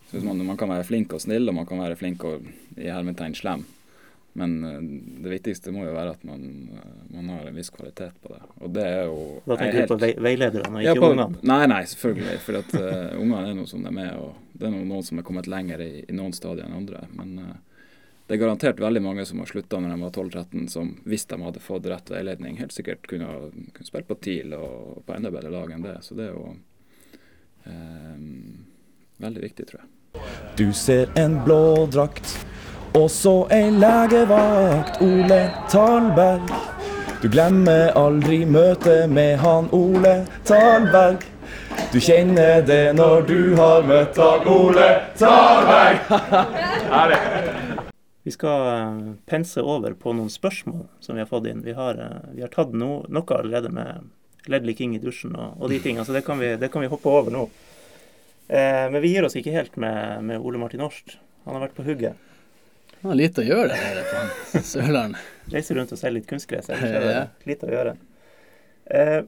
Så 0.10 0.22
man, 0.24 0.40
man 0.48 0.58
kan 0.60 0.72
være 0.72 0.86
flink 0.88 1.12
og 1.16 1.22
snill, 1.24 1.48
og 1.52 1.56
man 1.58 1.68
kan 1.68 1.80
være 1.84 1.98
flink 2.00 2.24
og 2.28 2.48
i 2.80 2.88
hermetegn 2.92 3.36
slem. 3.36 3.64
Men 4.36 4.56
eh, 4.68 4.80
det 5.24 5.32
viktigste 5.32 5.72
må 5.72 5.86
jo 5.86 5.94
være 5.96 6.12
at 6.18 6.24
man, 6.28 6.42
eh, 6.76 6.96
man 7.16 7.30
har 7.32 7.46
en 7.48 7.56
viss 7.56 7.70
kvalitet 7.72 8.18
på 8.24 8.34
det. 8.34 8.42
Og 8.60 8.74
det 8.76 8.84
er 8.84 9.06
jo 9.08 9.20
Da 9.46 9.54
er 9.56 9.62
tenker 9.62 9.86
du 9.86 9.94
på 9.94 10.00
vei, 10.02 10.10
veilederne 10.28 10.82
ikke 10.82 10.90
Ja, 10.90 10.96
på- 11.00 11.12
ungene? 11.14 11.40
Nei, 11.48 11.62
nei, 11.72 11.84
selvfølgelig. 11.92 12.40
For 12.44 12.60
at 12.60 12.74
uh, 12.76 13.16
ungene 13.22 13.46
er 13.54 13.56
nå 13.62 13.64
som 13.72 13.86
de 13.86 13.94
er, 14.04 14.18
og 14.20 14.36
det 14.60 14.68
er 14.68 14.74
noe, 14.76 14.84
noen 14.90 15.08
som 15.08 15.22
er 15.22 15.28
kommet 15.30 15.48
lenger 15.48 15.80
i, 15.86 15.94
i 16.10 16.18
noen 16.18 16.36
stadier 16.36 16.68
enn 16.68 16.76
andre. 16.82 17.06
Men 17.16 17.32
uh, 17.40 17.54
det 18.28 18.36
er 18.36 18.42
garantert 18.44 18.80
veldig 18.84 19.02
mange 19.06 19.24
som 19.30 19.40
har 19.40 19.48
slutta 19.54 19.80
når 19.80 19.94
de 19.96 20.02
var 20.04 20.12
12-13, 20.20 20.68
som 20.74 20.92
hvis 21.06 21.28
de 21.32 21.38
hadde 21.46 21.62
fått 21.64 21.86
rett 21.92 22.12
veiledning, 22.12 22.58
helt 22.60 22.74
sikkert 22.76 23.08
kunne, 23.08 23.28
ha- 23.30 23.52
kunne 23.72 23.88
spilt 23.88 24.08
på 24.10 24.18
TIL 24.20 24.56
og 24.58 25.04
på 25.06 25.16
enda 25.16 25.32
bedre 25.32 25.52
lag 25.54 25.72
enn 25.78 25.86
det. 25.86 25.96
Så 26.04 26.18
det 26.18 26.28
er 26.28 26.34
jo 26.36 26.56
uh, 27.68 28.20
veldig 29.24 29.46
viktig, 29.48 29.68
tror 29.70 29.84
jeg. 29.84 29.92
Du 30.60 30.68
ser 30.76 31.10
en 31.20 31.40
blå 31.44 31.86
drakt, 31.92 32.36
og 32.96 33.52
en 33.52 33.80
legevakt, 33.80 35.02
Ole 35.04 35.52
Talberg. 35.68 36.48
Du 37.20 37.28
glemmer 37.28 37.92
aldri 37.98 38.46
møtet 38.48 39.10
med 39.12 39.36
han 39.42 39.68
Ole 39.76 40.26
Talberg. 40.48 41.26
Du 41.92 42.00
kjenner 42.00 42.62
det 42.64 42.94
når 42.96 43.26
du 43.28 43.56
har 43.60 43.84
møtt 43.84 44.16
han 44.16 44.48
Ole 44.48 44.88
Talberg. 45.20 46.00
Vi 48.26 48.32
skal 48.34 48.64
eh, 48.72 49.02
pense 49.30 49.62
over 49.62 49.94
på 49.94 50.14
noen 50.16 50.32
spørsmål 50.34 50.88
som 51.04 51.14
vi 51.14 51.22
har 51.22 51.28
fått 51.30 51.46
inn. 51.46 51.60
Vi 51.62 51.76
har, 51.78 52.00
eh, 52.02 52.32
vi 52.34 52.42
har 52.42 52.50
tatt 52.50 52.72
no, 52.74 53.04
noe 53.06 53.36
allerede 53.36 53.70
med 53.70 54.08
Ledley 54.50 54.74
King 54.74 54.96
i 54.98 55.02
dusjen 55.04 55.36
og, 55.38 55.60
og 55.62 55.70
de 55.70 55.78
tingene, 55.84 56.02
så 56.08 56.16
det 56.16 56.24
kan, 56.26 56.42
vi, 56.42 56.56
det 56.58 56.72
kan 56.74 56.82
vi 56.82 56.90
hoppe 56.90 57.06
over 57.12 57.30
nå. 57.36 57.44
Eh, 58.48 58.88
men 58.90 58.98
vi 59.04 59.14
gir 59.14 59.28
oss 59.28 59.38
ikke 59.38 59.54
helt 59.54 59.78
med, 59.78 60.26
med 60.26 60.42
Ole 60.42 60.58
Martin 60.58 60.82
Årst. 60.88 61.20
Han 61.46 61.60
har 61.60 61.68
vært 61.68 61.78
på 61.78 61.86
hugget. 61.86 62.18
Det 63.06 63.10
var 63.12 63.18
lite 63.20 63.44
å 63.44 63.46
gjøre 63.46 63.76
der 63.78 63.98
på 64.10 64.60
Sørlandet. 64.66 65.26
Reise 65.54 65.76
rundt 65.78 65.92
og 65.94 66.00
se 66.00 66.10
litt 66.10 66.26
kunstgress. 66.26 66.72
Ja. 66.74 67.20
lite 67.46 67.68
å 67.68 67.70
gjøre. 67.70 67.92
Eh, 68.90 69.20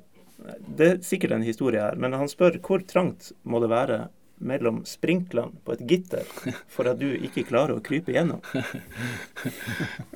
det 0.79 0.87
er 0.87 0.97
sikkert 1.05 1.35
en 1.35 1.45
historie 1.45 1.83
her, 1.83 1.93
men 1.93 2.15
han 2.17 2.25
spør 2.25 2.57
hvor 2.65 2.81
trangt 2.89 3.29
må 3.45 3.61
det 3.61 3.69
være 3.69 3.99
mellom 4.41 4.81
sprinklene 4.89 5.61
på 5.61 5.77
et 5.77 5.85
gitter 5.93 6.25
for 6.73 6.89
at 6.89 6.97
du 6.97 7.05
ikke 7.21 7.45
klarer 7.45 7.77
å 7.77 7.85
krype 7.85 8.17
gjennom? 8.17 8.41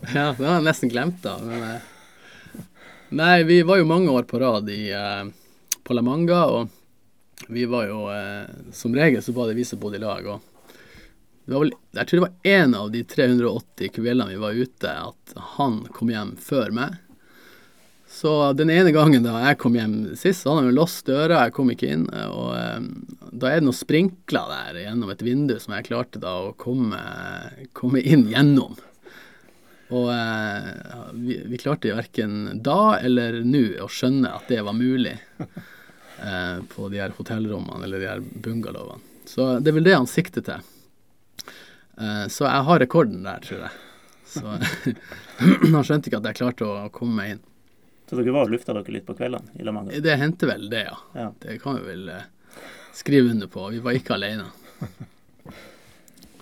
Ja, 0.09 0.31
det 0.33 0.41
har 0.41 0.57
jeg 0.57 0.65
nesten 0.65 0.89
glemt, 0.89 1.21
da. 1.21 1.37
Men, 1.45 1.69
eh, 1.69 2.59
nei, 3.13 3.43
vi 3.45 3.61
var 3.61 3.77
jo 3.77 3.91
mange 3.93 4.09
år 4.09 4.25
på 4.25 4.41
rad 4.41 4.73
i, 4.73 4.87
eh, 4.89 5.27
Palamanga, 5.85 6.47
og 6.49 7.45
vi 7.53 7.69
var 7.69 7.93
jo 7.93 8.07
eh, 8.09 8.49
Som 8.73 8.97
regel 8.97 9.21
så 9.21 9.37
var 9.37 9.53
det 9.53 9.61
vi 9.61 9.69
som 9.69 9.77
bodde 9.85 10.01
i 10.01 10.07
lag. 10.09 10.25
og 10.33 10.50
vel, 11.45 11.73
Jeg 11.95 12.07
tror 12.07 12.19
det 12.19 12.25
var 12.27 12.51
én 12.51 12.75
av 12.77 12.91
de 12.91 13.03
380 13.03 13.93
kveldene 13.95 14.33
vi 14.33 14.41
var 14.41 14.57
ute, 14.57 14.91
at 14.91 15.33
han 15.57 15.81
kom 15.93 16.11
hjem 16.13 16.35
før 16.39 16.75
meg. 16.75 16.99
Så 18.11 18.31
den 18.53 18.69
ene 18.69 18.91
gangen 18.91 19.23
da 19.23 19.37
jeg 19.39 19.57
kom 19.61 19.75
hjem 19.79 19.93
sist, 20.19 20.43
så 20.43 20.51
hadde 20.51 20.65
han 20.65 20.69
jo 20.73 20.79
låst 20.81 21.05
døra, 21.07 21.45
jeg 21.45 21.55
kom 21.55 21.71
ikke 21.71 21.91
inn. 21.95 22.05
Og 22.11 22.49
eh, 22.57 22.81
da 23.31 23.47
er 23.47 23.61
det 23.61 23.67
noen 23.69 23.77
sprinkler 23.77 24.51
der 24.51 24.81
gjennom 24.83 25.13
et 25.13 25.23
vindu 25.23 25.55
som 25.63 25.77
jeg 25.77 25.87
klarte 25.87 26.19
da 26.19 26.33
å 26.49 26.55
komme, 26.59 26.99
komme 27.77 28.03
inn 28.03 28.27
gjennom. 28.27 28.75
Og 29.95 30.11
eh, 30.11 30.67
vi, 31.23 31.39
vi 31.53 31.61
klarte 31.61 31.95
verken 31.95 32.61
da 32.63 32.97
eller 32.99 33.41
nå 33.47 33.63
å 33.83 33.87
skjønne 33.91 34.35
at 34.41 34.51
det 34.51 34.59
var 34.67 34.75
mulig 34.75 35.15
eh, 35.39 36.59
på 36.75 36.91
de 36.91 36.99
her 36.99 37.15
hotellrommene 37.15 37.87
eller 37.87 38.03
de 38.03 38.11
her 38.11 38.23
bungalowene. 38.43 38.99
Så 39.27 39.53
det 39.63 39.71
er 39.71 39.79
vel 39.79 39.87
det 39.87 39.95
han 39.95 40.09
sikter 40.09 40.43
til. 40.43 40.71
Eh, 41.97 42.27
så 42.31 42.47
jeg 42.47 42.67
har 42.67 42.79
rekorden 42.83 43.23
der, 43.27 43.39
tror 43.43 43.65
jeg. 43.65 43.71
Så 44.31 44.45
han 45.75 45.83
skjønte 45.83 46.11
ikke 46.11 46.21
at 46.21 46.29
jeg 46.31 46.39
klarte 46.39 46.67
å 46.67 46.89
komme 46.95 47.17
meg 47.19 47.33
inn. 47.35 47.41
Så 48.09 48.17
dere 48.19 48.33
var 48.35 48.49
og 48.49 48.51
lufta 48.51 48.75
dere 48.75 48.91
litt 48.91 49.05
på 49.07 49.15
kveldene 49.15 49.55
i 49.55 49.63
La 49.63 49.71
Manga? 49.75 49.99
Det 50.03 50.15
hendte 50.19 50.49
vel 50.49 50.65
det, 50.71 50.85
ja. 50.89 50.97
Ja. 51.15 51.29
Det 51.43 51.57
kan 51.63 51.77
vi 51.79 51.85
vel 51.87 52.09
eh, 52.11 52.25
skrive 52.95 53.31
under 53.31 53.47
på. 53.51 53.69
Vi 53.71 53.79
var 53.83 53.97
ikke 53.97 54.17
alene. 54.19 54.49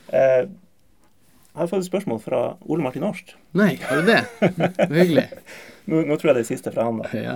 Eh, 0.09 0.41
jeg 0.41 1.59
har 1.59 1.67
fått 1.69 1.83
et 1.83 1.85
spørsmål 1.85 2.17
fra 2.23 2.37
Ole 2.65 2.81
Martin 2.81 3.03
Årst. 3.05 3.35
Nei, 3.59 3.75
har 3.83 3.99
du 3.99 4.07
det? 4.07 4.23
Det 4.39 4.87
hyggelig. 5.03 5.25
Nå, 5.85 5.99
nå 6.07 6.17
tror 6.17 6.31
jeg 6.31 6.37
det 6.39 6.41
er 6.41 6.47
siste 6.47 6.73
fra 6.73 6.87
han. 6.87 7.03
da. 7.03 7.11
Ja. 7.13 7.35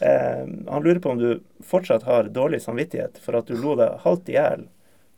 Eh, 0.00 0.46
han 0.70 0.86
lurer 0.86 1.02
på 1.04 1.12
om 1.12 1.20
du 1.20 1.42
fortsatt 1.60 2.06
har 2.08 2.30
dårlig 2.32 2.62
samvittighet 2.64 3.20
for 3.20 3.36
at 3.36 3.52
du 3.52 3.56
lo 3.60 3.74
deg 3.76 3.98
halvt 4.06 4.32
i 4.32 4.38
hjel 4.38 4.64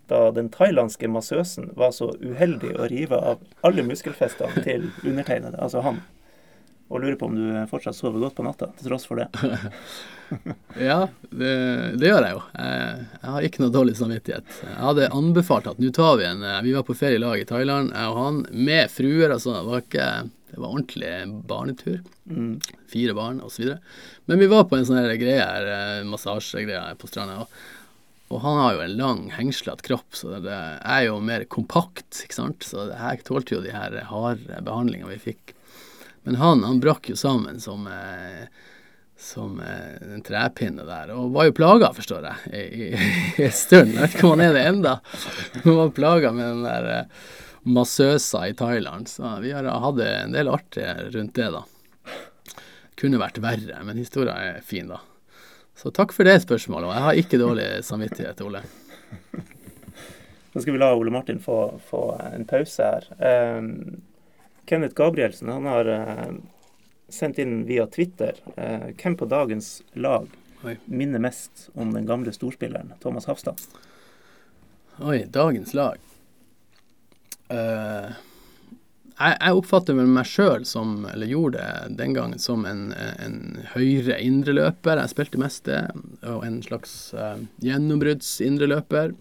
da 0.08 0.28
den 0.34 0.48
thailandske 0.52 1.08
massøsen 1.12 1.72
var 1.76 1.92
så 1.96 2.10
uheldig 2.20 2.74
å 2.76 2.88
rive 2.90 3.18
av 3.32 3.42
alle 3.66 3.84
muskelfestene 3.86 4.64
til 4.64 4.88
undertegnede, 5.04 5.58
altså 5.60 5.84
han. 5.84 6.00
Og 6.88 7.02
lurer 7.02 7.18
på 7.20 7.28
om 7.28 7.34
du 7.36 7.48
fortsatt 7.68 7.96
sover 7.96 8.22
godt 8.22 8.38
på 8.38 8.46
natta 8.46 8.70
til 8.78 8.88
tross 8.88 9.04
for 9.08 9.20
det. 9.20 9.28
Ja, 10.76 11.08
det, 11.30 11.52
det 11.96 12.10
gjør 12.10 12.24
jeg 12.26 12.34
jo. 12.34 12.40
Jeg, 12.52 13.04
jeg 13.22 13.30
har 13.32 13.44
ikke 13.46 13.62
noe 13.62 13.72
dårlig 13.72 13.94
samvittighet. 13.96 14.58
Jeg 14.60 14.82
hadde 14.82 15.06
anbefalt 15.16 15.70
at 15.70 15.80
nå 15.80 15.88
tar 15.96 16.18
vi 16.20 16.26
en 16.28 16.42
eh, 16.44 16.58
Vi 16.66 16.74
var 16.76 16.84
på 16.84 16.96
ferie 16.98 17.16
i 17.16 17.22
lag 17.22 17.40
i 17.40 17.46
Thailand, 17.48 17.94
jeg 17.96 18.10
og 18.12 18.18
han, 18.20 18.42
med 18.52 18.92
fruer 18.92 19.32
sånn. 19.40 19.56
Det 19.56 19.70
var 19.70 19.86
ikke 19.86 20.10
Det 20.50 20.60
var 20.60 20.68
ordentlig 20.68 21.14
barnetur. 21.48 21.98
Mm. 22.28 22.52
Fire 22.92 23.16
barn 23.16 23.40
osv. 23.44 23.72
Men 24.28 24.44
vi 24.44 24.50
var 24.52 24.68
på 24.68 24.76
en 24.76 24.86
sånn 24.88 25.00
greie 25.20 25.40
her, 25.40 25.72
eh, 25.78 26.04
massasjegreie 26.08 26.96
på 27.00 27.08
stranda. 27.08 27.46
Og, 27.46 27.58
og 28.28 28.42
han 28.44 28.58
har 28.60 28.74
jo 28.76 28.80
en 28.84 28.96
lang, 29.00 29.20
hengslete 29.32 29.86
kropp, 29.86 30.16
så 30.16 30.38
det 30.44 30.54
er 30.54 31.04
jo 31.06 31.18
mer 31.24 31.46
kompakt, 31.48 32.24
ikke 32.24 32.36
sant. 32.36 32.66
Så 32.66 32.88
det 32.90 32.98
her 33.00 33.22
tålte 33.24 33.56
jo 33.56 33.62
de 33.64 33.72
her 33.72 33.94
harde 34.10 34.64
behandlingene 34.66 35.14
vi 35.14 35.22
fikk. 35.30 35.54
Men 36.28 36.36
han, 36.36 36.64
han 36.66 36.82
brakk 36.82 37.08
jo 37.08 37.16
sammen 37.16 37.56
som 37.62 37.86
eh, 37.88 38.50
som 39.18 39.60
eh, 39.60 40.14
en 40.14 40.22
trepinne 40.22 40.84
der, 40.86 41.10
og 41.10 41.32
var 41.34 41.48
jo 41.48 41.56
plaga, 41.58 41.90
forstår 41.94 42.28
jeg, 42.28 42.54
i, 42.54 42.86
i, 42.92 43.44
en 43.48 43.54
stund. 43.54 43.96
Jeg 43.96 44.04
vet 44.04 44.14
ikke 44.14 44.28
om 44.28 44.36
han 44.36 44.44
er 44.46 44.54
det 44.54 44.64
enda. 44.70 44.94
Han 45.64 45.78
var 45.80 45.94
plaga 45.96 46.32
med 46.36 46.46
den 46.46 46.62
der 46.62 46.88
eh, 46.92 47.26
massøsa 47.68 48.44
i 48.48 48.54
Thailand, 48.56 49.10
så 49.10 49.34
vi 49.42 49.50
har 49.56 49.66
hatt 49.66 49.98
en 50.04 50.36
del 50.36 50.50
artig 50.52 50.86
rundt 51.16 51.34
det, 51.34 51.50
da. 51.56 51.64
Kunne 52.98 53.20
vært 53.20 53.42
verre, 53.42 53.82
men 53.86 53.98
historia 53.98 54.38
er 54.38 54.62
fin, 54.66 54.90
da. 54.90 55.02
Så 55.78 55.92
takk 55.94 56.10
for 56.12 56.26
det 56.26 56.40
spørsmålet, 56.42 56.88
og 56.88 56.96
jeg 56.96 57.04
har 57.04 57.18
ikke 57.20 57.38
dårlig 57.38 57.66
samvittighet, 57.86 58.40
Ole. 58.42 58.64
Nå 60.52 60.62
skal 60.62 60.74
vi 60.74 60.80
la 60.80 60.90
Ole 60.98 61.12
Martin 61.14 61.38
få, 61.38 61.78
få 61.86 62.02
en 62.32 62.46
pause 62.50 62.82
her. 62.82 63.06
Um, 63.22 64.00
Kenneth 64.66 64.98
Gabrielsen 64.98 65.52
han 65.54 65.68
har 65.70 65.86
uh, 65.86 66.32
sendt 67.08 67.38
inn 67.38 67.62
via 67.68 67.86
Twitter 67.86 68.34
Uh, 68.58 68.90
hvem 68.98 69.14
på 69.16 69.28
dagens 69.30 69.68
lag 69.94 70.26
Oi. 70.66 70.74
minner 70.90 71.22
mest 71.22 71.68
om 71.78 71.94
den 71.94 72.08
gamle 72.10 72.34
storspilleren 72.34 72.96
Thomas 72.98 73.30
Hafstad. 73.30 73.62
Oi, 74.98 75.22
dagens 75.30 75.76
lag. 75.78 76.02
Eh, 77.48 78.10
jeg, 79.18 79.36
jeg 79.40 79.58
oppfatter 79.58 79.96
vel 79.98 80.10
meg 80.14 80.28
sjøl 80.30 80.66
som, 80.68 81.00
eller 81.10 81.30
gjorde 81.30 81.62
det 81.62 81.96
den 81.98 82.14
gangen, 82.14 82.38
som 82.42 82.66
en, 82.68 82.92
en 82.94 83.38
høyre 83.74 84.18
indreløper. 84.22 85.00
Jeg 85.02 85.12
spilte 85.14 85.40
mest 85.42 85.64
det, 85.66 85.80
og 86.22 86.44
en 86.46 86.60
slags 86.62 86.94
uh, 87.18 87.34
gjennombrudds-indreløper. 87.64 89.16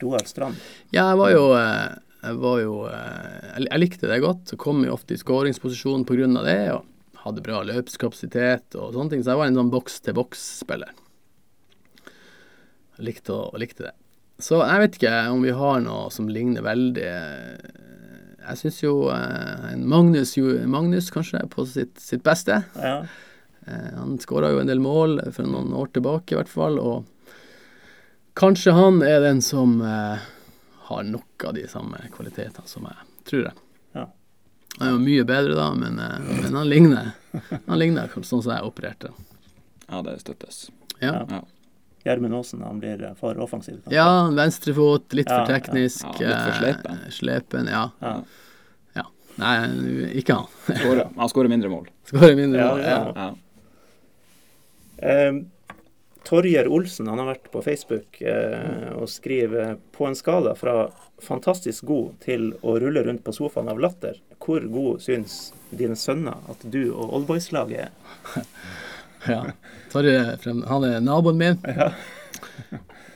Roar 0.00 0.24
Strand. 0.28 0.60
Ja, 0.94 1.10
jeg 1.10 1.18
var 1.20 1.34
jo 1.34 1.42
uh, 1.52 1.98
Jeg 2.22 2.38
var 2.40 2.60
jo 2.60 2.72
eh, 2.88 3.34
jeg, 3.56 3.66
jeg 3.66 3.80
likte 3.80 4.08
det 4.08 4.20
godt. 4.24 4.46
Så 4.52 4.58
kom 4.60 4.84
jo 4.84 4.94
ofte 4.94 5.16
i 5.16 5.20
skåringsposisjon 5.20 6.06
pga. 6.08 6.28
det, 6.44 6.60
og 6.76 7.20
hadde 7.24 7.44
bra 7.44 7.62
løpskapasitet 7.66 8.76
og 8.76 8.94
sånne 8.94 9.14
ting. 9.14 9.24
Så 9.24 9.32
jeg 9.32 9.40
var 9.40 9.50
en 9.50 9.58
sånn 9.60 9.72
boks-til-boks-spiller. 9.72 10.92
Likte, 13.00 13.38
likte 13.60 13.88
det. 13.88 13.94
Så 14.40 14.60
jeg 14.60 14.82
vet 14.82 14.96
ikke 14.96 15.16
om 15.32 15.42
vi 15.44 15.56
har 15.56 15.80
noe 15.84 16.08
som 16.12 16.28
ligner 16.32 16.64
veldig 16.64 17.08
eh, 17.08 17.89
Jeg 18.50 18.58
syns 18.60 18.80
jo 18.82 18.92
eh, 19.14 19.70
Magnus, 19.78 20.34
Magnus 20.70 21.10
kanskje 21.14 21.40
er 21.44 21.48
på 21.52 21.64
sitt, 21.68 21.96
sitt 22.02 22.22
beste. 22.26 22.60
Ja. 22.76 22.96
Eh, 23.66 23.90
Han 23.96 24.18
skåra 24.22 24.50
jo 24.54 24.60
en 24.62 24.70
del 24.70 24.82
mål 24.82 25.20
for 25.32 25.46
noen 25.48 25.72
år 25.76 25.92
tilbake, 25.94 26.34
i 26.34 26.38
hvert 26.40 26.50
fall. 26.52 26.78
Og 26.82 27.06
kanskje 28.38 28.74
han 28.76 29.02
er 29.06 29.20
den 29.24 29.42
som 29.44 29.78
eh, 29.84 30.18
har 30.90 31.02
nok 31.06 31.44
av 31.46 31.54
de 31.54 31.66
samme 31.70 32.00
kvalitetene 32.14 32.66
som 32.68 32.88
jeg, 32.90 33.06
tror 33.30 33.46
jeg. 33.50 33.56
Ja. 33.98 34.06
Han 34.78 34.86
er 34.88 34.92
jo 34.96 35.02
mye 35.04 35.24
bedre, 35.28 35.54
da, 35.58 35.70
men, 35.78 35.98
eh, 36.02 36.18
men 36.42 36.58
han 36.60 36.68
ligner. 36.70 37.12
Han 37.66 37.78
ligner 37.78 38.10
sånn 38.16 38.42
som 38.42 38.52
jeg 38.54 38.66
opererte. 38.66 39.12
Ja, 39.90 40.02
det 40.06 40.18
støttes. 40.22 40.68
Ja. 41.02 41.22
Ja. 41.30 41.42
Gjermund 42.04 42.34
Aasen 42.34 42.62
han 42.64 42.78
blir 42.80 43.02
eh, 43.04 43.14
for 43.20 43.36
offensiv. 43.44 43.80
kanskje. 43.82 43.94
Ja, 43.98 44.30
venstrefot, 44.36 45.12
litt 45.12 45.28
Ja, 45.28 45.44
for 45.44 45.52
ja. 45.52 45.58
teknisk. 45.58 46.06
Ja, 46.20 46.28
litt 46.28 46.44
for 46.46 46.58
slepen. 46.62 46.98
eh, 47.04 47.10
Slepen, 47.10 47.66
ja. 47.68 47.82
Ja. 48.00 48.14
ja. 48.94 49.04
Nei, 49.36 49.54
ikke 50.22 50.34
han. 50.40 50.46
Skårer- 50.80 51.10
Han 51.16 51.28
skårer 51.32 51.48
mindre 51.52 51.68
mål. 51.72 51.88
Skårer 52.08 52.36
mindre 52.36 52.60
Ja, 52.60 52.68
mål. 52.74 52.80
ja. 52.80 52.98
Ja. 53.14 53.34
Ja. 55.00 55.08
Eh, 55.08 55.32
Torjer 56.24 56.68
Olsen 56.68 57.08
han 57.08 57.18
har 57.18 57.26
vært 57.30 57.46
på 57.52 57.62
Facebook 57.64 58.20
eh, 58.20 58.90
og 58.92 59.08
skriver 59.08 59.78
på 59.96 60.06
en 60.06 60.14
skala 60.18 60.52
fra 60.54 60.90
fantastisk 61.24 61.84
god 61.88 62.18
til 62.20 62.50
å 62.60 62.74
rulle 62.80 63.02
rundt 63.06 63.24
på 63.24 63.32
sofaen 63.32 63.68
av 63.72 63.80
latter. 63.80 64.18
Hvor 64.40 64.60
god 64.72 65.00
syns 65.04 65.52
dine 65.70 65.96
sønner 65.96 66.36
at 66.52 66.62
du 66.70 66.90
og 66.92 67.12
Oldboys-laget 67.18 67.88
er? 67.88 67.90
Ja. 69.28 69.42
Torje, 69.92 70.22
frem- 70.40 70.64
han 70.68 70.86
er 70.88 71.00
naboen 71.04 71.40
min. 71.40 71.60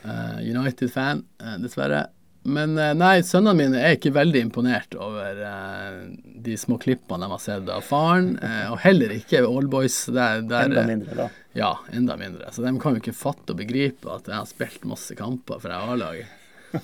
Eh, 0.04 0.40
United-fan, 0.50 1.22
eh, 1.40 1.54
dessverre. 1.62 2.02
Men 2.44 2.74
eh, 2.76 2.90
nei, 2.92 3.22
sønnene 3.24 3.56
mine 3.56 3.78
er 3.80 3.94
ikke 3.96 4.10
veldig 4.12 4.42
imponert 4.44 4.92
over 5.00 5.38
uh, 5.40 6.02
de 6.44 6.58
små 6.60 6.76
klippene 6.82 7.24
de 7.24 7.30
har 7.32 7.40
sett 7.40 7.70
av 7.72 7.86
faren, 7.88 8.34
uh, 8.36 8.74
og 8.74 8.82
heller 8.82 9.14
ikke 9.16 9.40
Allboys. 9.48 9.96
Der, 10.12 10.42
der, 10.44 10.68
Enda 10.68 10.84
mindre, 10.90 11.16
da. 11.16 11.30
Ja, 11.56 11.70
enda 11.96 12.18
mindre. 12.20 12.52
Så 12.52 12.60
de 12.66 12.74
kan 12.82 12.98
jo 12.98 13.00
ikke 13.00 13.16
fatte 13.16 13.56
og 13.56 13.62
begripe 13.62 14.12
at 14.12 14.28
jeg 14.28 14.36
har 14.36 14.50
spilt 14.50 14.84
masse 14.92 15.16
kamper 15.16 15.64
for 15.64 15.72
A-laget. 15.72 16.28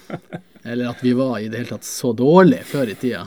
Eller 0.71 0.95
at 0.95 1.05
vi 1.05 1.13
var 1.19 1.37
i 1.41 1.53
det 1.53 1.61
hele 1.61 1.75
tatt 1.75 1.85
så 1.89 2.15
dårlige 2.17 2.65
før 2.73 2.95
i 2.95 2.97
tida. 3.05 3.27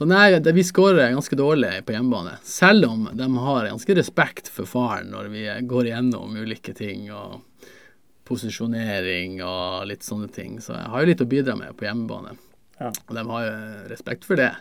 Så 0.00 0.06
nei, 0.08 0.30
det, 0.40 0.54
vi 0.56 0.62
skårer 0.64 1.10
ganske 1.12 1.36
dårlig 1.36 1.74
på 1.84 1.92
hjemmebane. 1.92 2.38
Selv 2.48 2.86
om 2.88 3.02
de 3.12 3.26
har 3.36 3.66
ganske 3.68 3.96
respekt 3.98 4.48
for 4.48 4.64
faren 4.64 5.10
når 5.12 5.28
vi 5.28 5.42
går 5.68 5.90
igjennom 5.90 6.38
ulike 6.40 6.72
ting 6.78 7.10
og 7.12 7.42
posisjonering 8.30 9.40
og 9.44 9.84
litt 9.90 10.06
sånne 10.06 10.30
ting. 10.32 10.56
Så 10.64 10.72
jeg 10.76 10.88
har 10.92 11.02
jo 11.04 11.10
litt 11.10 11.24
å 11.24 11.28
bidra 11.28 11.56
med 11.58 11.76
på 11.76 11.84
hjemmebane. 11.84 12.32
Ja. 12.80 12.88
Og 13.10 13.12
de 13.18 13.24
har 13.28 13.44
jo 13.44 13.54
respekt 13.92 14.24
for 14.24 14.40
det. 14.40 14.52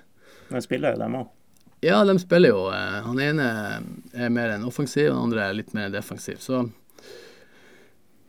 Men 0.50 0.66
spiller 0.66 0.96
jo 0.98 1.04
dem 1.06 1.16
òg. 1.22 1.30
Ja, 1.86 2.02
de 2.04 2.18
spiller 2.20 2.52
jo. 2.52 2.66
eh, 2.76 3.00
Han 3.06 3.20
ene 3.24 3.48
er 4.12 4.34
mer 4.36 4.58
enn 4.58 4.66
offensiv, 4.68 5.08
den 5.14 5.22
andre 5.22 5.46
er 5.48 5.56
litt 5.56 5.72
mer 5.78 5.88
defensiv. 5.94 6.42
Så 6.44 6.66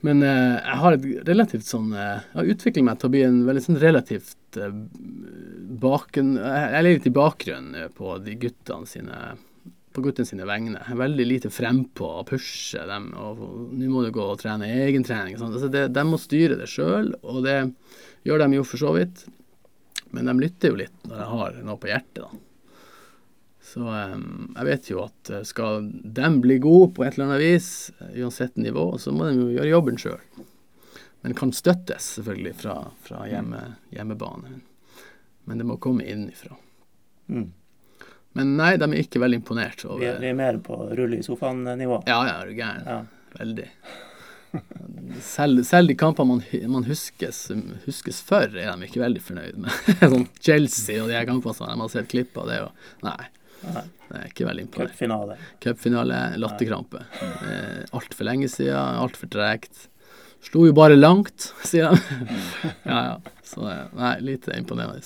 Men 0.05 0.23
eh, 0.25 0.57
jeg 0.57 0.79
har 0.81 0.97
et 0.97 1.05
relativt 1.27 1.67
sånn 1.67 1.91
eh, 1.93 2.23
Jeg 2.31 2.39
har 2.39 2.51
utviklet 2.55 2.85
meg 2.87 2.99
til 2.99 3.09
å 3.09 3.13
bli 3.13 3.21
en 3.27 3.39
veldig 3.45 3.63
sånn 3.67 3.79
relativt 3.81 4.57
eh, 4.57 4.73
baken... 5.83 6.33
Jeg 6.41 6.75
er 6.79 6.85
litt 6.87 7.07
i 7.07 7.13
bakgrunnen 7.13 7.77
eh, 7.83 7.89
på 7.93 8.17
de 8.25 8.37
guttene 8.41 8.89
sine 8.89 9.21
på 9.91 9.99
guttene 10.05 10.23
sine 10.23 10.45
vegne. 10.47 10.79
Jeg 10.79 10.93
er 10.93 10.99
veldig 11.01 11.25
lite 11.27 11.49
frempå 11.51 12.07
og 12.21 12.29
pushe 12.29 12.79
dem. 12.87 13.09
og 13.19 13.41
Nå 13.75 13.89
må 13.91 14.05
du 14.05 14.13
gå 14.15 14.23
og 14.23 14.39
trene 14.39 14.69
egentrening. 14.85 15.35
Sånn. 15.35 15.51
Altså 15.51 15.67
de 15.67 16.03
må 16.07 16.19
styre 16.21 16.55
det 16.61 16.69
sjøl, 16.71 17.11
og 17.27 17.41
det 17.43 17.57
gjør 18.23 18.45
de 18.45 18.61
jo 18.61 18.63
for 18.69 18.79
så 18.79 18.93
vidt. 18.95 19.25
Men 20.15 20.31
de 20.31 20.37
lytter 20.39 20.71
jo 20.71 20.79
litt 20.79 20.95
når 21.07 21.19
jeg 21.19 21.29
har 21.33 21.59
noe 21.67 21.81
på 21.81 21.91
hjertet, 21.91 22.23
da. 22.23 22.31
Så 23.71 23.85
em, 23.87 24.23
jeg 24.57 24.67
vet 24.67 24.89
jo 24.91 25.03
at 25.05 25.29
eh, 25.31 25.43
skal 25.47 25.85
de 25.87 26.29
bli 26.43 26.57
gode 26.63 26.89
på 26.97 27.05
et 27.05 27.15
eller 27.15 27.29
annet 27.29 27.43
vis, 27.45 27.69
eh, 28.01 28.17
uansett 28.23 28.57
nivå, 28.59 28.89
så 28.99 29.13
må 29.15 29.29
de 29.29 29.37
jo 29.39 29.47
gjøre 29.55 29.69
jobben 29.71 29.99
sjøl. 30.01 30.19
Men 31.21 31.35
kan 31.37 31.53
støttes 31.55 32.09
selvfølgelig 32.17 32.55
fra, 32.59 32.75
fra 33.05 33.23
hjemme, 33.29 33.61
hjemmebane. 33.93 34.57
Men 35.47 35.61
det 35.61 35.67
må 35.69 35.77
komme 35.81 36.03
innenfra. 36.03 36.57
Mm. 37.31 37.47
Men 38.35 38.53
nei, 38.57 38.73
de 38.79 38.87
er 38.89 39.01
ikke 39.03 39.19
veldig 39.21 39.41
imponert 39.41 39.83
Vi, 39.83 39.87
er- 39.87 39.91
over 40.15 40.21
vi 40.23 40.29
er 40.31 40.37
mer 40.39 40.57
på 40.63 40.77
rulle 40.97 41.19
i 41.19 41.25
sofaen-nivå. 41.25 42.01
Ja, 42.09 42.19
ja, 42.27 42.37
er 42.41 42.47
du 42.51 42.55
gæren. 42.57 42.87
Ja. 42.87 43.01
Veldig. 43.39 43.67
Selv, 45.23 45.61
selv 45.63 45.87
de 45.87 45.95
kampene 45.95 46.27
man, 46.27 46.41
man 46.73 46.83
huskes, 46.87 47.45
huskes 47.85 48.19
for, 48.27 48.51
er 48.51 48.73
de 48.75 48.87
ikke 48.89 48.99
veldig 49.03 49.21
fornøyd 49.23 49.59
med. 49.63 49.91
sånn 50.11 50.25
Chelsea 50.43 50.99
og 51.03 51.07
de 51.11 51.15
her 51.15 51.27
kampene 51.29 51.55
som 51.55 51.69
de 51.71 51.77
har 51.85 51.93
sett 51.93 52.09
klipp 52.11 52.35
av, 52.41 52.49
det 52.49 52.57
er 52.57 52.65
jo 52.65 52.71
Nei, 53.07 53.29
Nei. 53.61 53.83
det 54.09 54.17
er 54.21 54.27
ikke 54.31 54.45
veldig 54.47 54.63
imponerende. 54.65 54.91
Cupfinale. 54.95 55.35
Cupfinale, 55.61 56.19
latterkrampe. 56.41 57.03
Eh, 57.21 57.83
Altfor 57.97 58.25
lenge 58.27 58.49
siden, 58.49 58.97
altfor 59.03 59.29
tregt. 59.31 59.87
Slo 60.41 60.63
jo 60.65 60.73
bare 60.73 60.95
langt, 60.97 61.51
sier 61.69 61.93
de. 61.93 62.01
ja, 62.89 62.99
ja. 63.11 63.15
Så 63.45 63.67
eh, 63.69 63.83
nei, 63.99 64.15
lite 64.25 64.55
imponerende. 64.57 65.03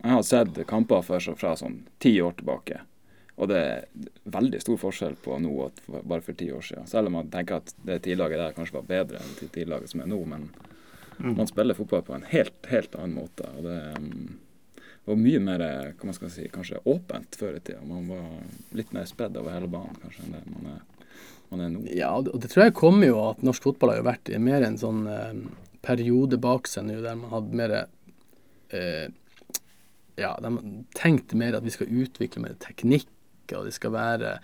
Jeg 0.00 0.12
har 0.14 0.22
sett 0.24 0.60
kamper 0.68 1.02
for, 1.04 1.20
fra 1.40 1.54
sånn 1.60 1.82
ti 2.00 2.14
år 2.24 2.36
tilbake. 2.38 2.82
Og 3.40 3.48
det 3.48 3.56
er 3.56 3.84
veldig 4.28 4.58
stor 4.60 4.76
forskjell 4.82 5.14
på 5.24 5.38
nå 5.40 5.50
og 5.64 5.78
bare 6.04 6.20
for 6.20 6.36
ti 6.36 6.50
år 6.52 6.60
siden. 6.66 6.84
Selv 6.90 7.08
om 7.08 7.14
man 7.16 7.30
tenker 7.32 7.62
at 7.62 7.72
det 7.88 8.02
tidlaget 8.04 8.36
der 8.40 8.52
kanskje 8.56 8.76
var 8.76 8.88
bedre 8.90 9.20
enn 9.22 9.30
det 9.38 9.48
tidlaget 9.56 9.92
som 9.94 10.04
er 10.04 10.10
nå. 10.12 10.20
Men 10.28 10.50
Mm. 11.20 11.34
man 11.36 11.46
spiller 11.50 11.76
fotball 11.76 12.00
på 12.00 12.14
en 12.16 12.22
helt, 12.30 12.54
helt 12.70 12.94
annen 12.96 13.12
måte. 13.18 13.44
Og 13.58 13.64
det 13.66 13.74
um, 13.98 14.38
var 15.10 15.20
mye 15.20 15.40
mer 15.42 15.62
hva 15.64 16.08
man 16.08 16.16
skal 16.16 16.30
si, 16.32 16.46
kanskje 16.52 16.80
åpent 16.90 17.36
før 17.38 17.56
i 17.58 17.60
tida. 17.64 17.82
Man 17.86 18.08
var 18.10 18.26
litt 18.78 18.92
mer 18.96 19.08
spredd 19.10 19.36
over 19.40 19.54
hele 19.56 19.68
banen 19.70 19.98
kanskje 20.02 20.24
enn 20.26 20.36
det 20.38 20.42
man 20.54 20.70
er, 20.74 20.80
man 21.50 21.64
er 21.64 21.72
nå. 21.74 21.84
Ja, 21.96 22.12
og 22.16 22.30
det- 22.40 22.50
tror 22.52 22.64
jeg 22.68 22.76
kommer 22.78 23.06
jo 23.10 23.20
at 23.30 23.42
norsk 23.46 23.62
fotball 23.68 23.94
har 23.94 24.00
jo 24.02 24.08
vært 24.10 24.30
i 24.34 24.38
mer 24.38 24.62
en 24.66 24.78
sånn 24.80 25.02
eh, 25.10 25.40
periode 25.82 26.38
bak 26.40 26.68
seg 26.70 26.84
nå 26.86 27.00
der 27.02 27.16
man 27.18 27.30
hadde 27.34 27.56
mer 27.62 27.76
eh, 28.70 29.08
Ja, 30.20 30.34
de 30.42 30.50
tenkte 30.94 31.36
mer 31.38 31.56
at 31.56 31.64
vi 31.64 31.72
skal 31.72 31.88
utvikle 31.88 32.42
mer 32.44 32.56
teknikk, 32.60 33.08
og 33.56 33.64
det 33.64 33.72
skal 33.72 33.94
være 33.94 34.34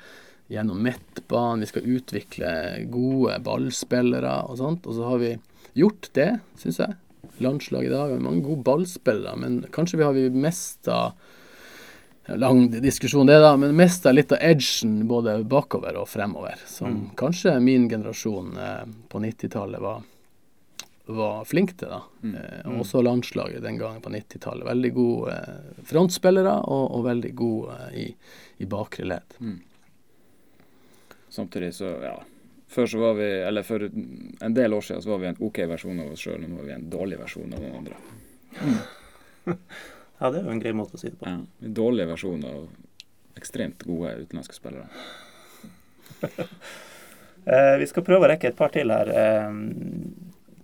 gjennom 0.48 0.78
midtbanen, 0.80 1.60
vi 1.60 1.68
skal 1.68 1.88
utvikle 1.98 2.52
gode 2.90 3.34
ballspillere 3.44 4.36
og 4.48 4.56
sånt. 4.60 4.86
Og 4.86 4.94
så 4.96 5.08
har 5.10 5.18
vi 5.20 5.32
gjort 5.76 6.08
det, 6.16 6.30
syns 6.62 6.78
jeg. 6.80 6.94
Landslaget 7.38 7.90
i 7.90 7.94
dag 7.94 8.10
har 8.14 8.22
mange 8.22 8.44
gode 8.46 8.64
ballspillere, 8.64 9.36
men 9.36 9.58
kanskje 9.74 9.98
vi 10.00 10.04
har 10.06 10.12
vi 10.16 10.30
mista 10.30 11.00
Lang 12.26 12.64
diskusjon 12.82 13.26
det, 13.28 13.36
da, 13.38 13.52
men 13.56 13.76
mista 13.78 14.10
litt 14.10 14.32
av 14.34 14.40
edgen 14.42 15.04
både 15.06 15.44
bakover 15.46 15.94
og 16.00 16.08
fremover. 16.10 16.58
Som 16.66 16.88
Mm. 16.88 17.10
kanskje 17.14 17.60
min 17.62 17.88
generasjon 17.88 18.58
eh, 18.58 18.82
på 19.08 19.20
90-tallet 19.22 19.80
var, 19.80 20.02
var 21.06 21.44
flink 21.44 21.76
til. 21.78 21.88
da. 21.88 22.00
Eh, 22.26 22.66
og 22.66 22.80
også 22.82 23.02
landslaget 23.06 23.62
den 23.62 23.78
gangen 23.78 24.02
på 24.02 24.10
90-tallet. 24.10 24.66
Veldig 24.66 24.92
gode 24.94 25.36
eh, 25.38 25.82
frontspillere 25.86 26.56
og, 26.66 26.90
og 26.98 27.04
veldig 27.06 27.34
gode 27.38 27.78
eh, 27.92 28.00
i, 28.08 28.08
i 28.58 28.66
bakre 28.66 29.06
ledd. 29.06 29.38
Samtidig 31.30 31.74
så, 31.78 31.94
ja 32.02 32.18
Før 32.76 32.86
så 32.92 32.98
var 33.00 33.14
vi, 33.16 33.26
eller 33.48 33.64
for 33.64 33.86
en 33.88 34.54
del 34.56 34.74
år 34.76 34.84
siden 34.84 35.02
så 35.04 35.10
var 35.14 35.20
vi 35.22 35.28
en 35.30 35.38
OK 35.48 35.58
versjon 35.70 36.00
av 36.02 36.10
oss 36.12 36.20
sjøl, 36.26 36.42
nå 36.44 36.58
er 36.60 36.66
vi 36.68 36.74
en 36.76 36.88
dårlig 36.92 37.18
versjon 37.22 37.54
av 37.56 37.62
noen 37.64 37.78
andre. 37.82 37.96
Ja, 40.16 40.30
det 40.32 40.38
er 40.40 40.46
jo 40.46 40.52
en 40.54 40.60
grei 40.62 40.70
måte 40.72 40.96
å 40.96 41.00
si 41.00 41.10
det 41.10 41.18
på. 41.20 41.26
Ja, 41.28 41.42
En 41.60 41.72
dårlig 41.76 42.06
versjon 42.08 42.40
av 42.48 42.62
ekstremt 43.36 43.82
gode 43.84 44.14
utenlandske 44.22 44.56
spillere. 44.56 44.86
Eh, 47.46 47.76
vi 47.78 47.86
skal 47.86 48.02
prøve 48.02 48.26
å 48.26 48.28
rekke 48.32 48.48
et 48.50 48.56
par 48.58 48.72
til 48.74 48.90
her. 48.90 49.06
Eh, 49.06 49.52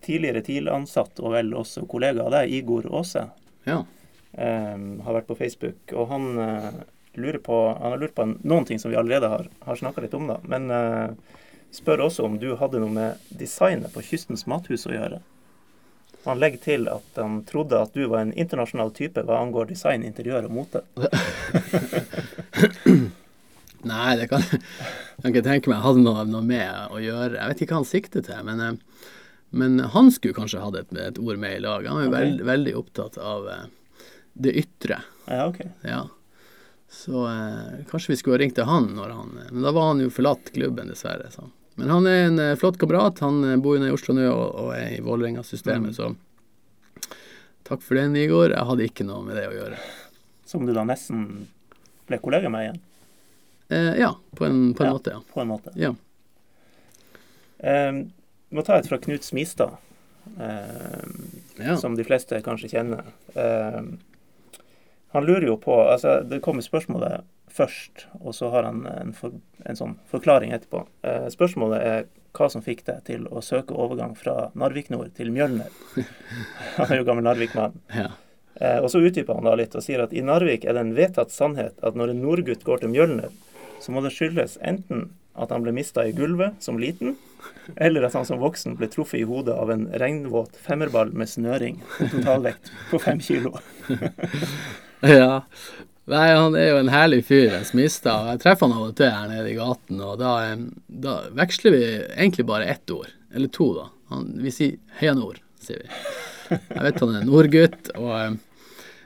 tidligere 0.02 0.40
TIL-ansatt 0.42 1.20
og 1.22 1.30
vel 1.36 1.52
også 1.54 1.84
kollega 1.86 2.24
av 2.24 2.32
deg, 2.34 2.50
Igor 2.56 2.88
Aase, 2.98 3.22
Ja. 3.70 3.76
eh, 4.34 4.74
har 5.06 5.14
vært 5.14 5.28
på 5.28 5.36
Facebook. 5.38 5.92
Og 5.94 6.08
han, 6.10 6.26
eh, 6.42 6.70
lurer 7.14 7.38
på, 7.38 7.78
han 7.78 7.92
har 7.92 7.98
lurt 8.02 8.16
på 8.16 8.26
noen 8.42 8.66
ting 8.66 8.80
som 8.82 8.90
vi 8.90 8.96
allerede 8.98 9.28
har, 9.30 9.46
har 9.62 9.76
snakka 9.78 10.02
litt 10.02 10.14
om, 10.18 10.26
da. 10.26 10.40
Men 10.42 10.70
eh, 10.74 11.10
spør 11.72 12.06
også 12.06 12.26
om 12.26 12.38
du 12.40 12.52
hadde 12.60 12.80
noe 12.82 12.92
med 12.92 13.36
designet 13.40 13.92
på 13.94 14.04
Kystens 14.04 14.46
mathus 14.50 14.86
å 14.88 14.94
gjøre. 14.94 15.20
Han 16.24 16.38
legger 16.38 16.60
til 16.62 16.86
at 16.90 17.18
han 17.18 17.40
trodde 17.48 17.80
at 17.82 17.96
du 17.96 18.04
var 18.06 18.22
en 18.22 18.34
internasjonal 18.38 18.92
type 18.94 19.24
hva 19.26 19.40
angår 19.42 19.72
design, 19.72 20.04
interiør 20.06 20.46
og 20.46 20.54
mote. 20.60 20.84
Nei, 23.82 24.12
det 24.20 24.28
kan 24.30 24.44
jeg 24.46 24.60
kan 25.24 25.32
ikke 25.32 25.46
tenke 25.48 25.70
meg 25.70 25.80
jeg 25.80 25.86
hadde 25.88 26.04
noe, 26.04 26.22
noe 26.30 26.46
med 26.46 26.94
å 26.94 27.02
gjøre. 27.02 27.40
Jeg 27.40 27.50
vet 27.50 27.64
ikke 27.64 27.74
hva 27.74 27.82
han 27.82 27.90
sikter 27.90 28.24
til, 28.26 28.40
men, 28.46 28.62
eh, 28.62 29.08
men 29.50 29.82
han 29.96 30.10
skulle 30.14 30.38
kanskje 30.38 30.62
hatt 30.62 30.78
et, 30.78 30.94
et 31.08 31.18
ord 31.22 31.40
med 31.42 31.58
i 31.58 31.62
lag. 31.64 31.86
Han 31.90 31.98
er 31.98 32.06
jo 32.06 32.12
okay. 32.12 32.18
veld, 32.20 32.44
veldig 32.52 32.74
opptatt 32.78 33.18
av 33.18 33.48
eh, 33.50 33.64
det 34.46 34.54
ytre. 34.62 35.02
Ja, 35.26 35.48
OK. 35.48 35.64
Ja. 35.86 36.04
Så 36.92 37.26
eh, 37.26 37.82
kanskje 37.90 38.12
vi 38.12 38.16
skulle 38.20 38.36
ha 38.36 38.42
ringt 38.44 38.54
til 38.58 38.68
han 38.68 38.90
når 38.96 39.08
han 39.16 39.38
eh, 39.40 39.50
Men 39.50 39.66
da 39.66 39.72
var 39.72 39.90
han 39.90 40.02
jo 40.04 40.12
forlatt 40.12 40.52
klubben, 40.54 40.90
dessverre. 40.92 41.30
Så. 41.32 41.48
Men 41.80 41.88
han 41.90 42.06
er 42.06 42.26
en 42.26 42.38
eh, 42.42 42.54
flott 42.60 42.78
kamerat. 42.80 43.18
Han 43.24 43.42
eh, 43.48 43.56
bor 43.62 43.76
jo 43.76 43.82
nede 43.82 43.92
i 43.92 43.96
Oslo 43.96 44.14
nå 44.16 44.26
og, 44.28 44.70
er 44.76 44.98
i 44.98 45.02
Vålerenga-systemet, 45.04 45.96
så 45.96 46.10
takk 47.68 47.80
for 47.84 47.96
den, 47.96 48.16
Igor. 48.20 48.52
Jeg 48.52 48.68
hadde 48.68 48.86
ikke 48.88 49.06
noe 49.08 49.22
med 49.24 49.38
det 49.38 49.46
å 49.48 49.54
gjøre. 49.56 49.78
Som 50.48 50.66
du 50.68 50.72
da 50.76 50.84
nesten 50.84 51.46
ble 52.08 52.18
kollega 52.22 52.50
med 52.52 52.68
igjen, 52.68 52.80
Eh, 53.72 53.94
ja, 53.96 54.10
på 54.36 54.44
en, 54.44 54.74
på 54.76 54.82
en 54.84 54.88
Ja. 54.90 54.92
måte, 54.92 55.10
ja. 55.14 55.20
på 55.32 55.40
en 55.40 55.48
måte. 55.48 55.70
ja. 55.80 55.94
Eh, 57.58 57.92
vi 58.50 58.56
må 58.58 58.64
ta 58.66 58.76
et 58.76 58.88
fra 58.90 58.98
Knut 59.00 59.24
Smistad. 59.24 59.78
Eh, 60.38 61.06
ja. 61.56 61.76
som 61.80 61.94
de 61.96 62.04
fleste 62.04 62.42
kanskje 62.44 62.68
kjenner. 62.68 63.06
Eh, 63.34 63.80
han 65.12 65.24
lurer 65.26 65.46
jo 65.48 65.56
på 65.60 65.74
altså 65.88 66.20
Det 66.28 66.38
kommer 66.44 66.62
spørsmålet 66.62 67.24
først, 67.52 68.06
og 68.20 68.34
så 68.36 68.50
har 68.54 68.66
han 68.68 68.82
en, 68.88 69.14
for, 69.16 69.36
en 69.68 69.78
sånn 69.78 69.94
forklaring 70.10 70.54
etterpå. 70.56 70.84
Eh, 71.06 71.28
spørsmålet 71.32 71.86
er 71.86 72.04
hva 72.32 72.48
som 72.52 72.64
fikk 72.64 72.84
deg 72.86 73.02
til 73.08 73.26
å 73.28 73.42
søke 73.44 73.76
overgang 73.76 74.14
fra 74.16 74.50
Narvik 74.58 74.88
Nord 74.92 75.12
til 75.18 75.32
Mjølner. 75.34 75.72
Han 76.78 76.88
er 76.88 77.02
jo 77.02 77.08
gammel 77.08 77.28
Narvik-mann. 77.28 77.80
ja. 77.92 78.10
Eh, 78.60 78.78
og 78.78 78.90
så 78.92 79.00
utdyper 79.00 79.38
han 79.38 79.46
da 79.48 79.54
litt 79.56 79.72
og 79.74 79.82
sier 79.82 80.02
at 80.04 80.12
i 80.12 80.20
Narvik 80.22 80.66
er 80.68 80.76
det 80.76 80.82
en 80.84 80.92
vedtatt 80.94 81.32
sannhet 81.32 81.78
at 81.82 81.96
når 81.96 82.12
en 82.12 82.20
nordgutt 82.20 82.66
går 82.66 82.82
til 82.82 82.92
Mjølner, 82.92 83.32
så 83.80 83.94
må 83.94 84.02
det 84.04 84.12
skyldes 84.14 84.58
enten 84.60 85.08
at 85.32 85.50
han 85.54 85.64
ble 85.64 85.72
mista 85.72 86.04
i 86.04 86.12
gulvet 86.12 86.60
som 86.62 86.76
liten, 86.78 87.16
eller 87.80 88.04
at 88.06 88.16
han 88.18 88.28
som 88.28 88.42
voksen 88.42 88.76
ble 88.76 88.90
truffet 88.92 89.22
i 89.22 89.26
hodet 89.26 89.56
av 89.56 89.72
en 89.72 89.86
regnvåt 90.02 90.58
femmerball 90.60 91.14
med 91.16 91.30
snøring, 91.32 91.80
og 91.96 92.12
totalvekt 92.12 92.70
på 92.92 93.02
fem 93.02 93.22
kilo. 93.24 93.56
Ja. 95.02 95.42
Nei, 96.10 96.32
han 96.34 96.56
er 96.58 96.72
jo 96.72 96.78
en 96.80 96.90
herlig 96.90 97.20
fyr, 97.28 97.52
en 97.54 97.66
smista. 97.66 98.16
Jeg 98.32 98.40
treffer 98.42 98.66
han 98.66 98.74
av 98.74 98.88
og 98.88 98.94
til 98.98 99.12
her 99.14 99.28
nede 99.30 99.52
i 99.52 99.58
gaten, 99.58 100.00
og 100.02 100.16
da, 100.18 100.32
eh, 100.48 100.64
da 101.04 101.18
veksler 101.38 101.76
vi 101.76 101.82
egentlig 102.02 102.46
bare 102.48 102.66
ett 102.72 102.90
ord. 102.90 103.12
Eller 103.32 103.52
to, 103.54 103.68
da. 103.76 103.84
Han, 104.10 104.32
vi 104.42 104.50
sier 104.50 104.80
Heia 104.98 105.14
Nord, 105.14 105.38
sier 105.62 105.84
vi. 105.84 106.00
Jeg 106.52 106.82
vet 106.84 106.98
han 107.00 107.14
er 107.16 107.28
nordgutt, 107.28 107.92
og 107.96 108.10
eh, 108.18 108.32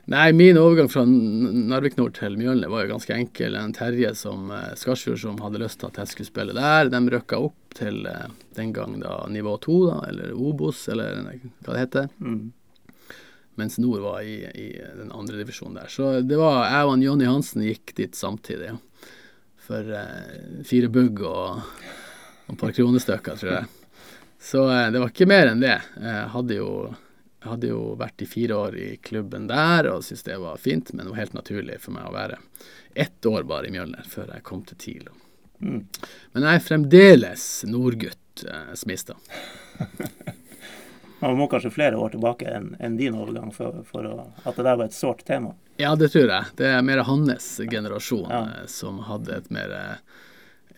Nei, 0.07 0.29
min 0.39 0.55
overgang 0.55 0.87
fra 0.87 1.03
Narvik 1.03 1.97
Nord 1.99 2.13
til 2.15 2.37
Mjølner 2.39 2.71
var 2.71 2.85
jo 2.85 2.93
ganske 2.93 3.11
enkel. 3.11 3.57
En 3.59 3.73
Terje 3.75 4.13
som 4.15 4.53
eh, 4.55 4.69
Skarsfjord 4.79 5.19
som 5.19 5.41
hadde 5.43 5.59
lyst 5.59 5.81
til 5.83 5.91
at 5.91 5.99
jeg 5.99 6.13
skulle 6.13 6.29
spille 6.31 6.55
der. 6.55 6.93
De 6.95 7.01
røkka 7.11 7.41
opp 7.43 7.75
til 7.75 8.07
den 8.55 8.71
gang 8.73 9.01
da 9.03 9.25
nivå 9.29 9.57
to, 9.67 9.81
da, 9.91 9.99
eller 10.07 10.31
Obos, 10.33 10.87
eller 10.95 11.27
hva 11.27 11.75
det 11.75 11.83
heter 11.83 12.09
Mm. 12.23 12.47
Mens 13.57 13.79
Nord 13.79 14.01
var 14.05 14.21
i, 14.23 14.43
i 14.45 14.67
den 14.97 15.13
andre 15.13 15.41
divisjonen 15.41 15.81
der. 15.81 15.93
Så 15.93 16.21
det 16.21 16.39
var 16.41 16.67
jeg 16.69 16.91
og 16.91 17.05
Jonny 17.05 17.29
Hansen 17.29 17.65
gikk 17.67 17.95
dit 17.97 18.15
samtidig. 18.17 18.75
Ja. 18.75 18.79
For 19.67 19.97
eh, 19.99 20.63
fire 20.67 20.91
bugg 20.93 21.25
og, 21.27 21.65
og 22.47 22.55
et 22.55 22.61
par 22.61 22.75
kronestykker, 22.77 23.41
tror 23.41 23.53
jeg. 23.57 23.67
Så 24.39 24.63
eh, 24.71 24.91
det 24.95 25.03
var 25.03 25.11
ikke 25.11 25.29
mer 25.31 25.51
enn 25.51 25.65
det. 25.65 25.75
Jeg 25.99 26.29
hadde 26.37 26.61
jo, 26.61 26.71
hadde 27.47 27.73
jo 27.73 27.83
vært 27.99 28.23
i 28.23 28.31
fire 28.31 28.61
år 28.69 28.79
i 28.79 28.89
klubben 29.03 29.49
der 29.51 29.91
og 29.91 30.05
syntes 30.07 30.27
det 30.29 30.39
var 30.43 30.63
fint, 30.63 30.93
men 30.93 31.07
det 31.07 31.15
var 31.15 31.25
helt 31.25 31.39
naturlig 31.41 31.81
for 31.83 31.97
meg 31.97 32.07
å 32.07 32.15
være 32.15 32.39
ett 32.97 33.27
år 33.27 33.43
bare 33.49 33.69
i 33.69 33.75
Mjølner 33.75 34.07
før 34.09 34.31
jeg 34.37 34.47
kom 34.47 34.63
til 34.69 34.79
TIL. 34.81 35.09
Mm. 35.59 35.83
Men 36.33 36.47
jeg 36.47 36.61
er 36.61 36.65
fremdeles 36.65 37.47
nordgutt, 37.69 38.45
eh, 38.47 38.73
Smistad. 38.79 39.19
Man 41.21 41.37
må 41.39 41.47
kanskje 41.49 41.71
flere 41.73 41.97
år 41.97 42.13
tilbake 42.13 42.49
enn 42.53 42.75
en 42.79 42.97
din 42.99 43.15
overgang 43.17 43.53
for, 43.55 43.79
for 43.89 44.05
å, 44.05 44.17
at 44.45 44.57
det 44.59 44.67
der 44.67 44.77
var 44.77 44.85
et 44.91 44.97
sårt 44.97 45.23
tema. 45.25 45.55
Ja, 45.81 45.95
det 45.97 46.11
tror 46.13 46.29
jeg. 46.29 46.51
Det 46.59 46.67
er 46.69 46.83
mer 46.85 47.03
hans 47.09 47.47
generasjon 47.71 48.29
Ja. 48.33 48.43
eh, 48.61 48.67
som 48.69 48.99
hadde 49.09 49.37
et 49.39 49.49
mer 49.53 49.73
eh, 49.73 49.97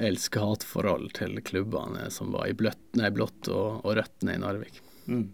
elsk-hat-forhold 0.09 1.13
til 1.19 1.41
klubbene 1.43 2.05
eh, 2.07 2.09
som 2.15 2.33
var 2.35 2.47
i 2.51 2.55
blått 2.55 3.51
og, 3.51 3.81
og 3.85 3.97
rødt 3.99 4.23
nede 4.27 4.39
i 4.39 4.43
Narvik. 4.45 4.81
Mm. 5.11 5.25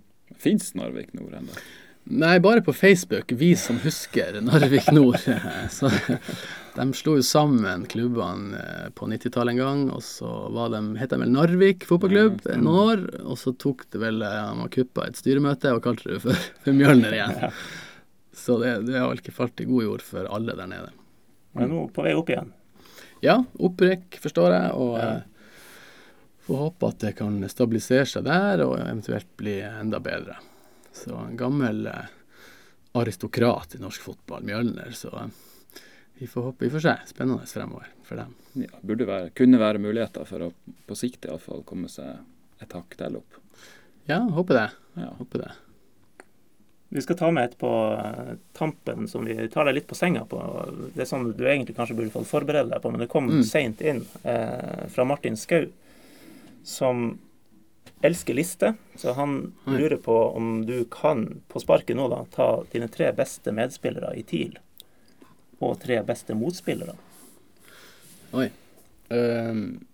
Fins 0.40 0.72
Narvik 0.74 1.12
Nord 1.16 1.36
ennå? 1.40 1.56
Nei, 2.04 2.36
bare 2.44 2.60
på 2.60 2.72
Facebook, 2.76 3.32
vi 3.32 3.54
som 3.56 3.78
husker 3.80 4.36
Narvik 4.44 4.90
Nord. 4.92 5.16
Så 5.72 5.88
de 6.74 6.84
slo 6.98 7.14
jo 7.16 7.22
sammen 7.24 7.86
klubbene 7.88 8.58
eh, 8.60 8.88
på 8.98 9.06
90-tallet 9.08 9.54
en 9.54 9.60
gang, 9.62 9.84
og 9.94 10.02
så 10.04 10.26
var 10.52 10.72
de, 10.74 10.80
het 11.00 11.14
de 11.14 11.18
vel 11.22 11.30
Narvik 11.32 11.86
fotballklubb 11.88 12.42
eh, 12.50 12.58
noen 12.60 12.80
år, 12.82 13.04
og 13.24 13.38
så 13.40 13.54
tok 13.56 13.86
det 13.94 14.02
vel 14.02 14.20
eh, 14.26 14.40
Han 14.50 14.68
kuppa 14.74 15.06
et 15.08 15.16
styremøte 15.16 15.72
og 15.72 15.80
kalte 15.86 16.10
det 16.16 16.20
for, 16.26 16.36
for 16.66 16.76
Mjølner 16.76 17.14
igjen. 17.16 17.54
Så 18.34 18.58
det, 18.60 18.74
det 18.90 18.98
har 18.98 19.08
vel 19.12 19.22
ikke 19.22 19.36
falt 19.38 19.62
i 19.64 19.68
god 19.70 19.86
jord 19.86 20.04
for 20.04 20.28
alle 20.34 20.56
der 20.58 20.68
nede. 20.74 20.90
Men 21.54 21.70
nå 21.72 21.86
på 21.94 22.04
vei 22.04 22.12
opp 22.18 22.32
igjen. 22.34 22.50
Ja, 23.24 23.38
opprykk, 23.64 24.18
forstår 24.20 24.58
jeg, 24.58 24.72
og 24.76 24.98
Ja. 25.00 25.12
eh, 25.14 25.60
får 26.44 26.58
håpe 26.66 26.90
at 26.92 26.98
det 27.06 27.14
kan 27.16 27.38
stabilisere 27.48 28.04
seg 28.10 28.26
der, 28.26 28.60
og 28.66 28.74
eventuelt 28.82 29.30
bli 29.40 29.62
enda 29.64 30.02
bedre. 30.04 30.34
Så 30.94 31.16
en 31.18 31.36
gammel 31.40 31.86
eh, 31.90 32.12
aristokrat 32.94 33.74
i 33.74 33.80
norsk 33.82 34.04
fotball, 34.06 34.44
Mjølner, 34.46 34.92
så 34.94 35.10
eh, 35.24 35.32
vi 36.20 36.28
får 36.30 36.42
håpe, 36.50 36.64
vi 36.64 36.70
får 36.70 36.84
se. 36.86 36.94
Spennende 37.10 37.46
fremover 37.50 37.88
for 38.06 38.20
dem. 38.22 38.34
Ja, 38.62 38.70
burde 38.86 39.06
være, 39.08 39.32
kunne 39.34 39.58
være 39.58 39.82
muligheter 39.82 40.24
for 40.28 40.46
å 40.46 40.52
på 40.86 40.96
sikt 40.98 41.26
iallfall 41.26 41.64
komme 41.66 41.90
seg 41.90 42.20
et 42.62 42.72
hakk 42.76 42.94
til 43.00 43.18
opp. 43.18 43.40
Ja, 44.06 44.20
håper 44.36 44.60
det. 44.60 44.68
Ja. 45.02 45.10
Håper 45.18 45.42
det. 45.42 45.52
Vi 46.94 47.02
skal 47.02 47.16
ta 47.18 47.30
med 47.34 47.48
et 47.48 47.56
på 47.58 47.68
eh, 47.98 48.34
tampen 48.54 49.08
som 49.10 49.24
vi 49.26 49.34
tar 49.50 49.66
deg 49.66 49.80
litt 49.80 49.88
på 49.90 49.96
senga 49.98 50.22
på. 50.30 50.38
Det 50.94 51.02
er 51.02 51.08
sånn 51.10 51.32
du 51.34 51.42
egentlig 51.48 51.74
kanskje 51.74 51.96
burde 51.98 52.12
fått 52.14 52.28
forberede 52.30 52.70
deg 52.70 52.84
på, 52.84 52.92
men 52.94 53.02
det 53.02 53.10
kom 53.10 53.26
Mm. 53.32 53.42
seint 53.48 53.80
inn 53.82 54.04
eh, 54.22 54.84
fra 54.94 55.02
Martin 55.08 55.34
Skau, 55.40 55.66
som 56.62 57.18
elsker 58.02 58.34
liste. 58.34 58.74
Så 58.96 59.12
han 59.16 59.52
Oi. 59.66 59.78
lurer 59.78 59.96
på 59.96 60.16
om 60.36 60.66
du 60.66 60.84
kan 60.90 61.40
på 61.48 61.60
sparket 61.60 61.96
nå 61.96 62.08
da 62.12 62.24
ta 62.34 62.48
dine 62.72 62.88
tre 62.88 63.12
beste 63.12 63.52
medspillere 63.52 64.14
i 64.16 64.22
TIL, 64.22 64.58
og 65.60 65.78
tre 65.80 66.02
beste 66.02 66.34
motspillere. 66.36 66.96
Oi. 68.34 68.50
Um, 69.08 69.84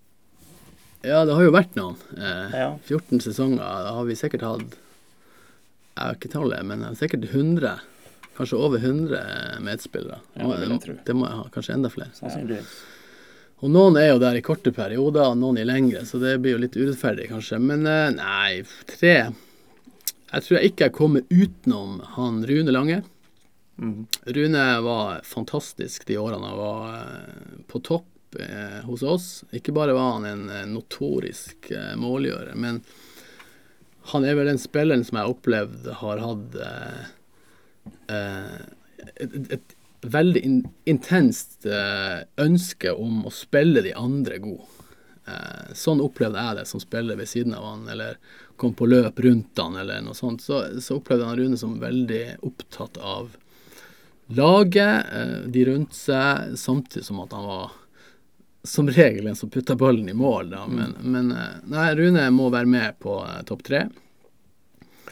ja, 1.01 1.23
det 1.25 1.33
har 1.33 1.43
jo 1.43 1.53
vært 1.53 1.75
noen. 1.75 1.97
Eh, 2.17 2.57
Ja. 2.59 2.77
14 2.85 3.19
sesonger. 3.21 3.57
Da 3.61 3.93
har 3.93 4.05
vi 4.05 4.15
sikkert 4.15 4.41
hatt 4.45 4.77
Jeg 5.91 6.05
har 6.07 6.15
ikke 6.15 6.31
tallet, 6.31 6.65
men 6.65 6.95
sikkert 6.95 7.25
100. 7.29 7.79
Kanskje 8.37 8.57
over 8.57 8.79
100 8.79 9.59
medspillere. 9.61 10.19
Ja, 10.35 10.47
det 10.47 11.05
det 11.05 11.13
må 11.15 11.27
jeg 11.27 11.35
ha. 11.37 11.49
Kanskje 11.51 11.73
enda 11.75 11.89
flere. 11.89 12.09
Sannsynligvis. 12.15 12.71
Og 13.61 13.69
noen 13.69 13.97
er 14.01 14.09
jo 14.09 14.21
der 14.21 14.39
i 14.39 14.43
korte 14.45 14.73
perioder, 14.73 15.35
noen 15.37 15.59
i 15.61 15.65
lengre, 15.67 16.01
så 16.09 16.17
det 16.21 16.39
blir 16.41 16.55
jo 16.55 16.61
litt 16.63 16.77
urettferdig, 16.77 17.27
kanskje. 17.29 17.59
Men 17.61 17.85
eh, 17.85 18.07
nei, 18.15 18.63
tre 18.89 19.15
Jeg 20.31 20.45
tror 20.45 20.57
jeg 20.57 20.71
ikke 20.71 20.87
jeg 20.87 20.95
kommer 20.97 21.27
utenom 21.29 21.99
han 22.15 22.39
Rune 22.49 22.73
Lange. 22.73 23.01
Mm. 23.81 24.07
Rune 24.33 24.63
var 24.81 25.21
fantastisk 25.27 26.07
de 26.09 26.17
årene 26.21 26.49
han 26.49 26.57
var 26.57 26.95
eh, 26.95 27.61
på 27.69 27.83
topp 27.85 28.39
eh, 28.41 28.81
hos 28.87 29.03
oss. 29.05 29.29
Ikke 29.53 29.75
bare 29.77 29.93
var 29.97 30.15
han 30.17 30.25
en 30.25 30.43
eh, 30.49 30.65
notorisk 30.69 31.69
eh, 31.69 31.93
målgjører, 32.01 32.57
men 32.57 32.81
han 34.11 34.25
er 34.25 34.33
vel 34.39 34.49
den 34.49 34.61
spilleren 34.61 35.05
som 35.05 35.19
jeg 35.19 35.27
har 35.27 35.35
opplevd 35.35 35.91
har 35.99 36.23
hatt 36.25 36.57
eh, 36.65 37.03
et, 39.21 39.37
et 39.53 39.77
veldig 40.01 40.41
in, 40.45 40.61
intenst 40.89 41.65
eh, 41.65 42.23
ønske 42.41 42.93
om 42.93 43.25
å 43.27 43.33
spille 43.33 43.83
de 43.85 43.93
andre 43.97 44.39
god. 44.41 44.63
Eh, 45.27 45.73
sånn 45.77 46.01
opplevde 46.01 46.41
jeg 46.41 46.57
det 46.57 46.65
som 46.69 46.81
spiller 46.81 47.19
ved 47.19 47.29
siden 47.29 47.53
av 47.57 47.67
han, 47.67 47.85
eller 47.91 48.17
kom 48.61 48.73
på 48.77 48.89
løp 48.89 49.19
rundt 49.21 49.61
han, 49.61 49.77
eller 49.81 50.01
noe 50.05 50.17
sånt. 50.17 50.41
Så, 50.41 50.63
så 50.81 50.97
opplevde 50.97 51.25
jeg 51.25 51.29
han 51.29 51.41
Rune 51.41 51.61
som 51.61 51.77
veldig 51.81 52.23
opptatt 52.47 52.97
av 52.97 53.35
laget, 54.31 55.11
eh, 55.13 55.37
de 55.53 55.65
rundt 55.69 55.95
seg, 55.97 56.57
samtidig 56.57 57.05
som 57.05 57.21
at 57.23 57.37
han 57.37 57.47
var 57.47 57.77
som 58.63 58.89
regel 58.93 59.25
en 59.27 59.35
som 59.35 59.49
putta 59.49 59.73
ballen 59.75 60.09
i 60.09 60.13
mål, 60.13 60.51
da. 60.53 60.67
Men, 60.69 60.95
men 61.01 61.31
eh, 61.33 61.59
nei, 61.69 61.89
Rune 61.97 62.29
må 62.33 62.51
være 62.53 62.69
med 62.69 62.99
på 63.01 63.19
topp 63.49 63.65
tre. 63.69 63.85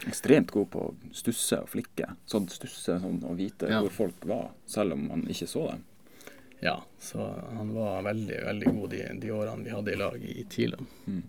Ekstremt 0.08 0.50
god 0.54 0.70
på 0.72 0.78
å 0.88 0.94
stusse 1.12 1.58
og 1.60 1.68
flikke. 1.68 2.14
Sånn 2.26 2.48
stusse 2.48 2.96
sånn, 3.02 3.20
og 3.26 3.36
vite 3.36 3.68
Ja. 3.68 3.80
hvor 3.84 3.90
folk 3.90 4.24
var, 4.26 4.50
selv 4.66 4.92
om 4.96 5.08
man 5.08 5.26
ikke 5.28 5.46
så 5.50 5.66
dem. 5.70 5.84
Ja, 6.60 6.82
så 7.00 7.24
han 7.56 7.72
var 7.74 8.02
veldig, 8.04 8.38
veldig 8.46 8.72
god 8.76 8.90
de, 8.90 9.02
de 9.20 9.30
årene 9.32 9.64
vi 9.64 9.70
hadde 9.70 9.92
i 9.92 9.96
lag 9.96 10.24
i 10.24 10.44
TILA. 10.48 10.76
Mm. 11.06 11.22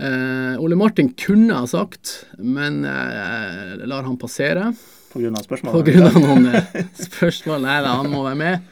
Eh, 0.00 0.60
Ole 0.62 0.76
Martin 0.76 1.10
kunne 1.12 1.54
ha 1.58 1.66
sagt, 1.66 2.26
men 2.38 2.84
eh, 2.84 3.74
lar 3.86 4.02
han 4.06 4.16
passere 4.16 4.70
På 5.12 5.18
grunn 5.20 5.36
av 5.36 5.44
på 5.50 5.82
grunn 5.84 6.06
av 6.06 6.16
noen 6.22 6.46
eh, 6.54 6.78
spørsmål. 6.94 7.66
Nei 7.66 7.80
da, 7.82 7.96
han 7.98 8.08
må 8.12 8.22
være 8.24 8.38
med. 8.38 8.70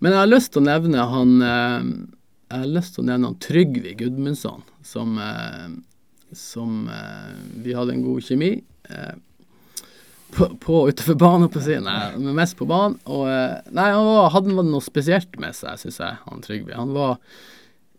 Men 0.00 0.14
jeg 0.16 0.18
har 0.18 0.30
lyst 0.32 0.52
til 0.54 0.62
å 0.62 0.66
nevne 0.66 1.04
han 1.12 1.34
eh, 1.46 1.84
Jeg 2.48 2.64
har 2.64 2.72
lyst 2.72 2.96
til 2.96 3.04
å 3.04 3.08
nevne 3.12 3.28
han 3.30 3.38
Trygve 3.44 3.92
Gudmundsson, 4.00 4.64
som, 4.82 5.14
eh, 5.20 5.68
som 6.32 6.88
eh, 6.88 7.34
Vi 7.64 7.74
hadde 7.76 7.96
en 7.96 8.04
god 8.04 8.24
kjemi. 8.24 8.54
Eh, 8.88 9.14
på, 10.32 10.48
på 10.56 10.88
utenfor 10.88 11.14
banen, 11.20 11.50
på 11.52 11.60
å 11.60 11.64
si. 11.64 11.76
Nei, 11.84 12.00
men 12.16 12.36
mest 12.38 12.56
på 12.56 12.68
banen. 12.68 12.96
Og 13.04 13.26
eh, 13.28 13.58
nei, 13.70 13.90
han 13.92 14.06
var, 14.08 14.30
hadde 14.32 14.54
noe 14.56 14.84
spesielt 14.84 15.36
med 15.42 15.56
seg, 15.56 15.80
syns 15.80 16.00
jeg, 16.00 16.20
han 16.24 16.44
Trygve. 16.44 16.78
Han 16.78 16.94
var 16.96 17.18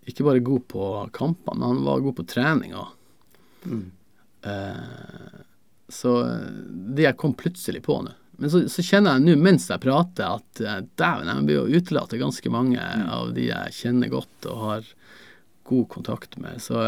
ikke 0.09 0.25
bare 0.27 0.43
god 0.43 0.65
på 0.71 0.89
kampene, 1.15 1.59
men 1.59 1.67
han 1.69 1.85
var 1.85 2.03
god 2.03 2.17
på 2.17 2.27
trening 2.33 2.73
òg. 2.75 2.89
Mm. 3.69 3.85
Eh, 4.49 5.39
så 5.93 6.17
det 6.65 7.05
jeg 7.05 7.19
kom 7.21 7.37
plutselig 7.37 7.83
på 7.85 8.01
nå. 8.01 8.17
Men 8.41 8.49
så, 8.49 8.63
så 8.71 8.81
kjenner 8.81 9.19
jeg 9.19 9.27
nå 9.27 9.45
mens 9.45 9.69
jeg 9.69 9.83
prater 9.83 10.25
at 10.25 10.57
dæven, 10.97 11.29
jeg 11.29 11.45
blir 11.45 11.59
jo 11.59 11.79
utelatt 11.79 12.09
til 12.11 12.23
ganske 12.23 12.51
mange 12.51 12.81
av 12.81 13.29
de 13.35 13.45
jeg 13.51 13.75
kjenner 13.77 14.09
godt 14.11 14.47
og 14.49 14.63
har 14.63 14.87
god 15.69 15.85
kontakt 15.93 16.37
med. 16.41 16.57
Så 16.61 16.81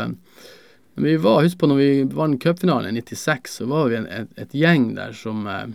men 0.95 1.09
vi 1.09 1.17
var, 1.17 1.43
husk 1.43 1.59
på 1.59 1.67
når 1.67 1.79
vi 1.81 1.89
vant 2.15 2.39
cupfinalen 2.43 2.95
i 2.95 3.03
96, 3.03 3.57
så 3.59 3.67
var 3.67 3.89
vi 3.91 3.99
en, 3.99 4.07
et, 4.07 4.31
et 4.39 4.55
gjeng 4.55 4.93
der 4.95 5.15
som, 5.17 5.43
eh, 5.47 5.67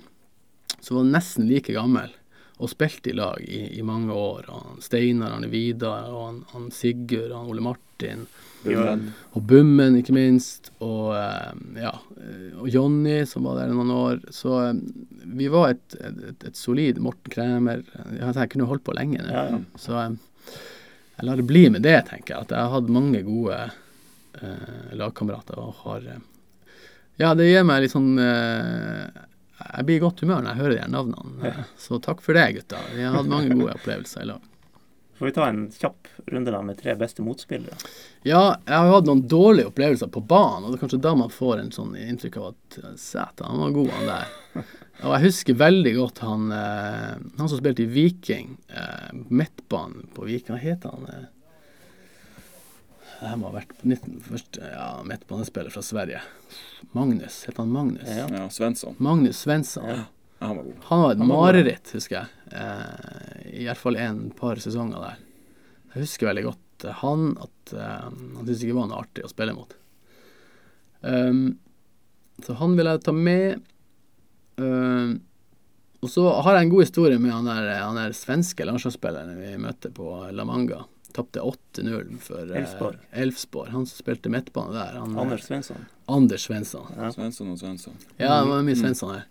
som 0.81 0.97
var 0.97 1.11
nesten 1.11 1.49
like 1.49 1.75
gammel 1.77 2.14
og 2.61 2.68
spilte 2.68 3.12
i 3.12 3.16
lag 3.16 3.41
i, 3.45 3.62
i 3.79 3.83
mange 3.85 4.12
år. 4.12 4.49
Han 4.53 4.81
Steinar, 4.85 5.33
han 5.33 5.49
Vidar, 5.53 6.11
og 6.12 6.25
han, 6.27 6.41
han 6.53 6.71
Sigurd, 6.75 7.33
han 7.33 7.49
Ole 7.49 7.64
Martin. 7.64 8.27
Bummen. 8.61 9.07
Og 9.33 9.45
Bummen, 9.49 9.97
ikke 9.97 10.12
minst. 10.12 10.68
Og, 10.85 11.14
eh, 11.16 11.55
ja, 11.81 11.95
eh, 12.21 12.51
og 12.61 12.68
Jonny, 12.68 13.23
som 13.29 13.49
var 13.49 13.62
der 13.62 13.73
noen 13.73 13.93
år. 13.95 14.21
Så 14.37 14.59
vi 15.25 15.49
var 15.53 15.73
et, 15.73 15.97
et, 16.01 16.49
et, 16.51 16.57
solid 16.57 17.01
Morten 17.01 17.33
Kremer. 17.33 17.85
Jeg, 18.12 18.35
jeg 18.37 18.53
kunne 18.53 18.68
holdt 18.68 18.85
på 18.85 18.97
lenge. 18.97 19.25
Ja, 19.25 19.47
ja. 19.55 19.62
Så 19.81 19.97
jeg 20.01 21.29
lar 21.29 21.41
det 21.41 21.49
bli 21.49 21.64
med 21.73 21.85
det, 21.89 21.97
tenker 22.12 22.37
jeg. 22.37 22.49
At 22.49 22.53
jeg 22.57 22.61
har 22.61 22.77
hatt 22.77 22.93
mange 22.93 23.25
gode 23.25 23.62
eh, 24.47 24.93
lagkamerater 24.99 25.59
og 25.61 25.82
har 25.84 26.07
eh, 26.14 26.22
Ja, 27.20 27.34
det 27.36 27.51
gir 27.51 27.66
meg 27.68 27.84
litt 27.84 27.95
sånn 27.95 28.14
eh, 28.18 29.24
Jeg 29.61 29.86
blir 29.88 29.99
i 29.99 30.05
godt 30.05 30.22
humør 30.24 30.45
når 30.45 30.53
jeg 30.53 30.62
hører 30.62 30.74
de 30.76 30.84
her 30.84 30.95
navnene. 30.95 31.66
Så 31.78 32.01
takk 32.03 32.22
for 32.24 32.38
det, 32.38 32.47
gutta. 32.57 32.80
Vi 32.95 33.05
har 33.05 33.18
hatt 33.18 33.28
mange 33.28 33.53
gode 33.53 33.76
opplevelser 33.76 34.24
i 34.24 34.30
lag. 34.32 34.47
Får 35.20 35.28
vi 35.28 35.32
ta 35.36 35.47
en 35.51 35.66
kjapp 35.68 36.09
runde 36.32 36.53
da 36.55 36.62
med 36.64 36.78
tre 36.80 36.95
beste 36.97 37.20
motspillere? 37.20 37.76
Ja, 38.24 38.55
jeg 38.64 38.72
har 38.72 38.88
hatt 38.88 39.05
noen 39.05 39.26
dårlige 39.28 39.68
opplevelser 39.68 40.09
på 40.09 40.22
banen, 40.24 40.64
og 40.64 40.72
det 40.72 40.78
er 40.78 40.84
kanskje 40.86 41.01
da 41.05 41.12
man 41.20 41.34
får 41.34 41.61
en 41.61 41.74
sånn 41.74 41.93
inntrykk 42.01 42.38
av 42.41 42.47
at 42.55 42.78
Sæta, 42.97 43.51
han 43.51 43.61
var 43.61 43.74
god, 43.76 43.91
han 43.99 44.09
der. 44.09 44.30
Og 45.05 45.14
jeg 45.14 45.24
husker 45.26 45.59
veldig 45.61 45.93
godt 45.97 46.22
han, 46.24 46.49
eh, 46.53 47.20
han 47.36 47.49
som 47.53 47.61
spilte 47.61 47.84
i 47.84 47.91
Viking, 47.93 48.57
eh, 48.68 49.12
midtbanen 49.28 50.09
på 50.16 50.24
Viking, 50.28 50.57
hva 50.57 50.61
heter 50.61 50.97
han? 50.97 51.28
Det 53.21 53.29
her 53.29 53.37
må 53.37 53.51
ha 53.51 53.59
vært 53.59 53.75
på 53.77 53.85
19, 53.85 54.21
først, 54.25 54.59
ja, 54.64 54.87
midtbanespiller 55.05 55.73
fra 55.75 55.83
Sverige. 55.85 56.23
Magnus, 56.97 57.43
het 57.45 57.59
han 57.61 57.68
Magnus? 57.75 58.09
Ja. 58.09 58.25
Ja, 58.33 58.47
Svensson. 58.49 58.97
Magnus 58.97 59.43
Svensson. 59.45 59.91
Ja. 59.93 60.07
Han 60.41 60.57
var 60.57 60.64
god. 60.64 60.77
Han 60.89 61.03
var 61.03 61.12
et 61.12 61.25
mareritt, 61.29 61.91
husker 61.93 62.16
jeg. 62.16 62.55
Eh, 62.57 63.41
I 63.61 63.66
hvert 63.66 63.81
fall 63.81 63.99
en 64.01 64.23
par 64.39 64.61
sesonger 64.64 65.03
der. 65.05 65.18
Jeg 65.93 66.07
husker 66.07 66.31
veldig 66.31 66.45
godt 66.47 66.87
eh, 66.87 67.01
han, 67.03 67.27
at 67.45 67.75
eh, 67.77 68.07
han 68.07 68.39
syntes 68.39 68.64
ikke 68.64 68.79
var 68.79 68.89
noe 68.89 69.03
artig 69.05 69.27
å 69.27 69.33
spille 69.33 69.57
mot. 69.57 69.75
Um, 71.05 71.59
så 72.45 72.57
han 72.57 72.79
vil 72.79 72.89
jeg 72.89 73.03
ta 73.05 73.14
med. 73.16 73.61
Um, 74.57 75.18
og 76.01 76.09
så 76.09 76.25
har 76.41 76.57
jeg 76.57 76.71
en 76.71 76.73
god 76.73 76.87
historie 76.87 77.21
med 77.21 77.37
han 77.37 77.49
der, 77.53 77.68
han 77.83 78.01
der 78.01 78.16
svenske 78.16 78.64
landslagsspilleren 78.64 79.37
vi 79.37 79.53
møtte 79.61 79.93
på 79.93 80.09
La 80.33 80.49
Manga. 80.49 80.87
Tapte 81.17 81.43
8-0 81.45 82.17
for 82.23 82.53
eh, 82.55 83.01
Elfsborg. 83.23 83.73
Han 83.75 83.87
som 83.87 84.03
spilte 84.03 84.33
midtbane 84.33 84.75
der. 84.77 84.99
Han, 85.01 85.19
Anders 85.19 85.49
Svensson. 85.49 85.89
Anders 86.11 86.47
Svensson. 86.49 86.87
Ja. 86.97 87.11
Svensson 87.15 87.53
og 87.53 87.59
Svensson. 87.61 87.99
Ja, 88.17 88.41
det 88.41 88.51
var 88.51 88.65
mye 88.67 88.79
Svensson 88.79 89.15
her. 89.15 89.27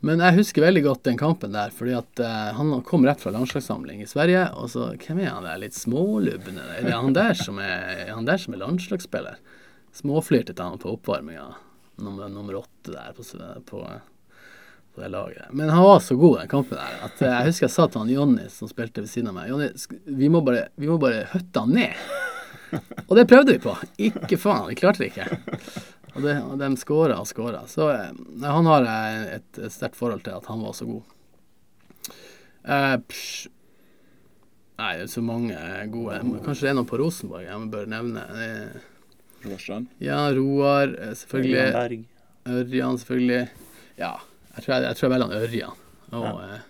Men 0.00 0.22
jeg 0.24 0.38
husker 0.38 0.64
veldig 0.64 0.82
godt 0.86 1.02
den 1.10 1.18
kampen 1.20 1.52
der, 1.52 1.72
fordi 1.76 1.92
at 1.98 2.20
eh, 2.24 2.52
han 2.56 2.72
kom 2.88 3.04
rett 3.04 3.20
fra 3.20 3.34
landslagssamling 3.34 4.00
i 4.00 4.08
Sverige. 4.08 4.46
Og 4.56 4.70
så, 4.72 4.92
hvem 4.96 5.20
er 5.20 5.34
han 5.34 5.44
der 5.44 5.60
litt 5.60 5.76
smålubne? 5.76 6.64
Er 6.78 6.86
det 6.86 6.94
han 6.96 7.16
der 7.16 7.36
som 7.36 7.60
er, 7.60 7.84
er, 7.98 8.14
han 8.14 8.28
der 8.28 8.40
som 8.40 8.56
er 8.56 8.62
landslagsspiller? 8.62 9.42
Småflirtet 10.00 10.62
han 10.62 10.80
på 10.80 10.94
oppvarminga, 10.94 11.50
nummer, 12.00 12.30
nummer 12.32 12.62
åtte 12.62 12.94
der 12.94 13.12
på, 13.16 13.26
på, 13.68 13.82
på 14.94 15.02
det 15.04 15.10
laget. 15.12 15.50
Men 15.50 15.70
han 15.72 15.84
var 15.84 16.00
så 16.04 16.16
god 16.18 16.38
den 16.40 16.50
kampen 16.50 16.78
der 16.78 17.04
at 17.06 17.22
eh, 17.22 17.34
jeg 17.36 17.50
husker 17.50 17.66
jeg 17.66 17.74
sa 17.76 17.86
til 17.86 18.02
han 18.02 18.12
Jonny 18.14 18.48
som 18.52 18.70
spilte 18.70 19.04
ved 19.04 19.12
siden 19.12 19.30
av 19.30 19.38
meg 19.38 19.52
Jonny, 19.52 19.70
vi 20.22 20.30
må 20.32 20.42
bare, 20.46 20.66
vi 20.80 20.90
må 20.90 20.98
bare 21.02 21.26
høtte 21.34 21.64
han 21.64 21.76
ned. 21.76 22.02
Og 23.08 23.16
det 23.18 23.26
prøvde 23.30 23.56
vi 23.56 23.62
på. 23.62 23.72
Ikke 24.10 24.38
faen, 24.38 24.68
vi 24.70 24.78
klarte 24.78 25.02
det 25.02 25.10
ikke. 25.10 25.26
Og, 26.14 26.20
det, 26.22 26.36
og 26.42 26.58
de 26.58 26.68
skåra 26.78 27.16
og 27.22 27.26
skåra. 27.30 27.64
Så 27.70 27.88
eh, 27.94 28.12
han 28.44 28.68
har 28.70 28.86
jeg 28.86 29.24
et, 29.38 29.48
et 29.66 29.74
sterkt 29.74 29.98
forhold 29.98 30.22
til 30.26 30.36
at 30.38 30.46
han 30.50 30.62
var 30.62 30.76
så 30.78 30.86
god. 30.90 31.16
Eh, 32.66 32.96
psh, 33.10 33.48
Nei, 34.80 34.94
det 34.96 35.04
er 35.04 35.10
så 35.12 35.20
mange 35.20 35.56
gode. 35.92 36.18
Kanskje 36.40 36.64
det 36.64 36.70
er 36.70 36.76
noen 36.78 36.88
på 36.88 36.96
Rosenborg 36.96 37.44
jeg 37.44 37.66
bør 37.72 37.88
nevne. 37.90 38.22
Eh, 38.32 38.86
Råstrand. 39.44 39.90
Ja, 40.00 40.22
Roar, 40.32 40.94
eh, 40.94 41.12
selvfølgelig. 41.20 42.04
Ørjan, 42.48 42.96
selvfølgelig. 43.02 43.42
Ja, 44.00 44.14
jeg 44.56 44.64
tror 44.64 44.74
jeg, 44.74 44.82
jeg, 44.88 44.96
tror 44.98 45.06
jeg 45.08 45.14
velger 45.18 45.44
Ørjan. 45.46 45.76
Og 46.12 46.24
Ja. 46.24 46.32
eh, 46.56 46.66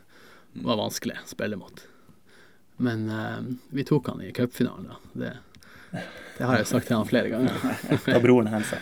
var 0.67 0.77
vanskelig 0.81 1.17
å 1.23 1.29
spille 1.31 1.57
mot. 1.61 1.85
Men 2.83 3.07
eh, 3.11 3.41
vi 3.77 3.85
tok 3.89 4.09
han 4.13 4.21
i 4.25 4.33
cupfinalen, 4.37 4.91
da. 4.91 5.01
Det, 5.13 5.33
det 6.39 6.45
har 6.47 6.57
jeg 6.61 6.67
sagt 6.71 6.87
til 6.89 6.97
han 6.97 7.09
flere 7.09 7.33
ganger. 7.33 7.57
Da 8.07 8.21
broren 8.23 8.49
hensa. 8.53 8.79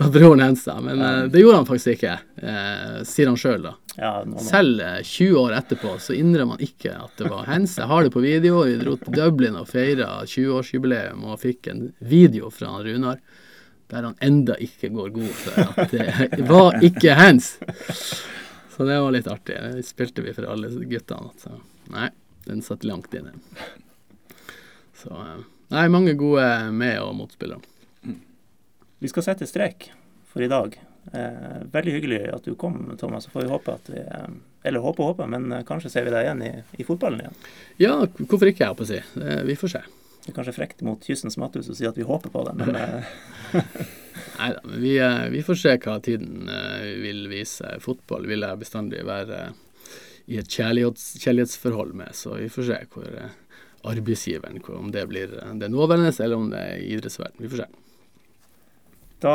Da 0.00 0.08
broren 0.08 0.40
hensa. 0.40 0.78
Men 0.80 1.00
eh, 1.04 1.22
det 1.32 1.42
gjorde 1.42 1.60
han 1.62 1.68
faktisk 1.68 1.94
ikke, 1.98 2.14
eh, 2.42 2.98
sier 3.08 3.28
han 3.32 3.36
sjøl, 3.40 3.62
da. 3.68 3.74
Ja. 3.98 4.12
Selv 4.40 4.80
eh, 4.80 5.00
20 5.04 5.36
år 5.42 5.52
etterpå 5.58 5.98
så 6.00 6.16
innrømmer 6.16 6.56
han 6.56 6.64
ikke 6.64 6.94
at 6.96 7.18
det 7.20 7.28
var 7.28 7.44
hens. 7.50 7.76
Jeg 7.80 7.90
har 7.90 8.02
det 8.06 8.12
på 8.14 8.22
video. 8.24 8.62
Vi 8.64 8.78
dro 8.80 8.96
til 9.00 9.12
Dublin 9.18 9.58
og 9.60 9.68
feira 9.68 10.08
20-årsjubileum 10.24 11.24
og 11.28 11.40
fikk 11.44 11.68
en 11.74 11.82
video 12.00 12.48
fra 12.52 12.72
Runar 12.84 13.20
der 13.92 14.06
han 14.08 14.16
enda 14.24 14.56
ikke 14.64 14.88
går 14.94 15.10
god 15.14 15.32
for 15.36 15.82
at 15.84 15.92
det 15.92 16.46
var 16.48 16.78
ikke 16.84 17.14
hands. 17.18 17.54
Så 18.72 18.86
det 18.88 18.96
var 19.04 19.12
litt 19.12 19.28
artig. 19.28 19.58
Det 19.76 19.84
spilte 19.84 20.24
vi 20.24 20.32
for 20.32 20.48
alle 20.48 20.70
guttene. 20.88 21.28
Så 21.38 21.52
nei, 21.92 22.08
den 22.48 22.62
satt 22.64 22.86
langt 22.88 23.12
inne. 23.14 23.34
Så 24.96 25.12
eh, 25.12 25.42
nei, 25.74 25.84
mange 25.92 26.14
gode 26.18 26.46
med- 26.72 27.02
og 27.04 27.12
motspillere. 27.20 27.60
Vi 29.02 29.10
skal 29.10 29.24
sette 29.26 29.46
strek 29.50 29.90
for 30.32 30.42
i 30.44 30.48
dag. 30.48 30.78
Eh, 31.12 31.62
veldig 31.72 31.92
hyggelig 31.98 32.20
at 32.32 32.44
du 32.48 32.54
kom, 32.56 32.80
Thomas. 33.00 33.24
Så 33.28 33.34
får 33.34 33.44
vi 33.44 33.52
håpe 33.52 33.72
at 33.76 33.88
vi 33.92 33.98
eh, 34.00 34.28
Eller 34.64 34.78
håpe 34.84 35.02
og 35.02 35.08
håpe, 35.12 35.26
men 35.26 35.50
eh, 35.52 35.64
kanskje 35.66 35.90
ser 35.90 36.04
vi 36.06 36.12
deg 36.14 36.24
igjen 36.28 36.42
i, 36.46 36.52
i 36.78 36.86
fotballen 36.86 37.24
igjen. 37.24 37.40
Ja, 37.82 37.96
hvorfor 38.22 38.46
ikke, 38.48 38.68
jeg 38.68 38.78
på 38.78 38.86
å 38.86 38.90
si. 38.92 39.00
Vi 39.50 39.56
får 39.58 39.72
se. 39.76 39.80
Det 40.22 40.30
er 40.30 40.36
kanskje 40.36 40.54
frekt 40.54 40.82
mot 40.86 41.02
Kystens 41.02 41.36
Matthus 41.40 41.70
å 41.72 41.74
si 41.74 41.86
at 41.88 41.98
vi 41.98 42.06
håper 42.06 42.30
på 42.30 42.44
det, 42.46 42.54
men 42.60 42.76
eh, 42.78 43.12
Nei 44.38 44.50
da, 44.54 44.60
men 44.64 44.78
vi, 44.82 44.92
eh, 45.02 45.26
vi 45.32 45.42
får 45.42 45.58
se 45.58 45.74
hva 45.82 45.96
tiden 46.04 46.48
eh, 46.50 46.92
vil 47.02 47.26
vise. 47.30 47.74
Fotball 47.82 48.28
vil 48.30 48.46
jeg 48.46 48.60
bestandig 48.60 49.02
være 49.08 49.48
i 50.30 50.38
et 50.38 50.50
kjærlighets, 50.50 51.16
kjærlighetsforhold 51.24 51.94
med, 51.98 52.14
så 52.14 52.36
vi 52.38 52.50
får 52.52 52.68
se 52.68 52.80
hvor 52.94 53.18
arbeidsgiveren 53.90 54.62
hvor, 54.62 54.78
Om 54.78 54.92
det 54.94 55.08
blir 55.10 55.34
det 55.58 55.70
nåværende, 55.72 56.14
eller 56.14 56.38
om 56.38 56.50
det 56.52 56.60
er 56.70 56.84
idrettsverden. 56.86 57.42
Vi 57.42 57.50
får 57.50 57.64
se. 57.64 57.70
da 59.22 59.34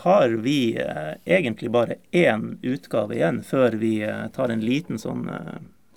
har 0.00 0.28
vi 0.44 0.76
egentlig 1.24 1.70
bare 1.72 1.94
én 2.12 2.58
utgave 2.62 3.16
igjen 3.16 3.42
før 3.44 3.76
vi 3.80 3.94
tar 4.32 4.52
en 4.52 4.64
liten 4.64 4.98
sånn 5.00 5.28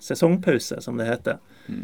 sesongpause, 0.00 0.80
som 0.80 0.96
det 0.96 1.08
heter. 1.08 1.38
Eh, 1.68 1.74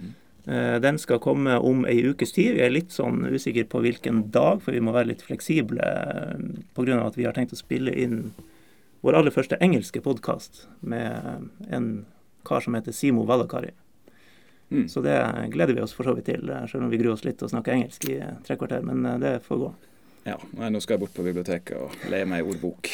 Den 0.47 0.99
skal 1.03 1.19
komme 1.19 1.57
om 1.59 1.81
ei 1.91 1.97
ukes 2.07 2.31
tid. 2.37 2.53
Vi 2.55 2.63
er 2.63 2.71
litt 2.71 2.93
sånn 2.95 3.25
usikre 3.27 3.65
på 3.67 3.81
hvilken 3.83 4.29
dag, 4.31 4.61
for 4.63 4.77
vi 4.77 4.83
må 4.85 4.93
være 4.95 5.11
litt 5.11 5.25
fleksible 5.27 5.83
eh, 5.83 6.45
pga. 6.77 7.01
at 7.03 7.19
vi 7.19 7.27
har 7.27 7.35
tenkt 7.35 7.57
å 7.57 7.59
spille 7.59 7.91
inn 7.91 8.29
vår 9.03 9.19
aller 9.19 9.35
første 9.35 9.59
engelske 9.61 10.01
podkast 10.03 10.69
med 10.81 11.51
en 11.71 11.91
kar 12.47 12.63
som 12.63 12.79
heter 12.79 12.95
Simo 12.95 13.27
Valakari. 13.27 13.73
Mm. 14.71 14.89
Så 14.89 15.01
det 15.01 15.35
gleder 15.53 15.75
vi 15.75 15.81
oss 15.81 15.95
for 15.95 16.05
så 16.05 16.15
vidt 16.15 16.27
til, 16.27 16.51
eh, 16.51 16.67
selv 16.67 16.85
om 16.85 16.91
vi 16.91 16.99
gruer 16.99 17.15
oss 17.15 17.25
litt 17.25 17.39
til 17.39 17.47
å 17.47 17.53
snakke 17.55 17.75
engelsk 17.75 18.09
i 18.11 18.19
eh, 18.19 18.39
tre 18.47 18.57
kvarter. 18.59 18.83
Men 18.87 19.07
eh, 19.07 19.19
det 19.23 19.35
får 19.47 19.63
gå. 19.63 19.75
Ja, 20.27 20.39
nei, 20.59 20.71
nå 20.75 20.83
skal 20.83 20.97
jeg 20.97 21.05
bort 21.05 21.15
på 21.15 21.27
biblioteket 21.27 21.77
og 21.79 22.11
leie 22.11 22.27
meg 22.27 22.43
ei 22.43 22.49
ordbok. 22.51 22.91